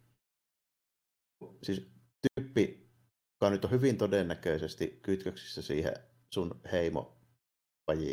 [1.63, 2.91] siis tyyppi,
[3.31, 5.93] joka nyt on hyvin todennäköisesti kytköksissä siihen
[6.33, 7.17] sun heimo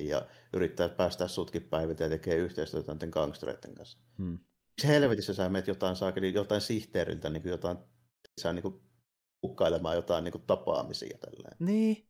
[0.02, 3.98] ja yrittää päästä sutkin päivitä ja tekee yhteistyötä näiden gangstereiden kanssa.
[4.18, 4.38] Mm.
[4.68, 7.78] Miksi helvetissä sä menet jotain saakeli, jotain sihteeriltä, niin jotain,
[8.40, 8.87] sä niin
[9.40, 11.18] kuin kukkailemaan jotain niin kuin, tapaamisia.
[11.18, 11.56] Tälleen.
[11.58, 12.08] Niin.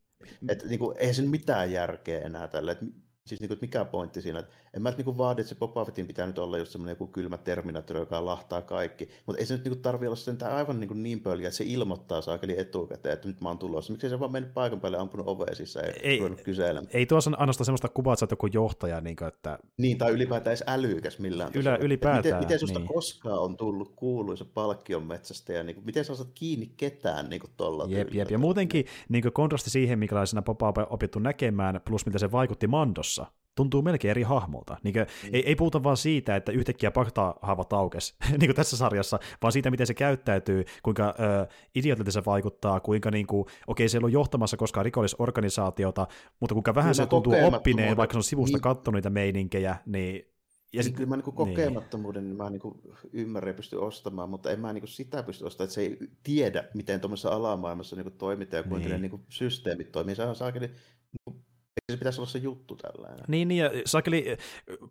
[0.49, 2.73] Et, niin kuin, eihän sen mitään järkeä enää tällä.
[2.73, 2.79] Et,
[3.27, 5.85] siis niin kuin, mikä pointti siinä, että en mä niin kuin, vaadi, että se Boba
[5.85, 9.55] Fettin pitää nyt olla just semmoinen joku kylmä Terminator, joka lahtaa kaikki, mutta ei se
[9.55, 13.13] nyt niin tarvi olla sen aivan niin, kuin niin pöliä, että se ilmoittaa saakeli etukäteen,
[13.13, 13.93] että nyt mä oon tulossa.
[13.93, 16.87] Miksi se vaan mennyt paikan päälle ampunut oveen sisään ja ei, ruvennut kyselemään?
[16.93, 19.01] Ei tuossa ainoastaan semmoista kuvaa, että joku johtaja.
[19.01, 19.59] Niin, kuin, että...
[19.77, 22.25] niin tai ylipäätään edes älykäs millään Ylä, ylipäätään.
[22.25, 22.89] Miten, miten susta niin.
[22.89, 27.41] koskaan on tullut kuuluisa palkkion metsästä ja niin kuin, miten sä saat kiinni ketään niin
[27.41, 28.31] kuin tolla jep, jep.
[28.31, 32.67] Ja muutenkin niin kuin kontrasti siihen, minkälaisena Boba on opittu näkemään, plus mitä se vaikutti
[32.67, 33.27] Mandossa,
[33.59, 34.77] tuntuu melkein eri hahmolta.
[34.83, 35.35] Niin kuin, mm.
[35.35, 39.71] ei, ei puhuta vaan siitä, että yhtäkkiä paktahaavat aukes, niin kuin tässä sarjassa, vaan siitä,
[39.71, 44.11] miten se käyttäytyy, kuinka ö, idiotilta se vaikuttaa, kuinka niin kuin, okei, se ei ole
[44.11, 46.07] johtamassa koskaan rikollisorganisaatiota,
[46.41, 48.63] mutta kuinka vähän Kyllä se tuntuu oppineen, vaikka se on sivusta niin.
[48.63, 50.25] katsonut niitä meininkejä, niin
[50.73, 52.37] ja niin, kyllä mä niinku niin kokemattomuuden niin.
[52.37, 52.81] mä niinku
[53.13, 56.65] ymmärrän ja pystyn ostamaan, mutta en mä niinku sitä pysty ostamaan, että se ei tiedä,
[56.75, 58.93] miten tuommoisessa alamaailmassa niinku toimitaan ja kuinka niin.
[58.93, 60.15] ne niinku systeemit toimii.
[60.15, 61.45] Se on saakeli niinku
[61.93, 63.25] se pitäisi olla se juttu tällainen.
[63.29, 64.37] Niin, niin ja sakeli,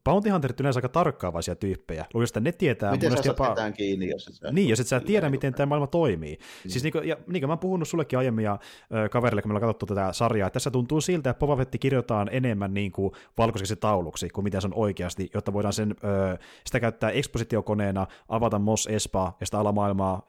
[0.03, 2.05] Bounty Hunterit yleensä aika tarkkaavaisia tyyppejä.
[2.13, 2.91] Luulisin, että ne tietää...
[2.91, 3.49] Miten sä jopa...
[3.49, 4.51] ketään kiinni, jos et sä...
[4.51, 6.35] Niin, jos et sä tiedä, miten tämä maailma toimii.
[6.35, 6.69] Mm.
[6.69, 9.49] Siis niin kuin, ja, niin kuin mä oon puhunut sullekin aiemmin ja äh, kaverille, kun
[9.49, 12.91] me ollaan katsottu tätä sarjaa, että tässä tuntuu siltä, että Boba Fett kirjoitetaan enemmän niin
[12.91, 18.07] kuin valkoiseksi tauluksi kuin mitä se on oikeasti, jotta voidaan sen, äh, sitä käyttää ekspositiokoneena,
[18.29, 20.25] avata Mos Espa ja sitä alamaailmaa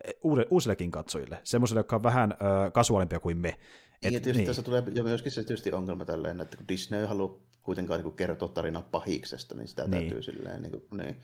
[0.50, 3.58] uusillekin katsojille, semmoisille, jotka on vähän äh, kasuaalimpia kuin me.
[4.02, 4.46] Et, ja tietysti niin.
[4.46, 8.48] tässä tulee jo myöskin se tietysti ongelma tälleen, että kun Disney haluaa kuitenkaan niin kertoa
[8.48, 9.90] tarinaa pahiksesta, niin sitä niin.
[9.90, 10.62] täytyy silleen...
[10.62, 11.16] Niin kuin, niin.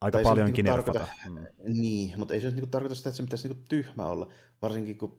[0.00, 1.46] Aika tai paljonkin niin tarkoita, mm.
[1.64, 5.18] Niin, mutta ei se niin tarkoita sitä, että se pitäisi niin tyhmä olla, varsinkin kun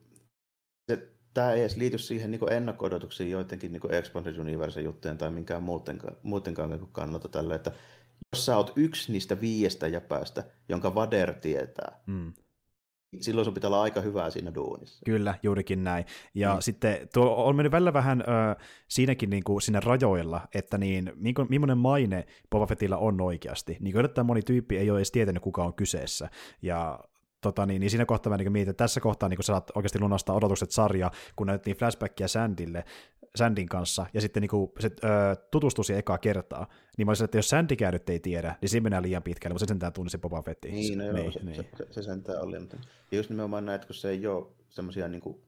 [0.91, 5.63] se, tämä ei edes liity siihen niin ennakko-odotuksiin joidenkin niin Expanded Universe juttujen tai minkään
[5.63, 7.71] muutenkaan, muutenkaan niin kannalta tälle, että
[8.35, 12.33] jos sä oot yksi niistä viiestä jäpäistä, jonka Vader tietää, mm
[13.21, 15.01] silloin sun pitää olla aika hyvää siinä duunissa.
[15.05, 16.05] Kyllä, juurikin näin.
[16.33, 16.61] Ja mm.
[16.61, 18.55] sitten tuo on mennyt välillä vähän ö,
[18.87, 21.11] siinäkin niin kuin sinne rajoilla, että niin,
[21.49, 23.77] millainen maine Boba Fettillä on oikeasti.
[23.79, 26.29] Niin kuin moni tyyppi ei ole edes tietänyt, kuka on kyseessä.
[26.61, 26.99] Ja
[27.41, 29.99] tota, niin, niin siinä kohtaa mä niin mietin, että tässä kohtaa niin sä saat oikeasti
[29.99, 32.83] lunastaa odotukset sarja, kun näytettiin flashbackia Sandille,
[33.35, 35.07] Sandin kanssa, ja sitten niin kuin se ö,
[35.51, 36.67] tutustui siihen ekaa kertaa,
[36.97, 39.65] niin mä olisin, että jos Sandikään nyt ei tiedä, niin siinä mennään liian pitkälle, mutta
[39.65, 40.65] se sentään tunni se Boba Fett.
[40.65, 41.55] Niin, no joo, niin, se, niin.
[41.55, 42.59] Se, se, se, sentään oli.
[42.59, 42.77] Mutta
[43.11, 45.41] ja just nimenomaan näet, kun se ei ole semmoisia niin kuin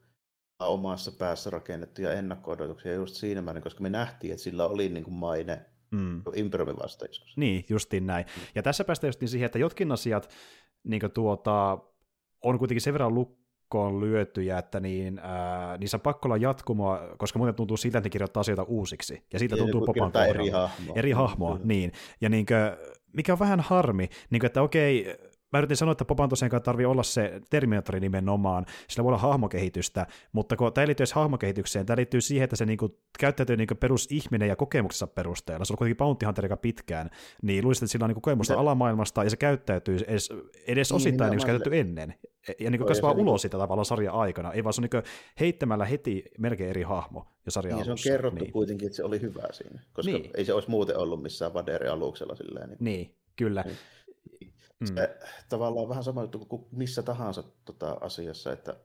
[0.60, 5.14] omassa päässä rakennettuja ennakko-odotuksia just siinä määrin, koska me nähtiin, että sillä oli niin kuin
[5.14, 6.22] maine mm.
[6.34, 7.40] Imperiumin vastaiskussa.
[7.40, 8.24] Niin, justiin näin.
[8.36, 8.42] Mm.
[8.54, 10.30] Ja tässä päästään just siihen, että jotkin asiat
[10.84, 11.78] niin tuota,
[12.44, 13.14] on kuitenkin sen verran
[13.74, 18.06] lukkoon lyötyjä, että niin, ää, niissä on pakko olla jatkumoa, koska muuten tuntuu siltä, että
[18.06, 19.22] ne kirjoittaa asioita uusiksi.
[19.32, 20.94] Ja siitä ja tuntuu popan eri hahmoa.
[20.96, 21.60] Eri hahmoa, mm.
[21.64, 21.92] niin.
[22.20, 22.58] Ja niin kuin,
[23.12, 25.16] mikä on vähän harmi, niin kuin, että okei,
[25.52, 30.06] mä yritin sanoa, että Popan tosiaan tarvii olla se Terminatori nimenomaan, sillä voi olla hahmokehitystä,
[30.32, 34.56] mutta kun tämä liittyy hahmokehitykseen, tämä liittyy siihen, että se niinku käyttäytyy niinku perusihminen ja
[34.56, 37.10] kokemuksensa perusteella, se on kuitenkin Bounty Hunter aika pitkään,
[37.42, 38.60] niin luulisin, että sillä on niinku kokemusta se...
[38.60, 40.28] alamaailmasta, ja se käyttäytyy edes,
[40.66, 42.14] edes niin, osittain, niin, se käytetty ennen,
[42.60, 43.38] ja niinku kasvaa ulos niinku...
[43.38, 45.08] sitä tavallaan sarjan aikana, ei vaan se on niinku
[45.40, 48.02] heittämällä heti melkein eri hahmo ja sarja niin, alussa.
[48.02, 48.52] se on kerrottu niin.
[48.52, 50.30] kuitenkin, että se oli hyvä siinä, koska niin.
[50.34, 52.68] ei se olisi muuten ollut missään Vaderi aluksella silleen.
[52.68, 53.62] Niin, niin kyllä.
[53.66, 53.76] Niin.
[54.80, 54.86] Mm.
[54.86, 55.18] Se
[55.48, 58.76] tavallaan vähän sama juttu kuin missä tahansa tota, asiassa, että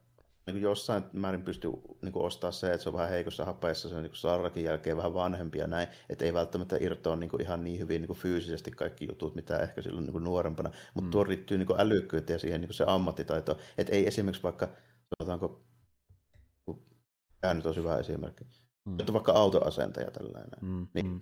[0.47, 1.71] niin jossain määrin pystyy
[2.01, 5.13] niin ostaa se, että se on vähän heikossa hapeessa, se on niin sarrakin jälkeen vähän
[5.13, 9.35] vanhempi ja näin, että ei välttämättä irtoa niin ihan niin hyvin niin fyysisesti kaikki jutut,
[9.35, 11.11] mitä ehkä silloin niin nuorempana, mutta mm.
[11.11, 14.67] tuo riittyy niin älykkyyteen ja siihen niin se ammattitaito, että ei esimerkiksi vaikka,
[15.17, 15.61] sanotaanko,
[17.41, 18.45] tämä nyt on hyvä esimerkki,
[18.85, 18.97] mm.
[19.13, 20.87] vaikka autoasentaja tällainen, mm.
[20.93, 21.21] niin mm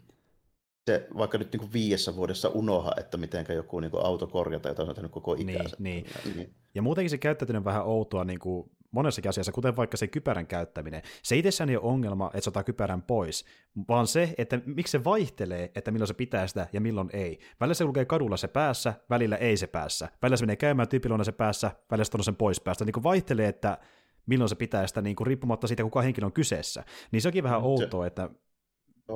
[0.86, 4.70] se vaikka nyt niin kuin viidessä vuodessa unoha, että miten joku niin kuin auto korjata,
[4.70, 5.76] jota on tehnyt koko niin, ikänsä.
[5.80, 6.06] Niin,
[6.36, 6.54] niin.
[6.76, 11.02] Ja muutenkin se käyttäytyminen vähän outoa niin kuin monessakin asiassa, kuten vaikka se kypärän käyttäminen.
[11.24, 13.46] Se itsessään ei ole ongelma, että se ottaa kypärän pois,
[13.90, 17.40] vaan se, että miksi se vaihtelee, että milloin se pitää sitä ja milloin ei.
[17.60, 20.10] Välillä se lukee kadulla se päässä, välillä ei se päässä.
[20.22, 22.86] Välillä se menee käymään tyypilona se päässä, välillä se on sen pois päästä.
[22.86, 23.78] Niin kuin vaihtelee, että
[24.26, 26.84] milloin se pitää sitä niin kuin, riippumatta siitä, kuka henkilö on kyseessä.
[27.12, 28.30] Niin se onkin vähän outoa, että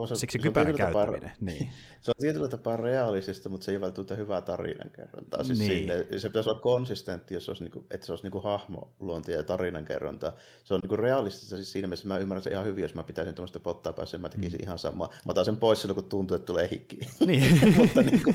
[0.06, 1.22] Se, Siksi kypärän käyttäminen.
[1.22, 1.70] Tapaa, niin.
[2.02, 5.44] Se on tietyllä tapaa realistista, mutta se ei välttämättä hyvää tarinankerrontaa.
[5.44, 5.72] Siis niin.
[5.72, 9.44] sille, se pitäisi olla konsistentti, jos se olisi, niinku, että se olisi niinku hahmoluontia ja
[9.44, 10.34] tarinankerrontaa.
[10.64, 13.36] Se on niinku realistista siis siinä mielessä, mä ymmärrän sen ihan hyvin, jos mä pitäisin
[13.36, 14.64] tuommoista pottaa päässä, mä tekisin mm.
[14.64, 15.08] ihan samaa.
[15.08, 16.98] Mä otan sen pois silloin, kun tuntuu, että tulee hikki.
[17.28, 17.60] Niin.
[17.78, 18.34] mutta niinku,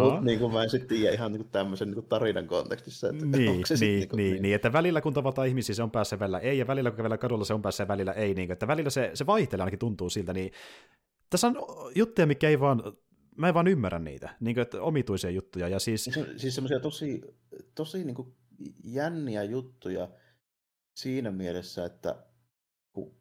[0.00, 3.08] Mutta niin kuin mä en sitten tiedä ihan niin tämmöisen niin tarinan kontekstissa.
[3.08, 5.90] Että niin, onko se niin, niin, niin, niin, että välillä kun tavataan ihmisiä, se on
[5.90, 8.34] päässä välillä ei, ja välillä kun kävellä kadulla, se on päässä välillä ei.
[8.34, 10.32] Niin, että välillä se, se vaihtelee ainakin tuntuu siltä.
[10.32, 10.52] Niin,
[11.30, 11.56] tässä on
[11.94, 12.82] juttuja, mikä ei vaan
[13.38, 15.68] mä en vaan ymmärrä niitä, niin kuin, että omituisia juttuja.
[15.68, 17.20] Ja siis siis, siis semmoisia tosi,
[17.74, 18.34] tosi niin kuin
[18.84, 20.08] jänniä juttuja
[20.94, 22.24] siinä mielessä, että
[22.92, 23.16] kun,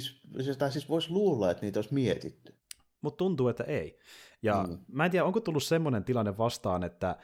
[0.00, 2.54] siis, tai siis voisi luulla, että niitä olisi mietitty.
[3.00, 3.98] Mutta tuntuu, että ei.
[4.42, 4.78] Ja mm.
[4.88, 7.16] mä en tiedä, onko tullut semmoinen tilanne vastaan, että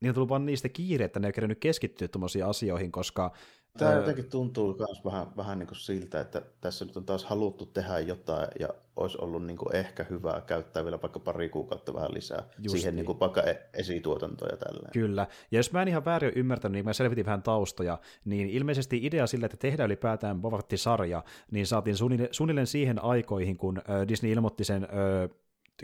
[0.00, 3.32] niin on tullut vaan niistä kiire, että ne ei kerännyt keskittyä tuommoisiin asioihin, koska
[3.78, 7.66] Tämä jotenkin tuntuu myös vähän, vähän niin kuin siltä, että tässä nyt on taas haluttu
[7.66, 12.14] tehdä jotain ja olisi ollut niin kuin ehkä hyvää käyttää vielä vaikka pari kuukautta vähän
[12.14, 12.96] lisää Just siihen niin.
[12.96, 14.88] Niin kuin vaikka e- esituotantoja tällä.
[14.92, 19.00] Kyllä, ja jos mä en ihan väärin ymmärtänyt, niin mä selvitin vähän taustoja, niin ilmeisesti
[19.02, 24.32] idea sille, että tehdään ylipäätään Boba sarja niin saatiin suunnilleen, suunnilleen siihen aikoihin, kun Disney
[24.32, 24.88] ilmoitti sen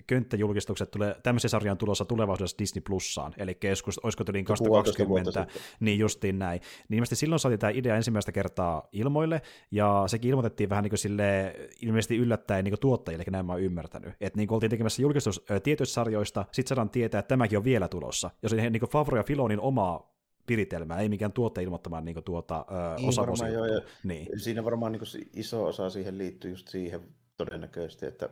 [0.02, 5.46] könttäjulkistukset tulee, tämmöisen sarjan tulossa tulevaisuudessa Disney Plussaan, eli joskus, olisiko tuli 2020,
[5.80, 6.60] niin justiin näin.
[6.88, 10.98] Niin ilmeisesti silloin saatiin tämä idea ensimmäistä kertaa ilmoille, ja sekin ilmoitettiin vähän niin kuin
[10.98, 14.14] sille, ilmeisesti yllättäen niin kuin tuottajille, eli näin mä oon ymmärtänyt.
[14.20, 18.30] Että niin oltiin tekemässä julkistus tietyistä sarjoista, sitten saadaan tietää, että tämäkin on vielä tulossa.
[18.42, 20.16] Jos niin kuin Favro ja Filonin oma
[20.48, 24.40] viritelmää, ei mikään tuotte ilmoittamaan niin kuin tuota, ö, niin, osa varmaan, joo, ja niin.
[24.40, 27.00] Siinä varmaan niin kuin iso osa siihen liittyy just siihen
[27.36, 28.28] todennäköisesti, että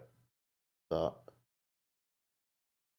[0.89, 1.13] tota,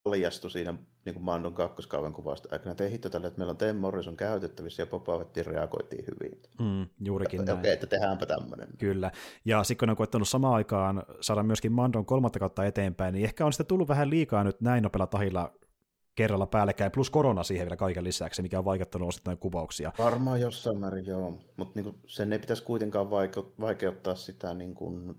[0.09, 0.73] paljastui siinä
[1.05, 2.75] niin kuin Mandon kakkoskauven kuvasta aikana.
[2.75, 6.41] Tehitty tälle, että meillä on Tim Morrison käytettävissä ja Popavettiin reagoitiin hyvin.
[6.59, 7.59] Mm, juurikin että, näin.
[7.59, 8.67] Okei, että tehdäänpä tämmöinen.
[8.77, 9.11] Kyllä.
[9.45, 13.45] Ja sitten kun on koettanut samaan aikaan saada myöskin Mandon kolmatta kautta eteenpäin, niin ehkä
[13.45, 15.53] on sitten tullut vähän liikaa nyt näin nopealla tahilla
[16.15, 19.91] kerralla päällekkäin, plus korona siihen vielä kaiken lisäksi, mikä on vaikuttanut osittain kuvauksia.
[19.99, 23.09] Varmaan jossain määrin joo, mutta niin sen ei pitäisi kuitenkaan
[23.59, 25.15] vaikeuttaa sitä niin kuin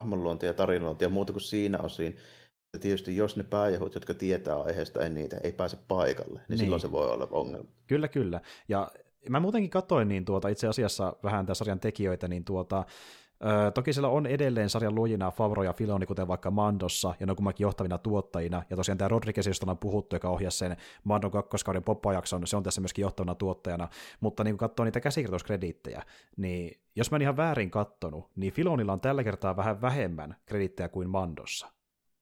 [0.00, 2.16] hahmonluontia ja tarinluontia muuta kuin siinä osin,
[2.72, 6.80] ja tietysti jos ne pääjahut, jotka tietää aiheesta niitä, ei pääse paikalle, niin, niin silloin
[6.80, 7.68] se voi olla ongelma.
[7.86, 8.40] Kyllä, kyllä.
[8.68, 8.90] Ja
[9.28, 12.84] mä muutenkin katsoin niin tuota, itse asiassa vähän tämän sarjan tekijöitä, niin tuota,
[13.44, 17.32] Öö, toki siellä on edelleen sarjan luojina Favro ja Filoni, kuten vaikka Mandossa, ja ne
[17.32, 18.62] on kummankin johtavina tuottajina.
[18.70, 22.62] Ja tosiaan tämä Rodriguez, josta on puhuttu, joka ohjasi sen Mandon kakkoskauden poppajakson, se on
[22.62, 23.88] tässä myöskin johtavana tuottajana.
[24.20, 26.02] Mutta niin kun katsoo niitä käsikirjoituskrediittejä,
[26.36, 30.88] niin jos mä en ihan väärin kattonut, niin Filonilla on tällä kertaa vähän vähemmän krediittejä
[30.88, 31.72] kuin Mandossa.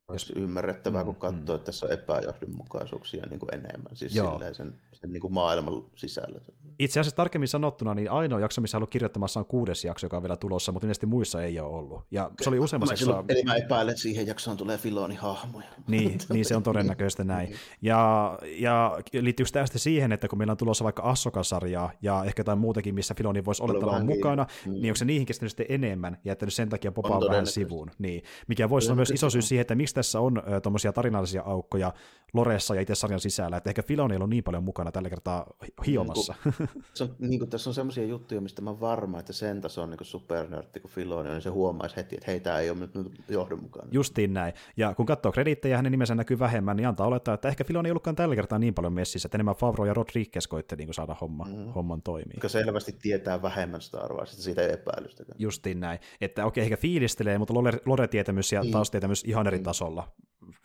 [0.09, 1.57] Olisi ymmärrettävää, kun mm, katsoo, mm.
[1.57, 4.13] että tässä on epäjohdonmukaisuuksia niin kuin enemmän, siis
[4.53, 6.41] sen, sen niin kuin maailman sisällä.
[6.79, 10.23] Itse asiassa tarkemmin sanottuna, niin ainoa jakso, missä ollut kirjoittamassa on kuudes jakso, joka on
[10.23, 12.05] vielä tulossa, mutta ilmeisesti muissa ei ole ollut.
[12.11, 12.97] Ja se oli useammassa...
[12.97, 15.67] Silloin, eli mä epäilen, että siihen jaksoon tulee Filoni hahmoja.
[15.89, 17.49] Niin, niin se on todennäköistä näin.
[17.49, 17.59] Niin.
[17.83, 22.59] Ja, ja liittyykö tämä siihen, että kun meillä on tulossa vaikka Assoka-sarjaa ja ehkä jotain
[22.59, 24.73] muutakin, missä Filoni voisi olla mukana, mm.
[24.73, 27.91] niin onko se niihin kestänyt sitten enemmän ja jättänyt sen takia popaa vähän sivuun.
[27.99, 31.93] Niin, mikä voisi olla myös iso syy siihen, että miksi tässä on tuommoisia tarinallisia aukkoja
[32.33, 35.47] Loressa ja itse sarjan sisällä, että ehkä Filoni ei ollut niin paljon mukana tällä kertaa
[35.87, 36.35] hiomassa.
[36.45, 39.61] Niin kuin, se on, niin kuin, tässä on semmoisia juttuja, mistä mä varma, että sen
[39.61, 42.91] tason niin supernörtti kuin Filoni, niin se huomaisi heti, että hei, tämä ei ole nyt
[43.29, 43.95] johdonmukainen.
[43.95, 44.53] Justiin näin.
[44.77, 47.91] Ja kun katsoo krediittejä, hänen nimensä näkyy vähemmän, niin antaa olettaa, että ehkä Filoni ei
[47.91, 51.45] ollutkaan tällä kertaa niin paljon messissä, että enemmän Favro ja Rodriguez koitte niin saada homma,
[51.45, 51.73] mm.
[51.73, 52.35] homman toimii.
[52.35, 55.37] Joka selvästi tietää vähemmän Star Warsista, siitä ei epäilystäkään.
[55.39, 55.99] Justiin näin.
[56.21, 57.55] Että okei, ehkä fiilistelee, mutta
[57.87, 58.73] lore-tietämys ja niin.
[58.73, 59.65] taas tietämys ihan eri mm.
[59.89, 60.13] Tasolla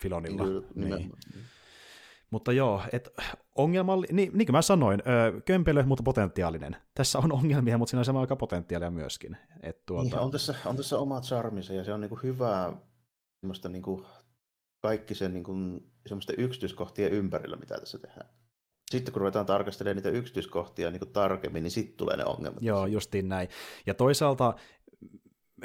[0.02, 0.44] Filonilla.
[0.44, 1.12] Kyllä, niin.
[2.32, 3.12] Mutta joo, että
[3.56, 5.04] ongelmalli, niin, niin kuin mä sanoin,
[5.46, 6.76] kömpelö, mutta potentiaalinen.
[6.96, 9.38] Tässä on ongelmia, mutta siinä on sama aika potentiaalia myöskin.
[9.62, 10.04] Et tuota...
[10.04, 12.74] niin, on, tässä, on tässä oma charmissa ja se on niinku hyvää
[13.40, 14.06] semmoista niinku,
[14.82, 15.54] kaikki sen niinku,
[16.08, 18.30] semmoista yksityiskohtien ympärillä, mitä tässä tehdään.
[18.92, 22.64] Sitten kun ruvetaan tarkastelemaan niitä yksityiskohtia niin tarkemmin, niin sitten tulee ne ongelmat.
[22.64, 23.48] Joo, justiin näin.
[23.86, 24.54] Ja toisaalta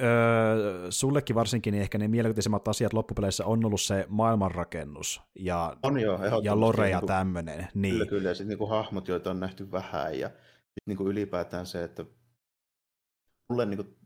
[0.03, 6.01] öö, sullekin varsinkin niin ehkä ne mielikuvitisemmat asiat loppupeleissä on ollut se maailmanrakennus ja, on
[6.01, 7.69] joo, ja lore ja niin tämmöinen.
[7.75, 7.93] Niin.
[7.95, 8.29] Kyllä, kyllä.
[8.29, 12.05] Ja sitten niin hahmot, joita on nähty vähän ja sitten niin kuin ylipäätään se, että
[13.49, 13.97] mulle niin kuin,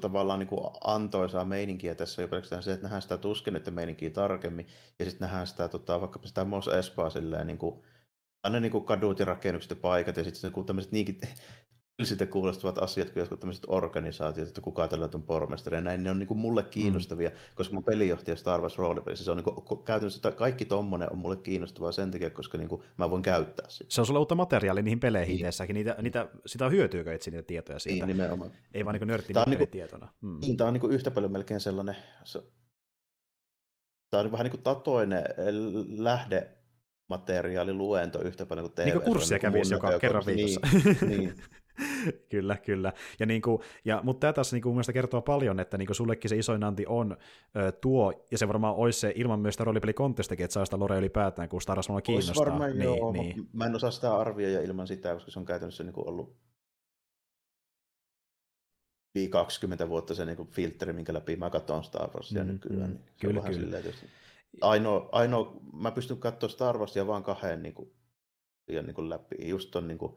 [0.00, 3.18] tavallaan niin kuin antoisaa meininkiä tässä jo pelkästään se, että nähdään sitä
[3.56, 4.66] että meininkiä tarkemmin
[4.98, 7.82] ja sitten nähdään sitä tota, vaikka sitä Mos Espaa silleen niin kuin,
[8.42, 11.20] aina niin kuin kadut ja rakennukset ja paikat ja sitten tämmöiset niinkin
[12.06, 16.10] siltä kuulostavat asiat kuin jotkut tämmöiset organisaatiot, että kuka tällä on pormestari ja näin, ne
[16.10, 17.36] on niin kuin mulle kiinnostavia, mm.
[17.54, 21.36] koska mun pelijohtaja Star Wars roolipelissä, se on niin kuin, käytännössä kaikki tommonen on mulle
[21.36, 23.94] kiinnostavaa sen takia, koska niin kuin mä voin käyttää sitä.
[23.94, 25.74] Se on sulle uutta materiaalia niihin peleihin niin.
[25.74, 28.06] niitä, niitä, sitä hyötyykö itse niitä tietoja siitä?
[28.06, 28.50] Niin, nimenomaan.
[28.74, 30.08] Ei vaan niin nörtti niin kuin, tietona.
[30.20, 30.38] Mm.
[30.40, 32.42] Niin, tämä on niin kuin yhtä paljon melkein sellainen, se,
[34.10, 35.24] tämä on vähän niin kuin tatoinen
[35.96, 36.48] lähde
[37.08, 38.84] materiaaliluento yhtä paljon kuin TV.
[38.84, 40.60] Niin kuin kurssia kävisi joka kerran viikossa.
[40.72, 41.34] Niin, niin.
[42.30, 42.92] kyllä, kyllä.
[43.20, 45.96] Ja niin kuin, ja, mutta tämä taas niin kuin, mielestäni kertoo paljon, että niin kuin
[45.96, 47.16] sullekin se isoin anti on
[47.56, 50.98] ö, tuo, ja se varmaan olisi se ilman myös sitä roolipelikontestakin, että saa sitä lore
[50.98, 52.46] ylipäätään, kun Star Wars kiinnostaa.
[52.46, 53.48] varmaan niin, joo, niin.
[53.52, 56.36] mä en osaa sitä arvioida ilman sitä, koska se on käytännössä niin kuin ollut
[59.26, 62.90] 20 vuotta se niin filtteri, minkä läpi mä katson Star Warsia mm, nykyään.
[62.90, 63.52] Mm, kyllä, kyllä.
[63.52, 63.84] Silleen,
[64.60, 67.92] ainoa, ainoa, mä pystyn katsoa Star Warsia vaan kahden niin kuin,
[68.68, 69.48] niin kuin läpi.
[69.48, 70.16] Just ton niin kuin,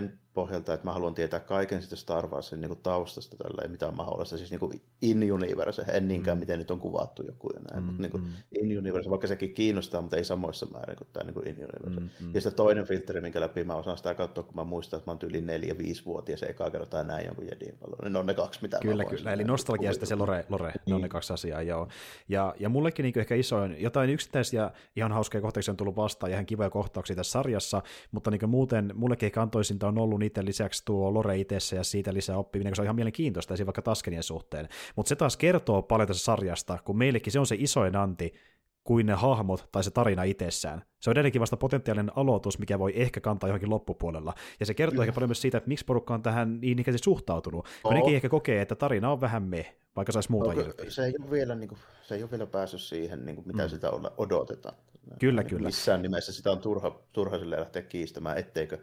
[0.00, 3.68] sen pohjalta, että mä haluan tietää kaiken sitä Star Warsin niin kuin taustasta tällä ei
[3.68, 6.40] mitään mahdollista, siis niin kuin in-universe, en niinkään mm.
[6.40, 8.30] miten nyt on kuvattu joku ja näin, mm, mutta niin kuin mm.
[8.60, 12.00] in-universe, vaikka sekin kiinnostaa, mutta ei samoissa määrin kuin tämä niin kuin in-universe.
[12.00, 12.34] Mm, mm.
[12.34, 15.12] Ja sitten toinen filteri, minkä läpi mä osaan sitä katsoa, kun mä muistan, että mä
[15.12, 18.62] oon tyyli 4-5-vuotias ja ekaa kertaa näin jonkun jedin paljon, niin ne on ne kaksi,
[18.62, 20.80] mitä Kyllä, mä kyllä, eli nostalgia ja se lore, lore niin.
[20.86, 21.10] ne on ne niin.
[21.10, 21.88] kaksi asiaa, joo.
[22.28, 26.36] Ja, ja mullekin niin ehkä isoin, jotain yksittäisiä ihan hauskoja kohtauksia on tullut vastaan ja
[26.36, 27.82] ihan kivoja kohtauksia tässä sarjassa,
[28.12, 29.42] mutta niin muuten mullekin ehkä
[29.84, 32.86] antoisinta on ollut niiden lisäksi tuo lore itsessä ja siitä lisää oppiminen, koska se on
[32.86, 33.66] ihan mielenkiintoista esim.
[33.66, 34.68] vaikka Taskenien suhteen.
[34.96, 38.34] Mutta se taas kertoo paljon tästä sarjasta, kun meillekin se on se isoin anti,
[38.84, 40.82] kuin ne hahmot tai se tarina itsessään.
[41.00, 44.34] Se on edelleenkin vasta potentiaalinen aloitus, mikä voi ehkä kantaa johonkin loppupuolella.
[44.60, 45.02] Ja se kertoo mm.
[45.02, 47.66] ehkä paljon myös siitä, että miksi porukka on tähän niin ikäisesti suhtautunut.
[47.82, 47.98] Kun oh.
[47.98, 50.90] nekin ehkä kokee, että tarina on vähän me, vaikka saisi muuta no, irti.
[50.90, 53.62] Se ei ole vielä, niin kuin, se ei ole vielä päässyt siihen, niin kuin, mitä
[53.62, 53.68] mm.
[53.68, 54.76] sitä odotetaan.
[55.20, 55.66] Kyllä, kyllä.
[55.66, 58.78] Missään nimessä sitä on turha, turha sille lähteä kiistämään, etteikö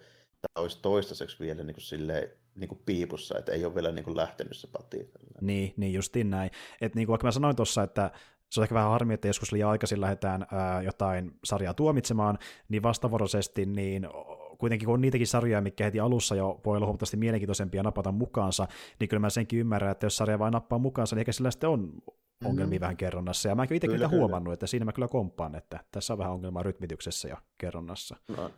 [0.55, 4.17] olisi toistaiseksi vielä niin kuin silleen, niin kuin piipussa, että ei ole vielä niin kuin
[4.17, 5.11] lähtenyt se pati.
[5.41, 6.51] Niin, niin justiin näin.
[6.81, 8.11] Että niin kuin vaikka mä sanoin tuossa, että
[8.49, 12.37] se on ehkä vähän harmi, että joskus liian aikaisin lähdetään ää, jotain sarjaa tuomitsemaan,
[12.69, 14.07] niin vastavuoroisesti niin
[14.57, 18.67] kuitenkin kun on niitäkin sarjoja, mikä heti alussa jo voi olla huomattavasti mielenkiintoisempia napata mukaansa,
[18.99, 21.69] niin kyllä mä senkin ymmärrän, että jos sarja vain nappaa mukaansa, niin ehkä sillä sitten
[21.69, 21.93] on
[22.45, 22.81] ongelmia mm-hmm.
[22.81, 23.49] vähän kerronnassa.
[23.49, 26.63] Ja mä itse kyllä, huomannut, että siinä mä kyllä komppaan, että tässä on vähän ongelmaa
[26.63, 28.15] rytmityksessä ja kerronnassa.
[28.37, 28.51] No,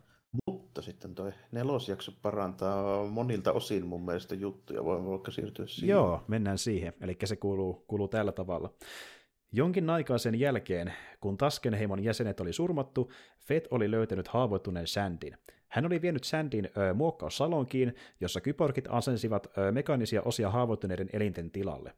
[0.48, 4.86] mutta sitten toi nelosjakso parantaa monilta osin mun mielestä juttuja.
[4.86, 5.90] Voin vaikka siirtyä siihen.
[5.90, 6.94] Joo, mennään siihen.
[7.02, 8.74] Eli se kuuluu, kuuluu tällä tavalla.
[9.52, 15.38] Jonkin aikaa sen jälkeen, kun Taskenheimon jäsenet oli surmattu, Fett oli löytänyt haavoittuneen Sandin.
[15.68, 21.94] Hän oli vienyt Sandin ö, muokkaussalonkiin, jossa kyporkit asensivat ö, mekaanisia osia haavoittuneiden elinten tilalle.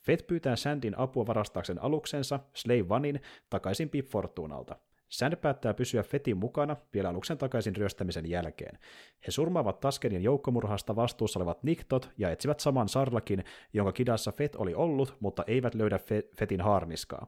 [0.00, 4.76] Fett pyytää Sandin apua varastaakseen aluksensa, Slave Onein, takaisin Pip Fortunalta.
[5.10, 8.78] Sand päättää pysyä Fetin mukana vielä aluksen takaisin ryöstämisen jälkeen.
[9.26, 14.74] He surmaavat Taskenin joukkomurhasta vastuussa olevat Niktot ja etsivät saman Sarlakin, jonka kidassa Fet oli
[14.74, 15.98] ollut, mutta eivät löydä
[16.36, 17.26] Fetin haarniskaa.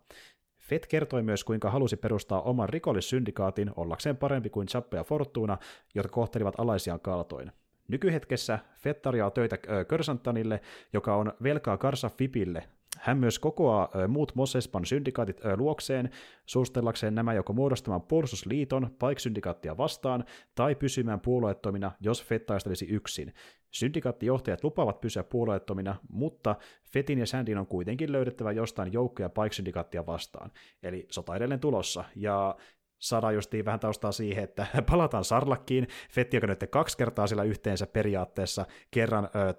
[0.61, 5.59] Fet kertoi myös, kuinka halusi perustaa oman rikollissyndikaatin ollakseen parempi kuin Chappe ja Fortuna,
[5.95, 7.53] jotka kohtelivat alaisiaan kaltoin.
[7.89, 10.61] Nykyhetkessä Fett tarjoaa töitä Körsantanille,
[10.93, 12.69] joka on velkaa Karsa Fipille,
[12.99, 16.11] hän myös kokoaa muut Mosespan syndikaatit luokseen,
[16.47, 23.35] suustellakseen nämä joko muodostamaan puolustusliiton Pike-syndikaattia vastaan tai pysymään puolueettomina, jos Fett taistelisi yksin.
[23.71, 26.57] Syndikaattijohtajat lupaavat pysyä puolueettomina, mutta
[26.93, 30.51] Fetin ja Sandin on kuitenkin löydettävä jostain joukkoja Pike-syndikaattia vastaan.
[30.83, 32.57] Eli sota edelleen tulossa, ja
[33.03, 37.87] saadaan justiin vähän taustaa siihen, että palataan Sarlakkiin, Fetti, joka nyt kaksi kertaa siellä yhteensä
[37.87, 39.55] periaatteessa, kerran ö,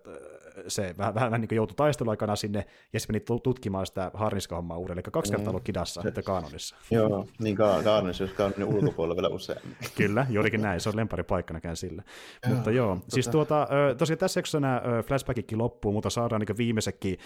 [0.68, 5.06] se vähän, vähän niin kuin joutui taisteluaikana sinne, ja sitten meni tutkimaan sitä harniskahommaa uudelleen,
[5.06, 5.50] eli kaksi kertaa mm.
[5.50, 6.76] ollut kidassa, se, että kaanonissa.
[6.92, 9.78] Joo, niin ka- kaanonissa, jos kaanonin ulkopuolella vielä useammin.
[9.98, 12.04] Kyllä, juurikin näin, se on lempari paikkana sillä.
[12.46, 13.06] Joo, mutta joo, tota...
[13.10, 13.68] siis tuota,
[13.98, 17.18] tosiaan tässä jaksossa nämä flashbackitkin loppuu, mutta saadaan niin viimeisekin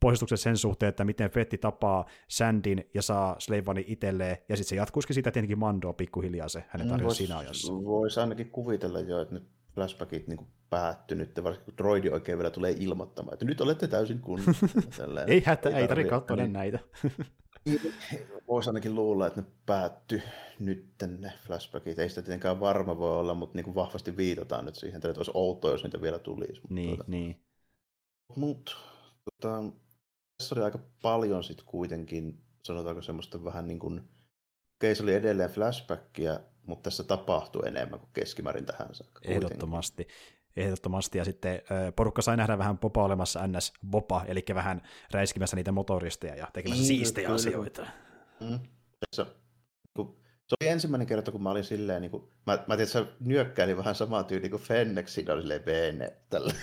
[0.00, 4.76] pohjustukset sen suhteen, että miten Fetti tapaa Sandin ja saa Slavani itselleen, ja sitten se
[4.76, 7.72] jatkuisikin siitä tietenkin Mandoa pikkuhiljaa se hänen tarjoaa vois, siinä ajassa.
[7.72, 12.74] Voisi ainakin kuvitella jo, että nyt flashbackit niin päättynyt, varsinkin kun droidi oikein vielä tulee
[12.78, 14.66] ilmoittamaan, että nyt olette täysin kunnossa.
[15.26, 16.78] ei hätä, ei, tarvitse katsoa niin, näitä.
[18.48, 20.22] Voisi ainakin luulla, että ne päätty
[20.58, 20.86] nyt
[21.18, 21.98] ne flashbackit.
[21.98, 25.30] Ei sitä tietenkään varma voi olla, mutta niin kuin vahvasti viitataan nyt siihen, että olisi
[25.34, 26.60] outoa, jos niitä vielä tulisi.
[26.68, 27.40] Niin, tuota, niin.
[28.36, 28.72] Mutta
[29.24, 29.64] tota,
[30.38, 34.08] tässä oli aika paljon sitten kuitenkin, sanotaanko semmoista vähän niin kuin,
[34.76, 39.20] okei se oli edelleen flashbackia, mutta tässä tapahtui enemmän kuin keskimäärin tähän saakka.
[39.24, 40.08] Ehdottomasti.
[40.56, 41.62] Ehdottomasti, ja sitten
[41.96, 46.82] porukka sai nähdä vähän Popa olemassa NS Bopa, eli vähän räiskimässä niitä motoristeja ja tekemässä
[46.82, 47.34] mm, siistejä kyllä.
[47.34, 47.86] asioita.
[48.40, 48.58] Mm.
[49.12, 49.26] Se,
[50.48, 53.06] se oli ensimmäinen kerta, kun mä olin silleen, niin kuin, mä, mä tiedän, että se
[53.20, 56.54] nyökkäili vähän samaa tyyliä kuin Fennex, siinä oli silleen Bene, tällä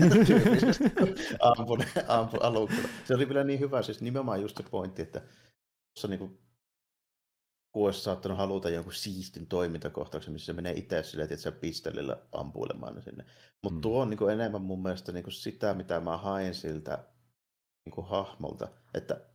[1.57, 2.89] ampun, ampun aluksella.
[3.05, 6.39] Se oli vielä niin hyvä, siis nimenomaan just se pointti, että tuossa niin kuin,
[7.71, 12.17] kun olisi saattanut haluta jonkun siistin toimintakohtauksen, missä se menee itse silleen, että se pistellillä
[12.31, 13.25] ampuilemaan sinne.
[13.63, 13.81] Mutta mm.
[13.81, 17.03] tuo on niin kuin enemmän mun mielestä niin kuin sitä, mitä mä haen siltä
[17.85, 19.32] niin kuin hahmolta, että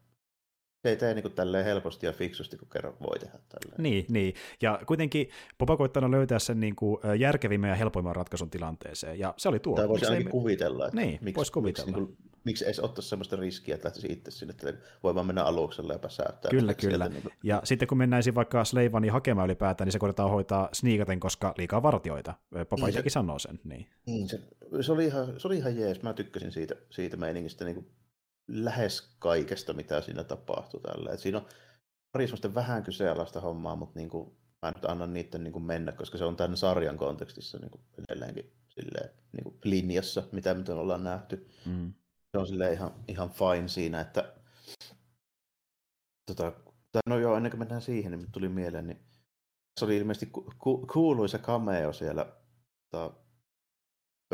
[0.82, 3.82] se ei tee niin tälleen helposti ja fiksusti, kun kerran voi tehdä tälleen.
[3.82, 4.34] Niin, niin.
[4.62, 5.28] ja kuitenkin
[5.58, 9.76] Popa koittanut löytää sen niin kuin järkevimmän ja helpoimman ratkaisun tilanteeseen, ja se oli tuo.
[9.76, 10.30] Tai voisi ainakin ei...
[10.30, 11.86] kuvitella, että niin, miksi, voisi kuvitella.
[11.86, 15.26] Miksi, niin kuin, miksi edes ottaisi sellaista riskiä, että lähtisi itse sinne, että voi vaan
[15.26, 16.50] mennä alukselle ja pääsäättää.
[16.50, 17.08] Kyllä, kyllä.
[17.08, 17.32] niin kuin...
[17.42, 21.82] Ja sitten kun mennään vaikka Sleivanin hakemaan ylipäätään, niin se koitetaan hoitaa sniikaten, koska liikaa
[21.82, 22.34] vartioita.
[22.68, 23.02] Papa niin se...
[23.08, 23.60] sanoo sen.
[23.64, 23.86] Niin.
[24.06, 24.40] Niin, se,
[24.80, 27.86] se, oli ihan, se oli ihan jees, mä tykkäsin siitä, siitä meiningistä niin kuin
[28.48, 30.80] lähes kaikesta, mitä siinä tapahtui.
[30.80, 31.12] Tällä.
[31.12, 31.46] Et siinä on
[32.12, 36.18] pari vähän kyseenalaista hommaa, mutta niin kuin, mä nyt annan niiden niin kuin mennä, koska
[36.18, 41.04] se on tämän sarjan kontekstissa niin kuin edelleenkin silleen, niin kuin linjassa, mitä me ollaan
[41.04, 41.48] nähty.
[41.66, 41.92] Mm.
[42.32, 44.34] Se on silleen ihan, ihan fine siinä, että
[46.26, 46.52] tota,
[46.92, 49.00] tai no joo, ennen kuin mennään siihen, niin tuli mieleen, niin
[49.78, 52.26] se oli ilmeisesti ku, ku, kuuluisa cameo siellä
[52.90, 53.14] tota,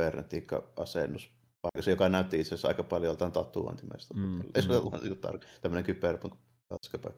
[0.00, 1.33] Bernetikka-asennus
[1.64, 4.14] paikassa, joka näytti itse asiassa aika paljon joltain tatuointimesta.
[4.14, 4.40] Mm.
[4.54, 6.34] Ei se ole niin tämmöinen kyberpunk.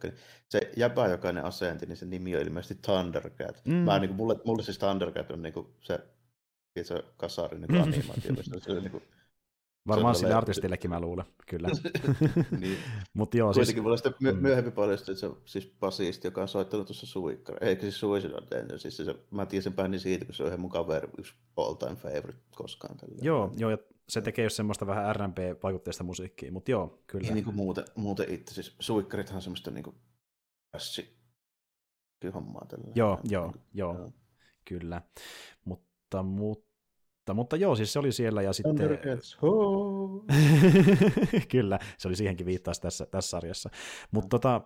[0.03, 0.15] Niin
[0.49, 3.63] se jäbä, joka ne asenti, niin se nimi on ilmeisesti Thundercat.
[3.65, 3.75] Mm.
[3.75, 6.01] Mä, niin kuin, mulle, mulle siis Thundercat on niin kuin se,
[6.83, 8.35] se kasari niin animaatio.
[8.59, 9.03] se on niin kuin,
[9.87, 11.69] Varmaan sille artistillekin mä luulen, kyllä.
[12.61, 12.79] niin.
[13.15, 13.83] Mut joo, Kuitenkin siis...
[13.83, 14.39] mulla sitten my- mm.
[14.43, 17.59] myöhemmin paljastui, että se on siis basisti, joka on soittanut tuossa Suikkara.
[17.61, 20.71] Eikö siis Suicidal Danger, siis se, mä tiesin päin siitä, kun se on ihan mun
[20.71, 22.97] kaveri, yksi all time favorite koskaan.
[22.97, 23.17] Tällä.
[23.23, 23.79] Joo, joo, ja
[24.09, 27.29] se tekee just semmoista vähän R&B-vaikutteista musiikkia, mutta joo, kyllä.
[27.29, 29.97] Ei niin kuin muuten, muuten itse, siis Suikkarithan on semmoista niin kuin
[32.35, 32.93] hommaa tällä.
[32.95, 34.13] Joo, joo, joo, joo,
[34.65, 35.03] kyllä.
[35.65, 38.77] Mutta, mutta Mutta, joo, siis se oli siellä ja sitten...
[41.53, 43.71] Kyllä, se oli siihenkin viittaus tässä, tässä sarjassa.
[44.11, 44.61] Mutta tota,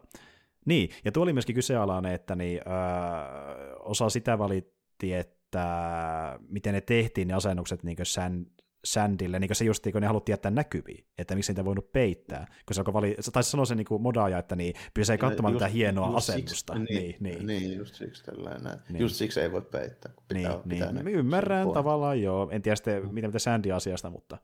[0.64, 6.80] niin, ja tuo oli myöskin kyseenalainen, että niin, öö, osa sitä valitti, että miten ne
[6.80, 8.46] tehtiin ne asennukset niin sän,
[8.84, 12.74] Sandille, niin se just kun ne haluttiin jättää näkyviin, että miksi niitä voinut peittää, kun
[12.74, 16.06] se alkoi vali, taisi sanoa se niin kuin modaaja, että niin, pysyy katsomaan tätä hienoa
[16.06, 16.74] just asennusta.
[16.74, 18.78] Siksi, niin, niin, niin, just siksi tällainen.
[18.88, 19.00] Niin.
[19.00, 21.08] Just siksi ei voi peittää, kun pitää, niin, pitää niin.
[21.08, 22.50] Ymmärrän sen tavallaan, joo.
[22.50, 24.38] En tiedä sitten, mitä, mitä Sandy asiasta, mutta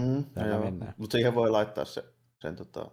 [0.00, 0.94] mm, täällä mennään.
[0.96, 2.04] Mutta siihen voi laittaa se,
[2.42, 2.90] sen tota,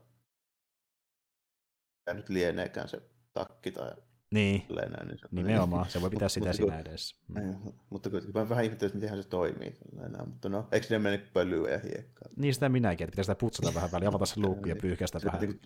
[2.13, 3.01] nyt lieneekään se
[3.33, 3.91] takki tai
[4.31, 7.15] niin, näin, niin se, nimenomaan, se voi pitää sitä mutta, siinä edessä.
[7.27, 7.39] Mm.
[7.39, 7.57] Niin,
[7.89, 9.77] mutta kuitenkin vähän ihmettelen, että miten se toimii.
[9.95, 12.29] Näin, mutta no, eikö ne mene pölyä ja hiekkaa?
[12.35, 15.31] Niin sitä minäkin, että pitää sitä putsata vähän väliin, avata se luukki ja pyyhkästä sitä
[15.31, 15.59] vähän.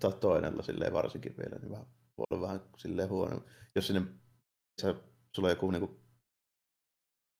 [0.00, 1.86] Tämä toinen silleen varsinkin vielä, niin vähän,
[2.18, 3.40] voi olla vähän silleen huono.
[3.74, 4.02] Jos sinne,
[5.32, 5.96] sulla on joku niin kuin,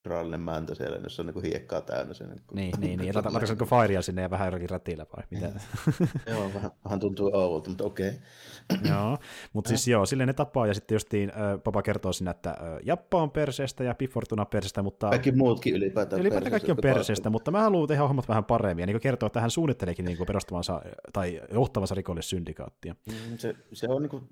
[0.06, 2.14] rallinen mäntä siellä, jos on niin hiekkaa täynnä.
[2.14, 3.14] Sen, niin, niin, niin, niin.
[3.14, 5.52] Laitatko niin Firea sinne ja vähän jollakin rätillä vai mitä?
[6.32, 8.08] joo, vähän, vähän tuntuu oudolta, mutta okei.
[8.08, 8.90] Okay.
[8.90, 9.18] joo,
[9.52, 12.56] mutta siis joo, silleen ne tapaa ja sitten justiin äh, Papa kertoo sinne, että äh,
[12.84, 15.08] Jappa on perseestä ja Pifortuna perseestä, mutta...
[15.08, 18.86] Kaikki muutkin ylipäätään Ylipäätään kaikki on perseestä, mutta mä haluan tehdä hommat vähän paremmin ja
[18.86, 22.94] niin kertoo, että hän suunnitteleekin niin kuin perustavansa tai johtavansa rikollissyndikaattia.
[23.06, 24.28] Mm, se, se on niin kuin,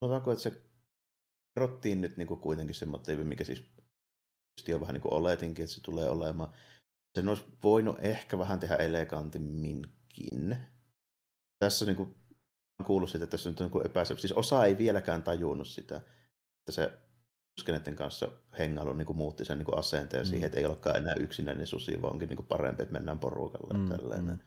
[0.00, 0.62] sanotaanko, että se
[1.54, 3.64] kerrottiin nyt niin kuin kuitenkin se motiivi, mikä siis
[4.68, 6.52] jo vähän niin kuin oletinkin, että se tulee olemaan.
[7.14, 10.56] Sen olisi voinut ehkä vähän tehdä elegantimminkin.
[11.58, 12.14] Tässä niin kuin,
[12.80, 14.20] on kuullut siitä, että tässä nyt on niin epäselvä.
[14.20, 16.92] Siis osa ei vieläkään tajunnut sitä, että se
[17.60, 20.30] Skenetten kanssa hengailu niin kuin muutti sen niin kuin asenteen mm.
[20.30, 23.78] siihen, että ei olekaan enää yksinäinen susi, vaan onkin niin kuin parempi, että mennään porukalla.
[23.78, 24.34] Mm, tällainen.
[24.34, 24.40] Mm.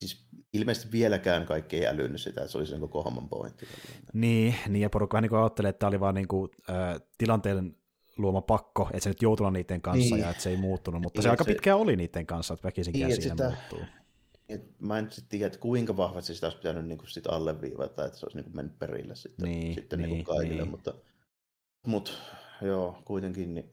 [0.00, 3.66] Siis ilmeisesti vieläkään kaikki ei älynyt sitä, että se oli sen koko homman pointti.
[4.12, 7.76] Niin, niin ja porukka niin ajattelee, että tämä oli vaan niin kuin, äh, tilanteen
[8.18, 10.22] luoma pakko, että se nyt joutunut niiden kanssa niin.
[10.22, 11.52] ja että se ei muuttunut, mutta niin, se aika se...
[11.52, 13.44] pitkään oli niiden kanssa, että väkisinkin niin, siinä sitä...
[13.44, 13.80] muuttuu.
[14.48, 18.18] Et mä en sitten tiedä, että kuinka vahvasti sitä olisi pitänyt niinku sit alleviivata, että
[18.18, 20.70] se olisi niinku mennyt perille sitten, niin, sitten niinku niin, kaikille, niin.
[20.70, 20.94] mutta,
[21.86, 22.10] mutta
[22.62, 23.70] joo, kuitenkin niin,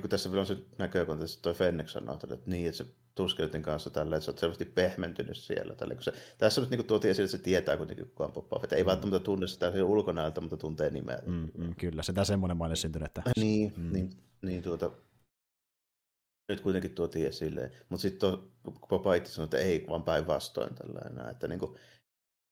[0.00, 3.62] kun tässä vielä on se näkökulma, että toi Fennek sanoo, että niin, että se Tuskeletin
[3.62, 5.74] kanssa tällä, että sä oot selvästi pehmentynyt siellä.
[5.74, 8.72] Tälle, kun se, tässä nyt niin tuotiin esille, että se tietää kuitenkin kukaan Boba Fett.
[8.72, 8.86] Ei mm.
[8.86, 11.18] välttämättä tunne sitä ulkonäöltä, mutta tuntee nimeä.
[11.26, 13.06] Mm, mm, kyllä, se tämä semmoinen maine syntynyt.
[13.06, 13.22] Että...
[13.36, 13.92] Niin, mm.
[13.92, 14.10] niin,
[14.42, 14.90] niin tuota,
[16.48, 17.70] nyt kuitenkin tuotiin esille.
[17.88, 18.38] Mutta sitten
[18.88, 21.28] Boba itse sanoi, että ei, vaan päinvastoin tällainen.
[21.30, 21.76] Että niin kuin,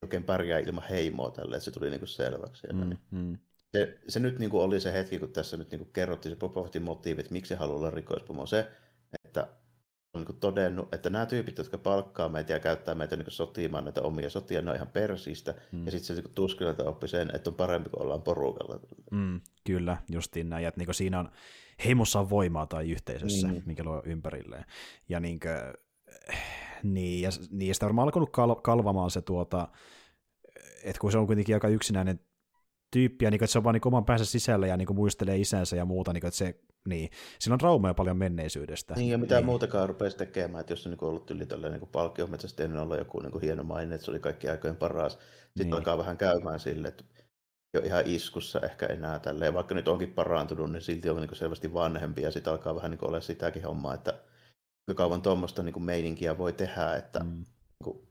[0.03, 2.67] oikein pärjää ilman heimoa tälle, että se tuli niin kuin selväksi.
[2.73, 3.37] Mm, mm.
[3.71, 6.39] Se, se, nyt niin kuin oli se hetki, kun tässä nyt niin kuin kerrottiin se
[6.39, 8.45] Boba Fettin motiivi, että miksi se haluaa olla rikoispomo.
[8.45, 8.82] Se, että
[10.13, 14.01] on niin todennut, että nämä tyypit, jotka palkkaa meitä ja käyttää meitä niin sotimaan näitä
[14.01, 15.55] omia sotia, ne on ihan persistä.
[15.71, 15.85] Mm.
[15.85, 18.79] Ja sitten se niin tuskelta oppi sen, että on parempi, kun ollaan porukalla.
[19.11, 20.67] Mm, kyllä, justiin näin.
[20.67, 21.31] Että niin siinä on
[21.85, 23.61] heimossa on voimaa tai yhteisössä, mm.
[23.65, 24.65] mikä luo ympärilleen.
[25.09, 25.53] Ja niin kuin,
[26.83, 29.67] niin, ja, niin, ja sitä on varmaan alkanut kal- kalvamaan se tuota,
[30.83, 32.19] että kun se on kuitenkin aika yksinäinen
[32.93, 35.37] tyyppiä, niin kuin, että se on vaan niin oman päänsä sisällä ja niin kuin, muistelee
[35.37, 36.55] isänsä ja muuta, niin kuin, että se,
[36.87, 37.09] niin,
[37.39, 38.93] siinä on traumaa paljon menneisyydestä.
[38.93, 39.45] Niin, ja mitä niin.
[39.45, 43.19] muutakaan rupesi tekemään, että jos on niin ollut yli tällainen niin palkkiometsästä ennen olla joku
[43.19, 45.73] niin hieno maine, että se oli kaikki aikojen paras, sitten niin.
[45.73, 47.03] alkaa vähän käymään sille, että
[47.73, 51.73] jo ihan iskussa ehkä enää tälleen, vaikka nyt onkin parantunut, niin silti on niin selvästi
[51.73, 54.13] vanhempi, ja sitten alkaa vähän niin olla sitäkin hommaa, että
[54.85, 57.29] kuinka kauan tuommoista niin meininkiä voi tehdä, että mm.
[57.29, 57.45] niin
[57.83, 58.07] kuin,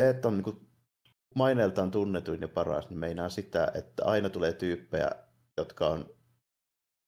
[0.00, 0.71] se, että on niin kuin,
[1.34, 5.10] maineeltaan tunnetuin ja paras, niin meinaa sitä, että aina tulee tyyppejä,
[5.56, 6.06] jotka on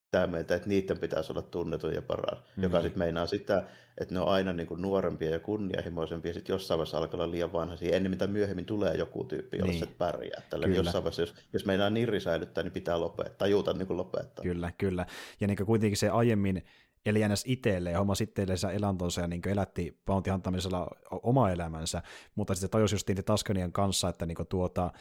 [0.04, 2.62] sitä mieltä, että niiden pitäisi olla tunnetun ja paras, mm.
[2.62, 3.64] joka sitten meinaa sitä,
[3.98, 7.30] että ne on aina niin kuin nuorempia ja kunnianhimoisempia, ja sitten jossain vaiheessa alkaa olla
[7.30, 9.80] liian vanhaisia, ennen mitä myöhemmin tulee joku tyyppi, jolla niin.
[9.80, 10.42] se pärjää.
[10.50, 14.42] Tällä jossain vaiheessa, jos, jos meinaa nirri säilyttää, niin pitää lopettaa, tajuta niin kuin lopettaa.
[14.42, 15.06] Kyllä, kyllä.
[15.40, 16.64] Ja niin kuitenkin se aiemmin
[17.06, 17.44] eli ns.
[17.46, 22.02] itselleen, homma itselleensä elantonsa ja niin elätti Bounty Huntamisella oma elämänsä,
[22.34, 24.92] mutta sitten tajusi just Taskanian kanssa, että niin tuota,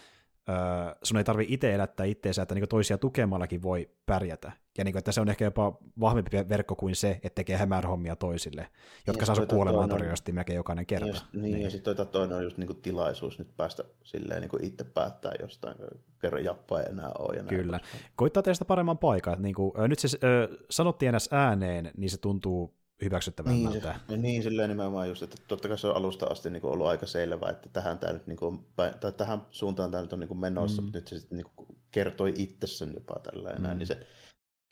[0.49, 0.55] öö,
[1.03, 4.51] sun ei tarvi itse elättää itseensä, että niin toisia tukemallakin voi pärjätä.
[4.77, 8.15] Ja niin kuin, että se on ehkä jopa vahvempi verkko kuin se, että tekee hämärhommia
[8.15, 8.67] toisille,
[9.07, 11.05] jotka niin, saa sun kuolemaan todennäköisesti melkein jokainen kerta.
[11.05, 11.63] Niin, niin, niin.
[11.63, 15.31] ja sitten toi toinen on just niin tilaisuus nyt päästä silleen niin kuin itse päättää
[15.39, 15.75] jostain,
[16.21, 17.37] kerran jappaa ei enää ole.
[17.37, 17.79] Ja Kyllä.
[18.15, 19.41] Koittaa teistä paremman paikan.
[19.41, 23.99] Niin kuin, nyt se äh, sanottiin enää ääneen, niin se tuntuu hyväksyttävämmältä.
[24.07, 27.05] Niin, niin silleen nimenomaan just, että totta kai se on alusta asti niin ollut aika
[27.05, 30.81] selvä, että tähän, tämä nyt, niin kuin, tai tähän suuntaan tämä nyt on niin menossa,
[30.81, 30.85] mm.
[30.85, 33.77] mutta nyt se sitten niin kertoi itse sen jopa tällä mm.
[33.77, 34.07] niin se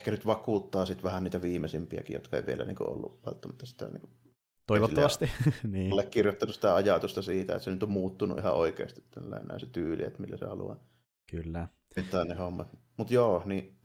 [0.00, 3.84] ehkä nyt vakuuttaa sitten vähän niitä viimeisimpiäkin, jotka ei vielä niin kuin ollut välttämättä sitä
[3.92, 4.10] niin kuin,
[4.66, 5.30] Toivottavasti.
[5.68, 5.92] niin.
[5.92, 10.04] Ole kirjoittanut sitä ajatusta siitä, että se nyt on muuttunut ihan oikeasti tällainen se tyyli,
[10.04, 10.76] että millä se haluaa.
[11.30, 11.68] Kyllä.
[11.94, 12.68] Pitää ne hommat.
[12.96, 13.78] Mutta joo, niin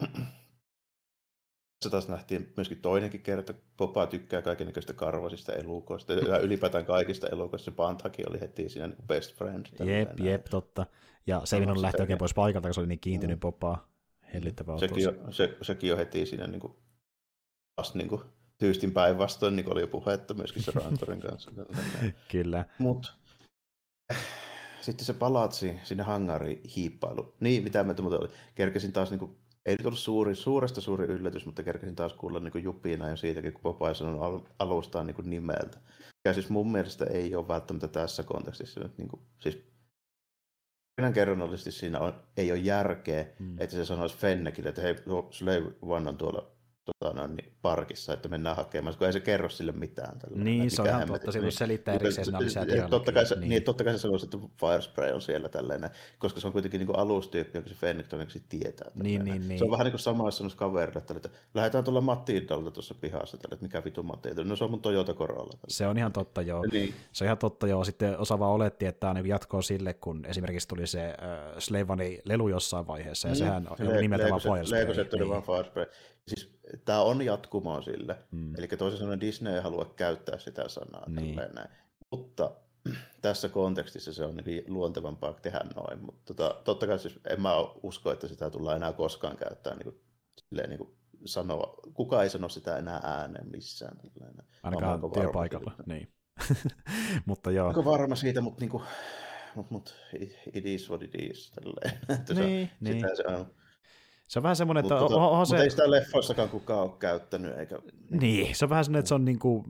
[1.80, 3.54] tässä taas nähtiin myöskin toinenkin kerta.
[3.78, 7.66] Popa tykkää kaikenlaisista karvasista elukoista ja ylipäätään kaikista elukoista.
[7.66, 9.66] Se Panthakin oli heti siinä niin best friend.
[9.80, 10.26] Jep, näin.
[10.26, 10.86] jep, totta.
[11.28, 13.40] Ja se ei lähti oikein pois paikalta, koska se oli niin kiintynyt mm.
[13.40, 13.88] Popaa.
[14.34, 16.74] Hellittävää sekin, on, se, sekin on heti siinä niin kuin,
[17.78, 18.22] vasta niin kuin,
[18.58, 21.52] tyystin päinvastoin, niin kuin oli jo puhetta myöskin se Rantorin kanssa.
[22.32, 22.66] Kyllä.
[22.78, 23.18] Mut,
[24.82, 27.36] sitten se palatsi sinne hangariin hiippailu.
[27.40, 28.30] Niin, mitä mä muuten oli.
[28.56, 29.38] Kerkesin taas niin kuin,
[29.68, 33.53] ei nyt ollut suuri, suuresta suuri yllätys, mutta kerkesin taas kuulla niin jupina jo siitäkin,
[33.53, 35.77] kun Popeye sanoi alustaan niin nimeltä.
[36.26, 39.57] Ja siis mun mielestä ei ole välttämättä tässä kontekstissa nyt, niin kuin, siis
[41.14, 43.61] kerronnallisesti siinä on, ei ole järkeä, mm.
[43.61, 44.95] että se sanoisi Fennekille, että hei,
[45.31, 46.57] Slave One on tuolla
[46.88, 50.20] tota, no, niin, parkissa, että mennään hakemaan, kun ei se kerro sille mitään.
[50.20, 53.36] Tällä, niin, se on ihan totta, silloin niin, selittää erikseen siinä lisää totta kai, se,
[53.36, 53.50] niin.
[53.50, 53.64] niin.
[53.64, 55.90] totta kai se sanoisi, että Firespray on siellä tälleen,
[56.20, 58.92] koska se on kuitenkin niin alustyyppi, jonka se Fennec todennäköisesti tietää.
[58.96, 59.60] Niin, niin, niin.
[59.60, 63.38] Se on vähän niin kuin sama, jos kaverille, että, että lähdetään tuolla Matildalta tuossa pihassa,
[63.38, 65.52] tälle, että mikä vitu Matilda, no se on mun Toyota Corolla.
[65.52, 65.66] Tälle.
[65.68, 66.66] Se on ihan totta, joo.
[66.72, 66.94] Niin.
[67.12, 67.84] Se on ihan totta, joo.
[67.84, 71.16] Sitten osa vaan oletti, että tämä on niin jatkoa sille, kun esimerkiksi tuli se äh,
[71.60, 73.38] Slavani lelu jossain vaiheessa, ja mm.
[73.38, 74.82] sehän on nimeltä vaan Firespray.
[74.82, 75.86] Lego se tuli vaan Firespray.
[76.28, 78.18] Siis tämä on jatkumoa sille.
[78.31, 78.56] Mm.
[78.57, 81.10] Eli toisin sanoen Disney ei halua käyttää sitä sanaa.
[81.10, 81.35] Niin.
[81.35, 81.69] Näin.
[82.11, 82.52] Mutta
[83.22, 86.06] tässä kontekstissa se on niin luontevampaa tehdä noin.
[86.06, 87.52] Mutta tota, totta kai siis en mä
[87.84, 90.02] usko, että sitä tullaan enää koskaan käyttää niin kuin,
[90.38, 90.95] silleen, niin kuin
[91.26, 91.80] sanoa.
[91.94, 93.98] Kuka ei sano sitä enää ääneen missään.
[93.98, 94.45] Tällainen.
[94.64, 96.14] Ainakaan työpaikalla, niin.
[97.26, 97.68] mutta joo.
[97.68, 98.84] Onko varma siitä, mutta niin kuin,
[99.56, 99.95] mut, mut,
[100.53, 101.52] it is what it is.
[101.52, 101.99] Tälleen.
[102.35, 102.95] niin, se, niin.
[102.95, 103.52] Sitä se on.
[104.28, 104.99] Se on vähän semmoinen, että...
[104.99, 105.58] Mutta, onhan se...
[105.58, 107.80] ei sitä leffoissakaan kukaan ole käyttänyt, eikä...
[108.10, 109.66] Niin, se on vähän semmoinen, että se on niin kuin,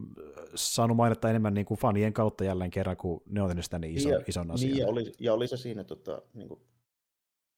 [0.56, 3.98] saanut mainetta enemmän niin kuin fanien kautta jälleen kerran, kun ne on tehnyt sitä niin
[3.98, 4.72] ison, ja, ison asian.
[4.72, 6.60] Niin, ja oli, ja oli se siinä, tota, niin kuin,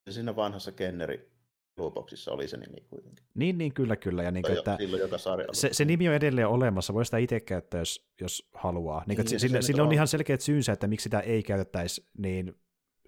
[0.09, 1.31] siinä vanhassa Kenneri
[1.75, 3.25] Blueboxissa oli se nimi kuitenkin.
[3.35, 4.23] Niin, niin kyllä, kyllä.
[4.23, 5.17] Ja niin kuin, että joka
[5.51, 9.03] se, se, nimi on edelleen olemassa, voi sitä itse käyttää, jos, jos haluaa.
[9.07, 12.45] Niin, niin, sille, sille on, on ihan selkeät syynsä, että miksi sitä ei käytettäisi, niin,
[12.45, 12.55] niin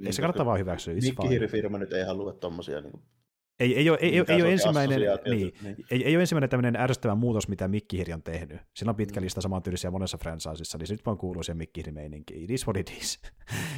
[0.07, 0.93] ei se kannata vaan hyväksyä.
[0.93, 3.01] Mikkihiirifirma nyt ei halua tuommoisia niin
[3.61, 5.85] ei, ei, ole, ei, ei, ei ole ensimmäinen, niin, niin.
[5.91, 8.61] Ei, ei ole ensimmäinen tämmöinen ärsyttävä muutos, mitä Mikkihiri on tehnyt.
[8.73, 9.23] Sillä on pitkä mm.
[9.23, 12.43] lista samantyylisiä monessa franchisessa, niin se nyt vaan kuuluu siihen Mikkihiri-meininkiin.
[12.43, 13.19] It is what it is.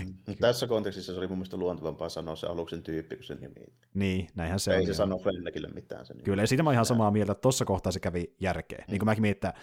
[0.05, 0.35] Mm.
[0.41, 3.65] Tässä kontekstissa se oli mun mielestä luontevampaa sanoa se aluksen tyyppi kuin se nimi.
[3.93, 4.81] Niin, näinhän se ei on.
[4.81, 6.05] Ei se sano Fennekille mitään.
[6.05, 8.83] Se Kyllä, ja siitä mä oon ihan samaa mieltä, että tuossa kohtaa se kävi järkeä.
[8.87, 8.91] Mm.
[8.91, 9.53] Niin kuin mäkin mietin, että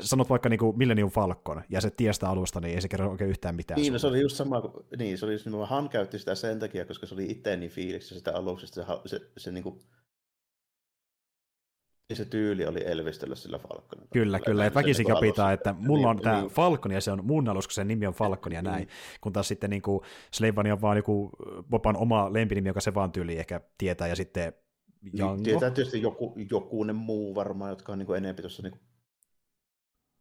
[0.00, 3.30] sanot vaikka niin kuin Millennium Falcon, ja se tiestä alusta, niin ei se kerro oikein
[3.30, 3.80] yhtään mitään.
[3.80, 4.62] Niin, no, se oli just sama,
[4.98, 8.36] niin, se oli, Han käytti sitä sen takia, koska se oli itse niin fiiliksi sitä
[8.36, 9.80] aluksesta, se, se, se niin kuin
[12.10, 14.08] ja se tyyli oli elvistellä sillä Falconilla.
[14.12, 16.50] Kyllä, kyllä, että väkisinkin niin pitää, että mulla on niin, tämä niin.
[16.50, 18.88] Falcon ja se on mun alus, kun sen nimi on Falcon ja näin,
[19.20, 19.82] kun taas sitten niin
[20.32, 21.30] Slavani on vaan joku
[21.70, 24.52] Boban oma lempinimi, joka se vaan tyyli ehkä tietää, ja sitten
[25.12, 25.34] Jango.
[25.34, 28.80] Niin, tietää tietysti joku, jokunen muu varmaan, jotka on niin enemmän tuossa niin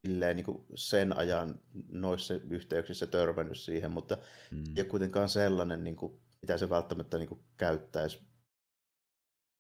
[0.08, 1.60] silleen, niin kuin sen ajan
[1.92, 4.18] noissa yhteyksissä törmännyt siihen, mutta
[4.52, 4.64] mm.
[4.78, 8.29] ei kuitenkaan sellainen, niin kuin, mitä se välttämättä niin kuin, käyttäisi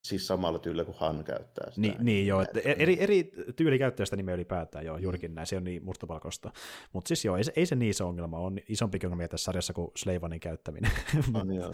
[0.01, 1.81] Siis samalla tyylillä kuin Han käyttää sitä.
[1.81, 5.57] Niin, niin joo, että eri, eri tyyli käyttää sitä nimeä ylipäätään, joo, juurikin näin, se
[5.57, 6.51] on niin mustapalkosta.
[6.93, 9.73] Mutta siis joo, ei se, ei se niin iso ongelma, on isompi ongelma tässä sarjassa
[9.73, 10.91] kuin Sleivanin käyttäminen.
[11.33, 11.71] On joo.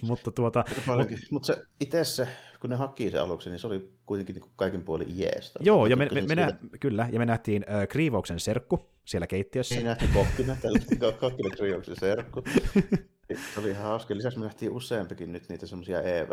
[0.00, 0.64] mutta tuota...
[0.86, 2.28] Mutta mut se itse se,
[2.60, 5.58] kun ne haki se aluksi, niin se oli kuitenkin niin kaiken puolin jeestä.
[5.62, 9.74] Joo, ja me, me, me nä, kyllä, ja me nähtiin äh, Kriivauksen serkku siellä keittiössä.
[9.74, 10.56] Niin nähtiin kokkina,
[11.20, 12.44] kokkina Kriivauksen serkku.
[13.54, 14.16] Se oli ihan hauska.
[14.16, 16.30] Lisäksi me nähtiin useampikin nyt niitä semmoisia EV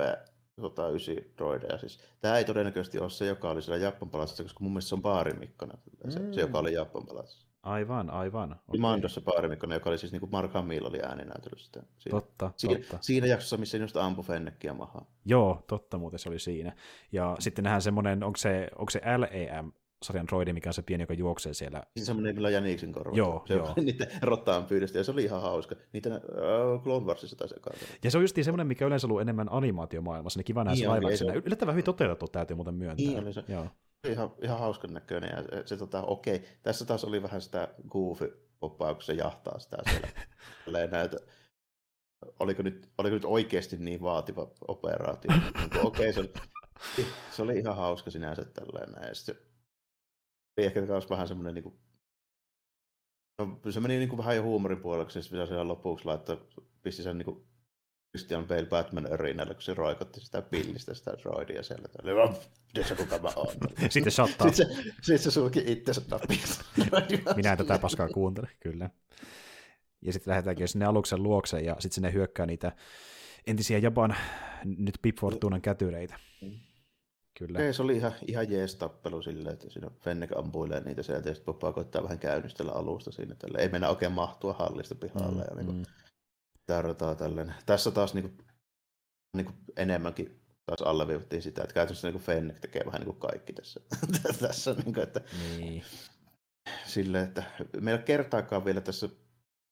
[0.61, 1.77] 109 droideja.
[1.77, 4.95] Siis, tämä ei todennäköisesti ole se, joka oli siellä Jappan palatsissa, koska mun mielestä se
[4.95, 5.77] on Baarimikkonen,
[6.09, 6.33] se, mm.
[6.33, 7.47] se, joka oli Jappan palatsissa.
[7.63, 8.51] Aivan, aivan.
[8.51, 8.79] Okay.
[8.79, 11.83] Mandossa Baarimikkonen, joka oli siis niin kuin Mark Hamill oli ääninäytellyt sitä.
[11.97, 12.97] Siinä, totta, siinä, totta.
[13.01, 15.05] Siinä jaksossa, missä just ampui Fennekkiä mahaa.
[15.25, 16.75] Joo, totta muuten se oli siinä.
[17.11, 19.71] Ja sitten nähdään semmoinen, onko se, onko se LEM,
[20.03, 21.83] sarjan droidi, mikä on se pieni, joka juoksee siellä.
[21.97, 23.17] Siis semmoinen kyllä Janiksen korva.
[23.17, 23.73] Joo, se, joo.
[23.85, 25.75] Niiden rottaan pyydistä, ja se oli ihan hauska.
[25.93, 27.55] Niitä uh, Clone Warsissa taisi.
[28.03, 30.87] Ja se on just semmoinen, mikä yleensä ollut enemmän animaatiomaailmassa, niin kiva nähdä niin, se
[30.87, 31.33] laivaksena.
[31.33, 33.05] Yllättävän hyvin toteutettu, täytyy muuten myöntää.
[33.05, 33.43] Niin, oli se.
[33.47, 33.67] Joo.
[34.09, 36.35] Ihan, ihan hauskan näköinen, ja se, se tota, okei.
[36.35, 36.47] Okay.
[36.63, 40.87] Tässä taas oli vähän sitä goofy poppaa, kun se jahtaa sitä siellä.
[40.91, 41.17] näitä,
[42.39, 45.31] oliko nyt, oliko nyt oikeasti niin vaativa operaatio?
[45.31, 46.33] Niin okei, okay, se, oli,
[47.31, 49.07] se oli ihan hauska sinänsä tälleen näin.
[49.07, 49.50] Ja sitten
[50.57, 51.75] oli ehkä myös vähän semmoinen niin kuin,
[53.39, 56.37] no, se meni niin kuin vähän jo huumorin puoleksi, ja sitten siellä lopuksi laittaa,
[56.81, 57.45] pisti sen niin kuin
[58.11, 61.87] Christian Bale Batman örinällä, kun se roikotti sitä pillistä, sitä droidia siellä.
[62.03, 62.35] Oli vaan,
[62.87, 63.53] se kuka mä oon.
[63.89, 64.51] Sitten shottaa.
[64.51, 66.65] Sitten se, sitten se sulki itsensä napista.
[67.35, 68.89] Minä en tätä paskaa kuuntele, kyllä.
[70.01, 72.71] Ja sitten lähdetäänkin sinne aluksen luokse, ja sitten sinne hyökkää niitä
[73.47, 74.15] entisiä Japan,
[74.65, 76.19] nyt Pip Fortunan kätyreitä.
[76.41, 76.59] Mm.
[77.37, 77.59] Kyllä.
[77.59, 81.35] Ei, se oli ihan, ihan jees tappelu silleen, että siinä Fennec ampuilee niitä sieltä ja
[81.35, 83.35] sitten Poppa koittaa vähän käynnistellä alusta siinä.
[83.35, 83.57] Tälle.
[83.57, 85.43] Ei mennä oikein mahtua hallista pihalle.
[85.43, 85.83] Mm, ja niin mm.
[86.65, 87.53] tärtaa tälleen.
[87.65, 88.47] Tässä taas niin kuin,
[89.35, 93.31] niin kuin enemmänkin taas alleviivittiin sitä, että käytännössä niin kuin Fennec tekee vähän niin kuin
[93.31, 93.79] kaikki tässä.
[94.47, 95.21] tässä niin kuin, että,
[95.57, 95.83] niin.
[96.85, 97.43] Silleen, että
[97.81, 99.09] meillä ei kertaakaan vielä tässä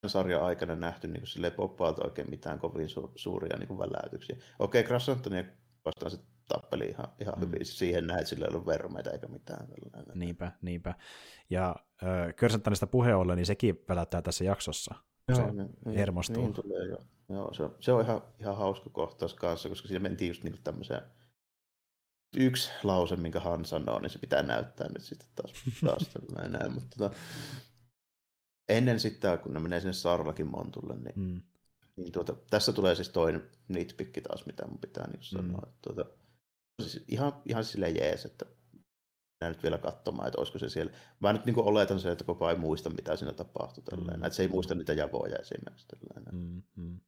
[0.07, 4.35] sarjan aikana nähty niin kuin silleen Poppaalta oikein mitään kovin su- suuria niin kuin väläytyksiä.
[4.35, 5.43] Okei, okay, Krassantonia
[5.85, 6.17] vastaan se
[6.49, 7.45] tappeli ihan, ihan mm.
[7.45, 7.65] hyvin.
[7.65, 9.67] Siihen näet, sillä ei ollut vermeitä eikä mitään.
[10.15, 10.95] Niinpä, niinpä.
[11.49, 14.95] Ja äh, Körsanttanista puheen ollen, niin sekin välättää tässä jaksossa.
[15.27, 16.43] Joo, se niin, niin, hermostuu.
[16.43, 17.03] Niin tulee, joo.
[17.29, 20.63] joo se, on, se on ihan, ihan hauska kohtaus kanssa, koska siinä mentiin just niin
[20.63, 21.01] tämmöiseen
[22.37, 25.53] yksi lause, minkä hän sanoo, niin se pitää näyttää nyt sitten taas,
[25.85, 26.09] taas
[26.51, 26.73] näin.
[26.73, 27.15] Mutta tota,
[28.69, 31.41] ennen sitten, kun ne menee sinne Sarlakin montulle, niin, mm.
[31.95, 35.61] niin tuota, tässä tulee siis toinen nitpikki taas, mitä mun pitää niin sanoa.
[35.61, 35.73] Mm.
[35.81, 36.05] Tuota,
[36.81, 38.45] siis ihan, ihan silleen jees, että
[39.41, 40.91] mennään nyt vielä katsomaan, että olisiko se siellä.
[41.19, 43.83] Mä nyt niin oletan se, että koko ei muista, mitä siinä tapahtui.
[43.97, 44.23] Mm.
[44.23, 45.87] Että se ei muista niitä javoja esimerkiksi.
[46.31, 46.99] Mm, mm.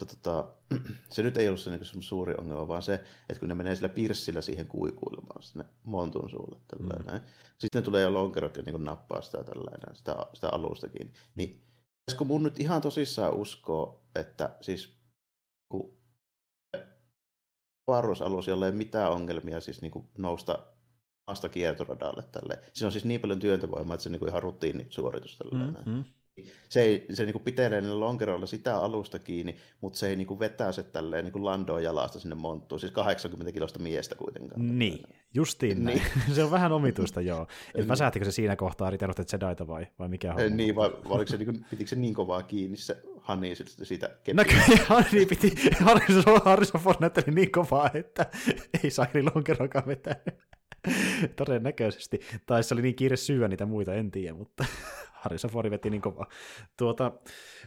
[0.00, 0.54] Mutta tota,
[1.14, 2.94] se nyt ei ollut se, niin suuri ongelma, vaan se,
[3.28, 7.20] että kun ne menee sillä pirssillä siihen kuikuilemaan sinne montun suulle, mm.
[7.58, 11.62] sitten tulee jo lonkerot ja niin nappaa sitä, tällainen, sitä, sitä alustakin, niin
[12.06, 14.99] pitäisikö mun nyt ihan tosissaan uskoa, että siis
[17.86, 20.58] avaruusalus, jolla ei mitään ongelmia siis niin kuin nousta
[21.26, 22.22] maasta kiertoradalle.
[22.32, 22.58] Tälle.
[22.72, 25.38] Siinä on siis niin paljon työntövoimaa, että se on niin kuin ihan rutiinisuoritus.
[25.52, 26.04] Mm-hmm.
[26.68, 30.26] Se, ei, se niin kuin pitelee niillä lonkeroilla sitä alusta kiinni, mutta se ei niin
[30.26, 34.78] kuin vetää se tälleen niin kuin landoon jalasta sinne monttuun, siis 80 kilosta miestä kuitenkaan.
[34.78, 35.02] Niin,
[35.34, 35.98] justiin näin.
[35.98, 36.34] Niin.
[36.36, 37.46] se on vähän omituista, joo.
[37.74, 40.56] Et väsähtikö se siinä kohtaa riterot Jediita vai, vai mikä on?
[40.56, 44.08] Niin, vai, vai oliko se, niin kuin, pitikö se niin kovaa kiinni se Hani siitä
[44.08, 44.34] kepiä?
[44.34, 45.54] Näköjään niin piti,
[46.44, 48.26] Harrison Ford näytteli niin kovaa, että
[48.84, 50.16] ei saa lonkeroakaan vetää.
[51.36, 52.20] Todennäköisesti.
[52.46, 54.64] Tai se oli niin kiire syyä niitä muita, en tiedä, mutta
[55.22, 56.28] Harrison Ford veti niin kovaa.
[56.76, 57.12] Tuota,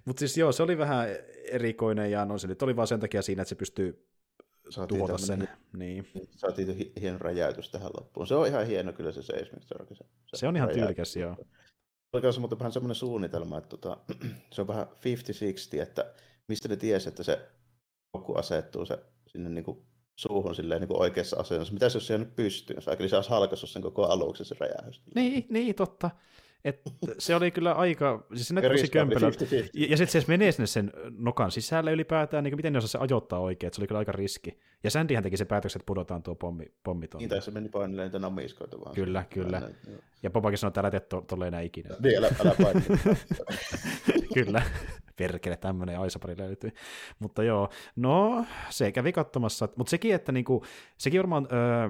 [0.06, 1.07] mutta siis joo, se oli vähän
[1.52, 4.07] erikoinen ja no se nyt oli vaan sen takia siinä, että se pystyy
[4.69, 5.49] saatiin tuota sen.
[5.73, 6.07] Niin.
[6.35, 8.27] Saatiin hieno räjäytys tähän loppuun.
[8.27, 10.03] Se on ihan hieno kyllä se Seismic Se, se,
[10.34, 11.38] se on ihan tyylikäs, joo.
[12.14, 13.98] Oli myös mutta vähän semmoinen suunnitelma, että tota,
[14.53, 14.88] se on vähän
[15.77, 16.14] 50-60, että
[16.48, 17.49] mistä ne tiesi, että se
[18.14, 19.77] joku asettuu se sinne niin kuin
[20.15, 21.73] suuhun silleen niin kuin oikeassa asennossa.
[21.73, 22.81] Mitä se nyt pystyy?
[22.81, 25.02] Se olisi halkaissut sen koko aluksen se räjähdys.
[25.15, 26.10] Niin, niin, totta.
[26.65, 26.81] Et
[27.19, 29.31] se oli kyllä aika, siis se näytti tosi kömpelö.
[29.73, 32.98] Ja, ja sitten se menee sinne sen nokan sisälle ylipäätään, niin miten ne osaa se
[32.98, 34.60] ajoittaa oikein, että se oli kyllä aika riski.
[34.84, 37.23] Ja Sandyhän teki se päätöksen, että pudotaan tuo pommi, pommi tuonne.
[37.23, 38.95] Niin, tai se meni painille niitä namiskoita vaan.
[38.95, 39.60] Kyllä, kyllä.
[39.60, 39.76] Näin,
[40.23, 41.90] ja Popakin sanoi, että älä tee tolleen enää ikinä.
[41.99, 42.56] Niin, älä, älä
[44.34, 44.61] kyllä.
[45.15, 46.72] Perkele, tämmöinen Aisapari löytyy.
[47.19, 49.69] Mutta joo, no se kävi katsomassa.
[49.76, 50.64] Mutta sekin, että niinku,
[50.98, 51.48] sekin varmaan...
[51.52, 51.90] Öö,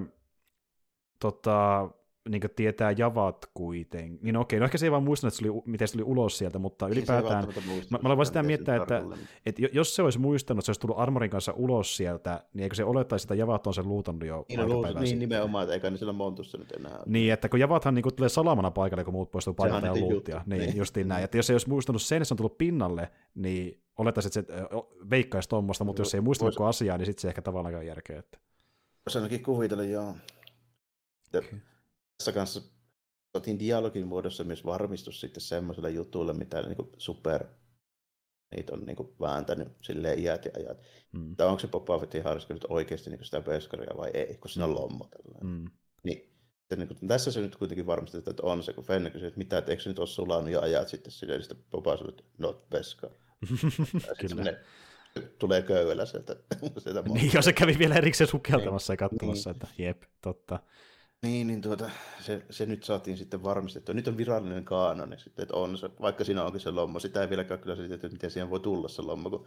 [1.20, 1.90] tota,
[2.28, 4.18] niin tietää javat kuitenkin.
[4.22, 6.38] Niin okei, no ehkä se ei vaan muistanut, että se oli, miten se tuli ulos
[6.38, 7.44] sieltä, mutta ylipäätään,
[7.90, 9.02] mä, mä olen vaan sitä miettää, että,
[9.46, 12.74] että jos se olisi muistanut, että se olisi tullut Armorin kanssa ulos sieltä, niin eikö
[12.74, 16.12] se olettaisi, että javat on sen luutannut jo niin, luut, niin nimenomaan, eikä ne sillä
[16.12, 17.02] montussa nyt enää.
[17.06, 20.42] Niin, että kun javathan niin tulee salamana paikalle, kun muut poistuu paikalta ja luuttia.
[20.46, 21.24] Niin, niin, justiin näin.
[21.24, 24.66] Että jos se olisi muistanut sen, että se on tullut pinnalle, niin olettaisiin, että se
[25.10, 26.76] veikkaisi tuommoista, mutta jos se ei muistanut Vois...
[26.76, 28.18] asiaa, niin sitten se ehkä tavallaan käy järkeä.
[28.18, 28.38] Että...
[29.14, 30.14] Ainakin kuvitella, joo.
[31.36, 31.58] Okay
[32.18, 32.60] tässä kanssa
[33.32, 37.44] saatiin dialogin muodossa myös varmistus sitten semmoiselle jutulle, mitä niin super
[38.56, 40.78] niitä on niin kuin vääntänyt silleen iät ja ajat.
[41.12, 41.36] Mm.
[41.36, 44.64] Tai onko se Boba Fettin haarisku nyt oikeasti niin sitä peskaria vai ei, kun siinä
[44.64, 44.76] on mm.
[44.76, 45.08] lommo
[45.42, 45.64] Mm.
[46.04, 46.34] Niin,
[46.76, 49.58] niin kuin, tässä se nyt kuitenkin varmistetaan, että on se, kun Fenne kysyy, että mitä,
[49.58, 52.24] että eikö se nyt ole sulanut ja ajat sitten silleen, niin sitten Boba sanoo, että
[52.38, 53.10] not peska.
[54.20, 54.54] Kyllä.
[55.38, 56.36] tulee köyvällä sieltä.
[56.82, 58.98] sieltä niin, jos se kävi vielä erikseen sukeltamassa niin.
[59.02, 59.56] ja katsomassa, niin.
[59.62, 60.58] että jep, totta.
[61.24, 61.90] Niin, niin tuota,
[62.20, 63.94] se, se, nyt saatiin sitten varmistettua.
[63.94, 67.00] Nyt on virallinen kaanoni sitten, että on se, vaikka siinä onkin se lommo.
[67.00, 69.30] Sitä ei vieläkään kyllä selitetty, että miten siihen voi tulla se lommo.
[69.30, 69.46] Kun...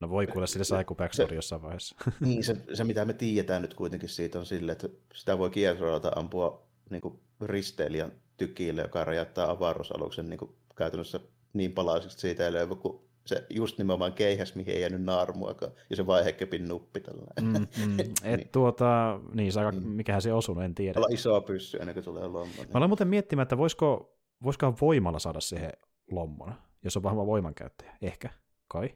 [0.00, 1.96] No voi kuulla sille saiku backstory jossain vaiheessa.
[2.20, 6.12] niin, se, se, mitä me tiedetään nyt kuitenkin siitä on sille, että sitä voi kierrolta
[6.16, 11.20] ampua niin kuin risteilijän tykille, joka räjäyttää avaruusaluksen niin kuin käytännössä
[11.52, 15.96] niin palaisiksi, siitä ei löydy kuin se just nimenomaan keihäs, mihin ei jäänyt naarmuakaan, ja
[15.96, 17.44] se vaihekepin nuppi tällainen.
[17.44, 18.00] Mm, mm.
[18.32, 18.48] Et niin.
[18.52, 19.88] tuota, niin, saaka, mm.
[19.88, 20.98] mikähän se osunut, en tiedä.
[20.98, 22.54] Olla isoa pyssy ennen kuin tulee lommo.
[22.56, 22.68] Niin.
[22.72, 25.72] Mä olen muuten miettimään, että voisiko, voisikohan voimalla saada siihen
[26.10, 27.96] lommon, jos on vahva voimankäyttäjä.
[28.02, 28.30] Ehkä,
[28.68, 28.94] kai.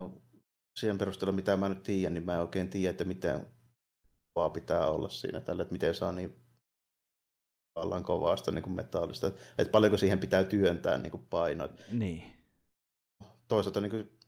[0.00, 0.22] No,
[0.76, 3.46] siihen perusteella, mitä mä nyt tiedän, niin mä en oikein tiedä, että miten
[4.36, 6.36] vaan pitää olla siinä tällä, että miten saa niin
[7.76, 9.26] vallan kovasta niin kuin metallista.
[9.58, 11.68] Että paljonko siihen pitää työntää niin kuin painoa.
[11.92, 12.37] Niin
[13.48, 14.18] toisaalta niin kuin,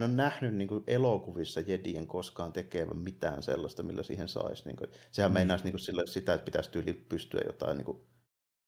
[0.00, 4.64] en ole nähnyt niin kuin elokuvissa Jedien koskaan tekevän mitään sellaista, millä siihen saisi.
[4.64, 5.34] Niin kuin, sehän mm.
[5.34, 8.00] meinaisi niin kuin sille, sitä, että pitäisi tyyli pystyä jotain niin kuin,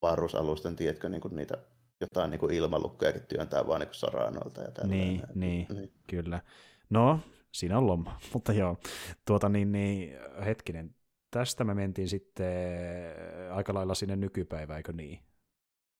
[0.02, 1.59] varusalusten, tiedätkö, niin kuin niitä
[2.01, 4.60] jotain niin kuin ilmalukkojakin työntää vaan niin saranoilta.
[4.60, 6.40] Ja niin, niin, niin, kyllä.
[6.90, 7.20] No,
[7.52, 8.76] siinä on lomma, mutta joo,
[9.26, 10.94] tuota niin, niin hetkinen,
[11.30, 12.46] tästä me mentiin sitten
[13.51, 15.20] aika lailla sinne nykypäivään, eikö niin?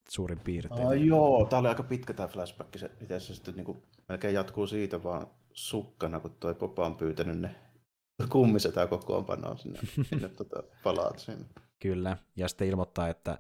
[0.09, 0.87] Suurin piirtein.
[0.87, 4.35] Ah, joo, tämä oli aika pitkä tämä flashback, se, miten se sitten niin kuin, melkein
[4.35, 7.55] jatkuu siitä vaan sukkana, kun toi Popa on pyytänyt ne
[8.29, 11.45] kummisetä kokoonpanoa sinne, sinne tota, palaat sinne.
[11.85, 13.39] Kyllä, ja sitten ilmoittaa, että...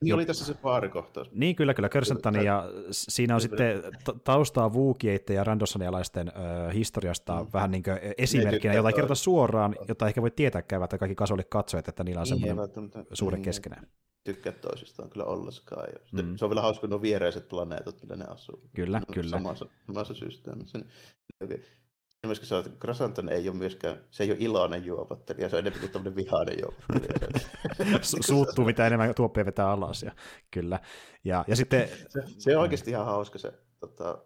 [0.00, 0.16] Niin jo...
[0.16, 1.32] oli tässä se baarikohtaus.
[1.32, 3.82] Niin, kyllä, kyllä, Körsentani, ja siinä on sitten
[4.24, 7.48] taustaa Vuukieitten ja Randossanialaisten ö, historiasta mm.
[7.52, 11.48] vähän niin kuin esimerkkinä, jota ei kerrota suoraan, jota ehkä voi tietääkään, että kaikki kasuaalit
[11.48, 13.86] katsojat, että niillä on niin, semmoinen suhde niin, keskenään.
[14.24, 15.86] Tykkää toisistaan kyllä ollenkaan.
[16.12, 16.36] Mm.
[16.36, 18.60] Se on vielä hauska, nuo viereiset planeetat, millä ne asuu.
[18.74, 19.30] Kyllä, no, kyllä.
[19.30, 20.78] Samassa, samassa systeemissä.
[22.26, 25.80] Myöskin se, että Krasanton ei ole myöskään, se ei ole iloinen juopottelija, se on enemmän
[25.80, 27.98] kuin tämmöinen vihainen juopottelija.
[28.26, 30.12] Suuttuu mitä enemmän tuoppia vetää alas, ja,
[30.50, 30.80] kyllä.
[31.24, 31.88] Ja, ja sitten...
[32.08, 34.24] Se, se on oikeasti ihan hauska se, tota,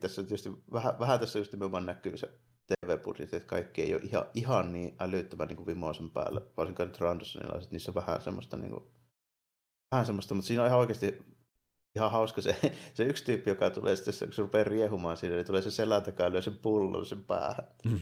[0.00, 2.30] tässä tietysti, vähän, vähän tässä just nimenomaan näkyy se
[2.66, 7.00] TV-budjetti, että kaikki ei ole ihan, ihan niin älyttömän niin kuin vimoisen päällä, varsinkaan nyt
[7.00, 8.84] Randossonilaiset, niissä on vähän semmoista, niin kuin,
[9.92, 11.35] vähän semmoista, mutta siinä on ihan oikeasti
[11.96, 12.56] ihan hauska se,
[12.94, 16.02] se yksi tyyppi, joka tulee sitten, kun se rupeaa riehumaan siinä, niin tulee se selän
[16.02, 17.64] takaa lyö sen pullon sen päähän.
[17.84, 18.00] Mm.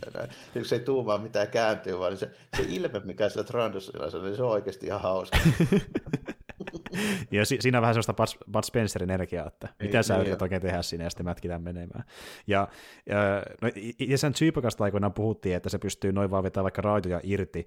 [0.54, 4.06] Ja se ei tuu vaan mitään kääntyy, vaan niin se, se ilme, mikä sillä Trandossilla
[4.14, 5.38] on, niin se on oikeasti ihan hauska.
[7.30, 10.20] ja si- siinä on vähän sellaista Bud, Bud Spencerin energiaa, että mitä ei, sä niin,
[10.20, 12.04] yrität oikein tehdä sinne ja sitten mätkitään menemään.
[12.46, 12.68] Ja,
[13.06, 13.68] ja no,
[13.98, 17.66] ja sen Tsyypakasta aikoinaan puhuttiin, että se pystyy noin vaan vetämään vaikka raitoja irti.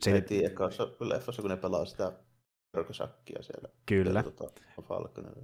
[0.00, 0.54] Se ei tiedä,
[1.00, 2.12] leffassa kun ne pelaa sitä
[2.76, 3.68] Rokosakkia siellä.
[3.86, 4.22] Kyllä.
[4.22, 4.60] Tuota,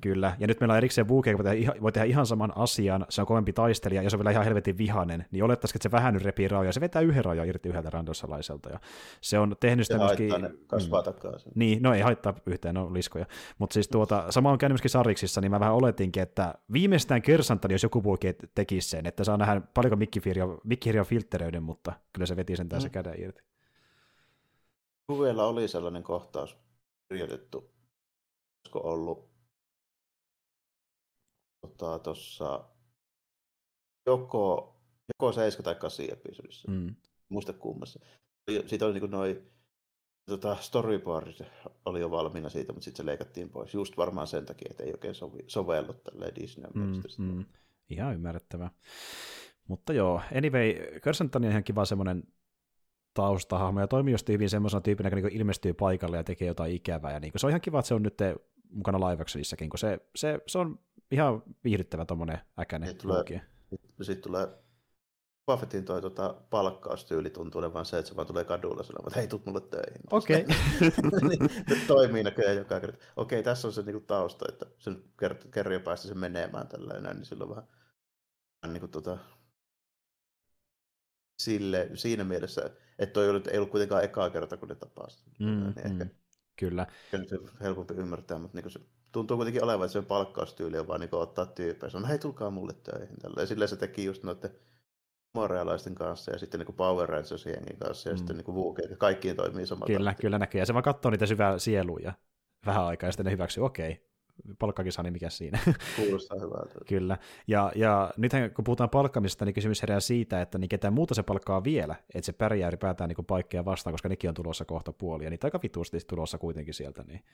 [0.00, 0.36] Kyllä.
[0.38, 3.20] Ja nyt meillä on erikseen Buke, joka voi tehdä, voi tehdä ihan saman asian, se
[3.20, 6.14] on kovempi taistelija ja se on vielä ihan helvetin vihanen, niin olettaisiin, että se vähän
[6.14, 8.70] nyt repii rajoja, se vetää yhden rajan irti yhdeltä randossalaiselta.
[8.70, 8.80] Ja
[9.20, 10.42] se on tehnyt sitä myöskin...
[10.42, 11.52] Ne kasvaa mm, takaisin.
[11.54, 13.26] Niin, no ei haittaa yhteen, no liskoja.
[13.58, 17.74] Mutta siis tuota, sama on käynyt myöskin Sariksissa, niin mä vähän oletinkin, että viimeistään Kersantani,
[17.74, 19.96] jos joku Buke tekisi sen, että saa nähdä paljonko
[20.64, 22.92] Mikkihirja on filtteröiden, mutta kyllä se veti sen tässä mm.
[22.92, 23.42] käden irti.
[25.06, 26.56] Kuvella oli sellainen kohtaus,
[27.12, 27.58] kirjoitettu,
[28.64, 29.32] olisiko ollut
[32.02, 32.68] tuossa tota,
[34.06, 34.76] joko,
[35.08, 36.70] joko 7 tai 8 episodissa.
[36.70, 36.94] Mm.
[37.28, 38.00] Muista kummassa.
[38.66, 39.52] Siitä oli niin noin
[40.26, 41.42] tota, storyboardit
[41.84, 43.74] oli jo valmiina siitä, mutta sitten se leikattiin pois.
[43.74, 46.70] Just varmaan sen takia, että ei oikein sovi, sovellu tälle Disney.
[46.74, 47.44] Mm, mm.
[47.90, 48.70] Ihan ymmärrettävää.
[49.68, 52.22] Mutta joo, anyway, Curse on ihan kiva semmoinen
[53.14, 57.12] taustahahmo ja toimii just hyvin semmoisena tyypinä, joka niin ilmestyy paikalle ja tekee jotain ikävää.
[57.12, 58.18] Ja niin se on ihan kiva, että se on nyt
[58.70, 60.78] mukana live actionissakin, kun se, se, se on
[61.10, 63.42] ihan viihdyttävä tuommoinen äkäinen sitten tulee,
[64.02, 64.48] sitten tulee
[65.46, 69.28] Buffettin toi tota, palkkaustyyli tuntuu olevan se, että se vaan tulee kadulla sanomaan, että hei,
[69.28, 70.00] tuu mulle töihin.
[70.10, 70.44] Okei.
[70.44, 71.28] Okay.
[71.28, 72.98] niin, toimii näköjään joka kerta.
[73.16, 75.04] Okei, okay, tässä on se niinku, tausta, että sen
[75.50, 77.68] kerran päästä se menemään tällä enää, niin silloin vähän
[78.66, 79.18] niin kuin, tota,
[81.44, 85.38] sille, siinä mielessä, että toi ei ollut kuitenkaan ekaa kerta, kun ne tapasivat.
[85.38, 86.10] Mm, niin ehkä, mm,
[86.56, 86.86] kyllä.
[87.10, 88.80] Se on helpompi ymmärtää, mutta niin se
[89.12, 91.90] tuntuu kuitenkin olevan, että se palkkaustyyli on vaan niin ottaa tyyppejä.
[91.90, 93.16] Se on, hei tulkaa mulle töihin.
[93.22, 93.42] Tällä.
[93.42, 94.50] Ja silleen se teki just noiden
[95.34, 98.18] morealaisten kanssa ja sitten niin Power Rangersien kanssa ja mm.
[98.18, 100.22] sitten niin Vuke, ja kaikkiin toimii samalla Kyllä, tahti.
[100.22, 100.60] kyllä näkyy.
[100.60, 102.12] Ja se vaan katsoo niitä syvää sieluja
[102.66, 104.04] vähän aikaa ja sitten ne hyväksyy, okei, okay,
[104.58, 105.58] palkkakisa, niin mikä siinä.
[105.96, 106.74] Kuulostaa hyvältä.
[106.88, 107.18] Kyllä.
[107.46, 111.22] Ja, ja nythän kun puhutaan palkkamisesta, niin kysymys herää siitä, että niin ketään muuta se
[111.22, 115.30] palkkaa vielä, että se pärjää ylipäätään niin paikkeja vastaan, koska nekin on tulossa kohta puolia,
[115.30, 117.02] niin aika vituusti tulossa kuitenkin sieltä.
[117.02, 117.24] Niin.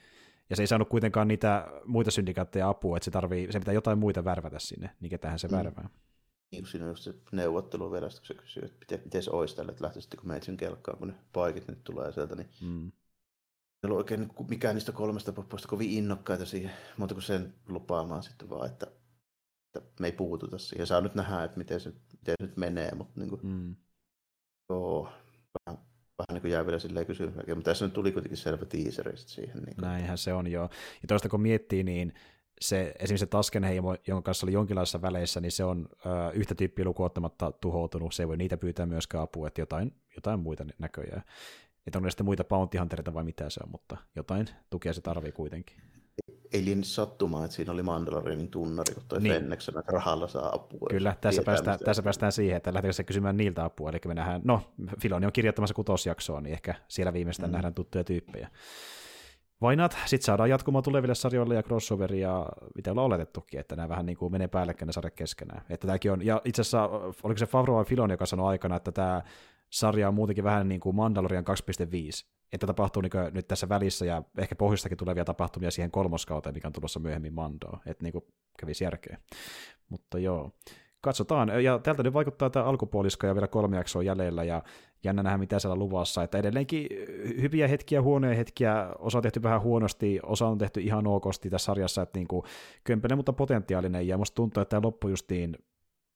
[0.51, 3.99] Ja se ei saanut kuitenkaan niitä muita syndikaatteja apua, että se, tarvii, se pitää jotain
[3.99, 5.57] muita värvätä sinne, niin ketähän se mm.
[5.57, 5.89] värvää.
[6.53, 9.57] Niin, siinä on just se neuvottelu vielä, kun se kysyy, että miten, miten se olisi
[9.57, 12.93] tälle, että lähtisitkö meitsin kelkkaan, kun ne paikit nyt tulee sieltä, niin mm
[13.83, 18.51] ei ollut oikein mikään niistä kolmesta poppoista kovin innokkaita siihen, mutta kuin sen lupaamaan sitten
[18.51, 18.87] vaan, että,
[19.77, 20.87] että me ei puututa siihen.
[20.87, 23.77] Saa nyt nähdä, että miten se, miten se nyt menee, mutta niin kuin, mm.
[24.71, 25.81] joo, vähän,
[26.19, 29.57] vähän niin kuin jää vielä silleen kysymyksiä, mutta tässä nyt tuli kuitenkin selvä teaseri siihen.
[29.57, 29.83] Niin kuin.
[29.83, 30.71] Näinhän se on joo.
[31.03, 32.13] Ja toista kun miettii, niin
[32.61, 36.85] se, esimerkiksi se Taskenheimo, jonka kanssa oli jonkinlaisissa väleissä, niin se on ö, yhtä tyyppiä
[36.85, 41.23] lukuottamatta tuhoutunut, se ei voi niitä pyytää myöskään apua, että jotain, jotain muita näköjään.
[41.89, 45.01] Että on ne sitten muita bounty hunterita vai mitä se on, mutta jotain tukea se
[45.01, 45.77] tarvii kuitenkin.
[46.53, 49.35] Ei liian sattumaa, että siinä oli Mandalorinin tunnari, kun toi niin.
[49.35, 50.89] Fenneksen, että rahalla saa apua.
[50.91, 53.91] Kyllä, tässä päästään, tässä päästään siihen, että lähdetäänkö se kysymään niiltä apua.
[53.91, 54.63] Eli me nähdään, no,
[55.01, 57.53] Filoni on kirjoittamassa kutosjaksoa, niin ehkä siellä viimeistään mm.
[57.53, 58.49] nähdään tuttuja tyyppejä.
[59.61, 64.17] Vainat, sitten saadaan jatkumaan tuleville sarjoille ja crossoveria, mitä ollaan oletettukin, että nämä vähän niin
[64.19, 65.63] kuin menee päällekkäin ne sarjat keskenään.
[65.71, 66.85] Että tämäkin on, ja itse asiassa,
[67.23, 69.23] oliko se Favro vai Filon, joka sanoi aikana, että tämä
[69.71, 74.23] sarja on muutenkin vähän niin kuin Mandalorian 2.5, että tapahtuu niin nyt tässä välissä, ja
[74.39, 78.25] ehkä pohjistakin tulevia tapahtumia siihen kolmoskauteen, mikä on tulossa myöhemmin Mandoa, että niin kuin
[78.59, 79.19] kävisi järkeä.
[79.89, 80.53] Mutta joo,
[81.01, 81.65] katsotaan.
[81.65, 84.63] Ja tältä nyt vaikuttaa tämä alkupuolisko ja vielä kolme jaksoa jäljellä, ja
[85.05, 86.23] jännä nähdä, mitä siellä luvassa.
[86.23, 86.87] Että edelleenkin
[87.41, 91.67] hyviä hetkiä, huonoja hetkiä, osa on tehty vähän huonosti, osa on tehty ihan okosti tässä
[91.67, 92.29] sarjassa, että niin
[92.85, 95.57] kömpelinen, mutta potentiaalinen, ja musta tuntuu, että tämä loppu justiin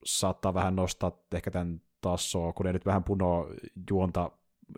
[0.04, 3.48] saattaa vähän nostaa ehkä tämän tasoa, kun ne nyt vähän punoo
[3.90, 4.30] juonta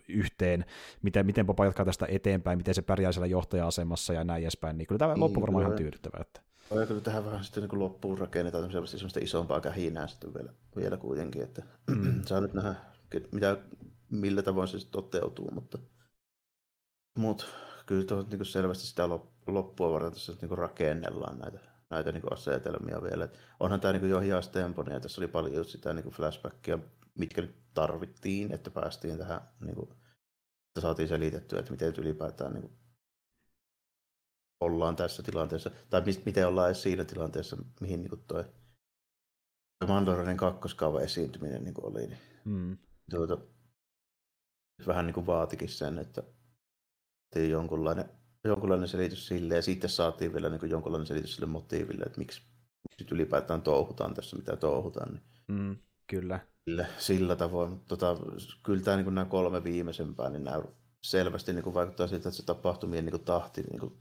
[0.09, 0.65] yhteen,
[1.01, 4.87] miten, miten Popa jatkaa tästä eteenpäin, miten se pärjää siellä johtaja-asemassa ja näin edespäin, niin
[4.87, 6.17] kyllä tämä loppu varmaan ihan tyydyttävä.
[6.21, 6.41] Että.
[6.75, 10.97] Ja kyllä tähän vähän sitten niin loppuun rakennetaan semmoista, semmoista isompaa kähinää sitten vielä, vielä
[10.97, 12.21] kuitenkin, että mm.
[12.25, 12.75] saa nyt nähdä,
[13.31, 13.57] mitä,
[14.09, 15.77] millä tavoin se toteutuu, mutta,
[17.17, 17.45] mutta
[17.85, 19.09] kyllä tuohon niin selvästi sitä
[19.47, 23.25] loppua varten tässä niin rakennellaan näitä, näitä niin asetelmia vielä.
[23.25, 26.79] Et onhan tämä niin jo hiastemponi ja tässä oli paljon just sitä niin flashbackia,
[27.17, 29.89] mitkä nyt tarvittiin, että päästiin tähän, niin kuin,
[30.67, 32.73] että saatiin selitettyä, että miten ylipäätään niin kuin,
[34.61, 38.43] ollaan tässä tilanteessa, tai miten ollaan edes siinä tilanteessa, mihin niin tuo
[39.87, 42.07] Mandalorianin kakkoskaavan esiintyminen niin kuin oli.
[42.07, 42.77] Niin, mm.
[43.09, 43.37] tuota,
[44.87, 46.23] vähän niin kuin vaatikin sen, että
[47.33, 48.09] tehtiin jonkunlainen,
[48.43, 52.41] jonkunlainen selitys sille, ja sitten saatiin vielä niin kuin jonkunlainen selitys sille motiiville, että miksi,
[52.89, 55.13] miksi ylipäätään touhutaan tässä, mitä touhutaan.
[55.13, 55.23] Niin.
[55.47, 55.77] Mm,
[56.07, 56.47] kyllä.
[56.65, 57.79] Sillä, sillä tavoin.
[57.87, 58.17] Tota,
[58.63, 60.63] kyllä tämä, niin nämä kolme viimeisempää, niin nämä
[61.03, 63.93] selvästi niin kuin vaikuttaa siltä, että se tapahtumien niin kuin tahti niin kuin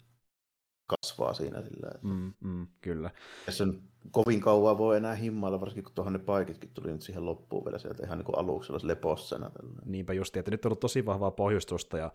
[0.87, 1.91] kasvaa siinä sillä.
[1.95, 2.07] Että...
[2.07, 3.11] Mm, mm, kyllä.
[3.47, 7.27] Tässä on kovin kauan voi enää himmailla, varsinkin kun tuohon ne paikitkin tuli nyt siihen
[7.27, 9.51] loppuun vielä sieltä ihan niin aluksi lepossena.
[9.51, 9.93] Tällainen.
[9.93, 12.13] Niinpä just, että nyt on ollut tosi vahvaa pohjustusta ja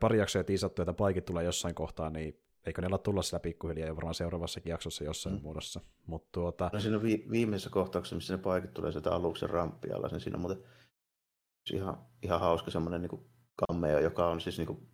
[0.00, 3.88] pari jaksoa tiisattu, että paikit tulee jossain kohtaa, niin eikö ne olla tulla sillä pikkuhiljaa
[3.88, 5.42] jo varmaan seuraavassakin jaksossa jossain mm.
[5.42, 5.80] muodossa.
[6.06, 6.70] Mut tuota...
[6.72, 10.40] no siinä vi- viimeisessä kohtauksessa, missä ne paikit tulee sieltä aluksen ramppialla, niin siinä on
[10.40, 10.62] muuten
[11.72, 13.24] ihan, ihan hauska semmoinen niin
[13.60, 14.90] cameo, joka on siis niin kuin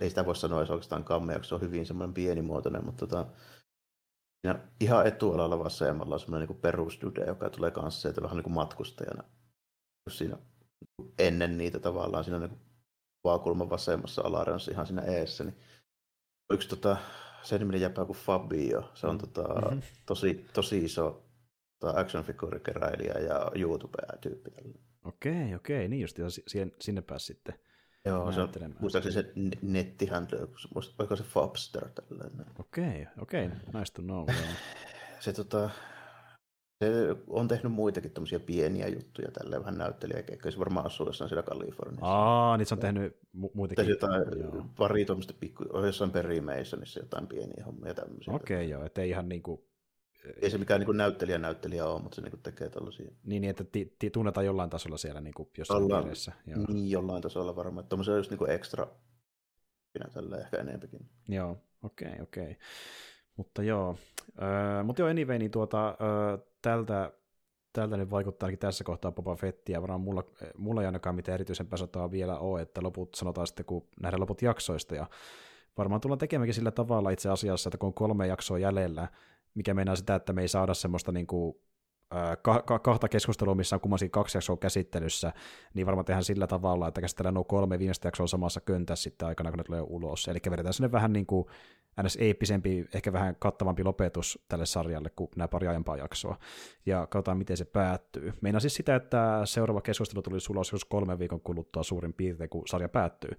[0.00, 3.26] ei sitä voi sanoa edes oikeastaan kammeoksi, se on hyvin semmoinen pienimuotoinen, mutta tota,
[4.44, 8.54] ja ihan etualalla vasemmalla on semmoinen niin perusdude, joka tulee kanssa sieltä vähän niin kuin
[8.54, 9.24] matkustajana.
[10.10, 10.38] Siinä
[11.18, 12.58] ennen niitä tavallaan siinä niin
[13.24, 15.56] vaakulman vasemmassa alareunassa ihan siinä eessä, niin
[16.50, 16.96] yksi tota,
[17.42, 18.90] sen niminen jäpä kuin Fabio.
[18.94, 19.82] Se on tota, mm-hmm.
[20.06, 21.24] tosi, tosi iso
[21.80, 22.60] tota, action figure
[23.26, 24.50] ja YouTube-tyyppi.
[25.04, 26.18] Okei, okei, niin just
[26.80, 27.54] sinne pääsi sitten
[28.04, 28.50] Joo, se on,
[28.80, 30.38] muistaakseni se nettihandle,
[30.98, 32.46] oliko se Fabster tällainen.
[32.58, 34.28] Okei, okei, nice to know.
[35.20, 35.70] se, tota,
[36.78, 40.52] se on tehnyt muitakin tämmöisiä pieniä juttuja tälleen vähän näyttelijäkeikkoja.
[40.52, 42.06] Se varmaan asuu jossain siellä Kaliforniassa.
[42.06, 43.84] Aa, niin se on tehnyt mu- muitakin.
[43.84, 44.64] Tehnyt jotain, joo.
[44.76, 48.34] pari tuommoista pikku, jossain perimeissä, niin se jotain pieniä hommia tämmöisiä.
[48.34, 49.68] Okei, okay, joo, ettei ihan niinku
[50.42, 53.10] ei se mikään niin näyttelijä näyttelijä ole, mutta se niin tekee tällaisia.
[53.24, 56.32] Niin, niin että ti, ti, tunnetaan jollain tasolla siellä niin kuin jossain Ollaan, piirissä.
[56.46, 56.64] Joo.
[56.68, 57.82] Niin, jollain tasolla varmaan.
[57.82, 58.86] Että on just niin ekstra
[60.12, 61.00] tällä ehkä enempikin.
[61.28, 62.42] Joo, okei, okay, okei.
[62.42, 62.54] Okay.
[63.36, 63.98] Mutta joo,
[64.42, 67.12] äh, mutta joo, anyway, niin tuota, äh, tältä,
[67.72, 69.82] tältä nyt vaikuttaa ainakin tässä kohtaa Boba Fettiä.
[69.82, 70.24] Varmaan mulla,
[70.56, 74.42] mulla ei ainakaan mitään erityisen pääsotaa vielä ole, että loput sanotaan sitten, kun nähdään loput
[74.42, 74.94] jaksoista.
[74.94, 75.06] Ja
[75.78, 79.08] varmaan tullaan tekemäänkin sillä tavalla itse asiassa, että kun on kolme jaksoa jäljellä,
[79.54, 81.56] mikä meinaa sitä, että me ei saada semmoista niin kuin,
[82.42, 85.32] ka- ka- kahta keskustelua, missä on kummankin kaksi jaksoa käsittelyssä,
[85.74, 89.50] niin varmaan tehdään sillä tavalla, että käsitellään nuo kolme viimeistä jaksoa samassa köntässä sitten aikana,
[89.50, 90.28] kun ne tulee ulos.
[90.28, 91.46] Eli vedetään sinne vähän niin kuin
[92.02, 92.16] ns.
[92.20, 96.38] eeppisempi, ehkä vähän kattavampi lopetus tälle sarjalle kuin nämä pari aiempaa jaksoa.
[96.86, 98.32] Ja katsotaan, miten se päättyy.
[98.40, 102.62] Meinaa siis sitä, että seuraava keskustelu tuli ulos jos kolmen viikon kuluttua suurin piirtein, kun
[102.68, 103.30] sarja päättyy.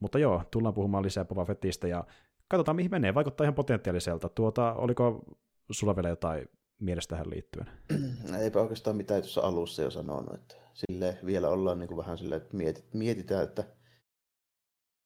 [0.00, 2.04] Mutta joo, tullaan puhumaan lisää Boba Fettistä ja
[2.48, 3.14] katsotaan, mihin menee.
[3.14, 4.28] Vaikuttaa ihan potentiaaliselta.
[4.28, 5.24] Tuota, oliko
[5.70, 6.48] sulla vielä jotain
[6.78, 7.66] mielestä tähän liittyen?
[8.42, 10.34] Eipä oikeastaan mitään tuossa alussa jo sanonut.
[10.34, 13.64] Että sille vielä ollaan niin kuin vähän silleen, että mietit, mietitään, että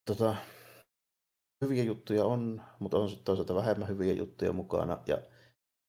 [0.07, 0.37] tota,
[1.65, 5.03] hyviä juttuja on, mutta on sitten toisaalta vähemmän hyviä juttuja mukana.
[5.07, 5.23] Ja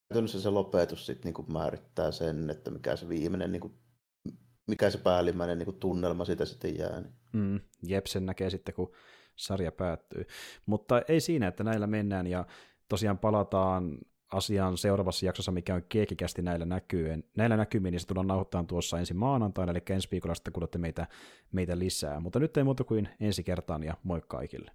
[0.09, 3.73] käytännössä se lopetus sitten niin kuin määrittää sen, että mikä se viimeinen, niin kuin,
[4.67, 7.01] mikä se päällimmäinen niin kuin tunnelma siitä sitten jää.
[7.01, 7.13] Niin.
[7.33, 8.91] Mm, jep, sen näkee sitten, kun
[9.35, 10.25] sarja päättyy.
[10.65, 12.45] Mutta ei siinä, että näillä mennään ja
[12.89, 13.97] tosiaan palataan
[14.31, 17.23] asiaan seuraavassa jaksossa, mikä on keekikästi näillä näkyyn.
[17.37, 21.07] Näillä näkymin, niin se tullaan nauhoittamaan tuossa ensi maanantaina, eli ensi viikolla sitten kuulette meitä,
[21.51, 22.19] meitä lisää.
[22.19, 24.71] Mutta nyt ei muuta kuin ensi kertaan ja moi kaikille.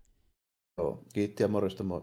[0.79, 2.03] Joo, kiitti ja morjesta moi.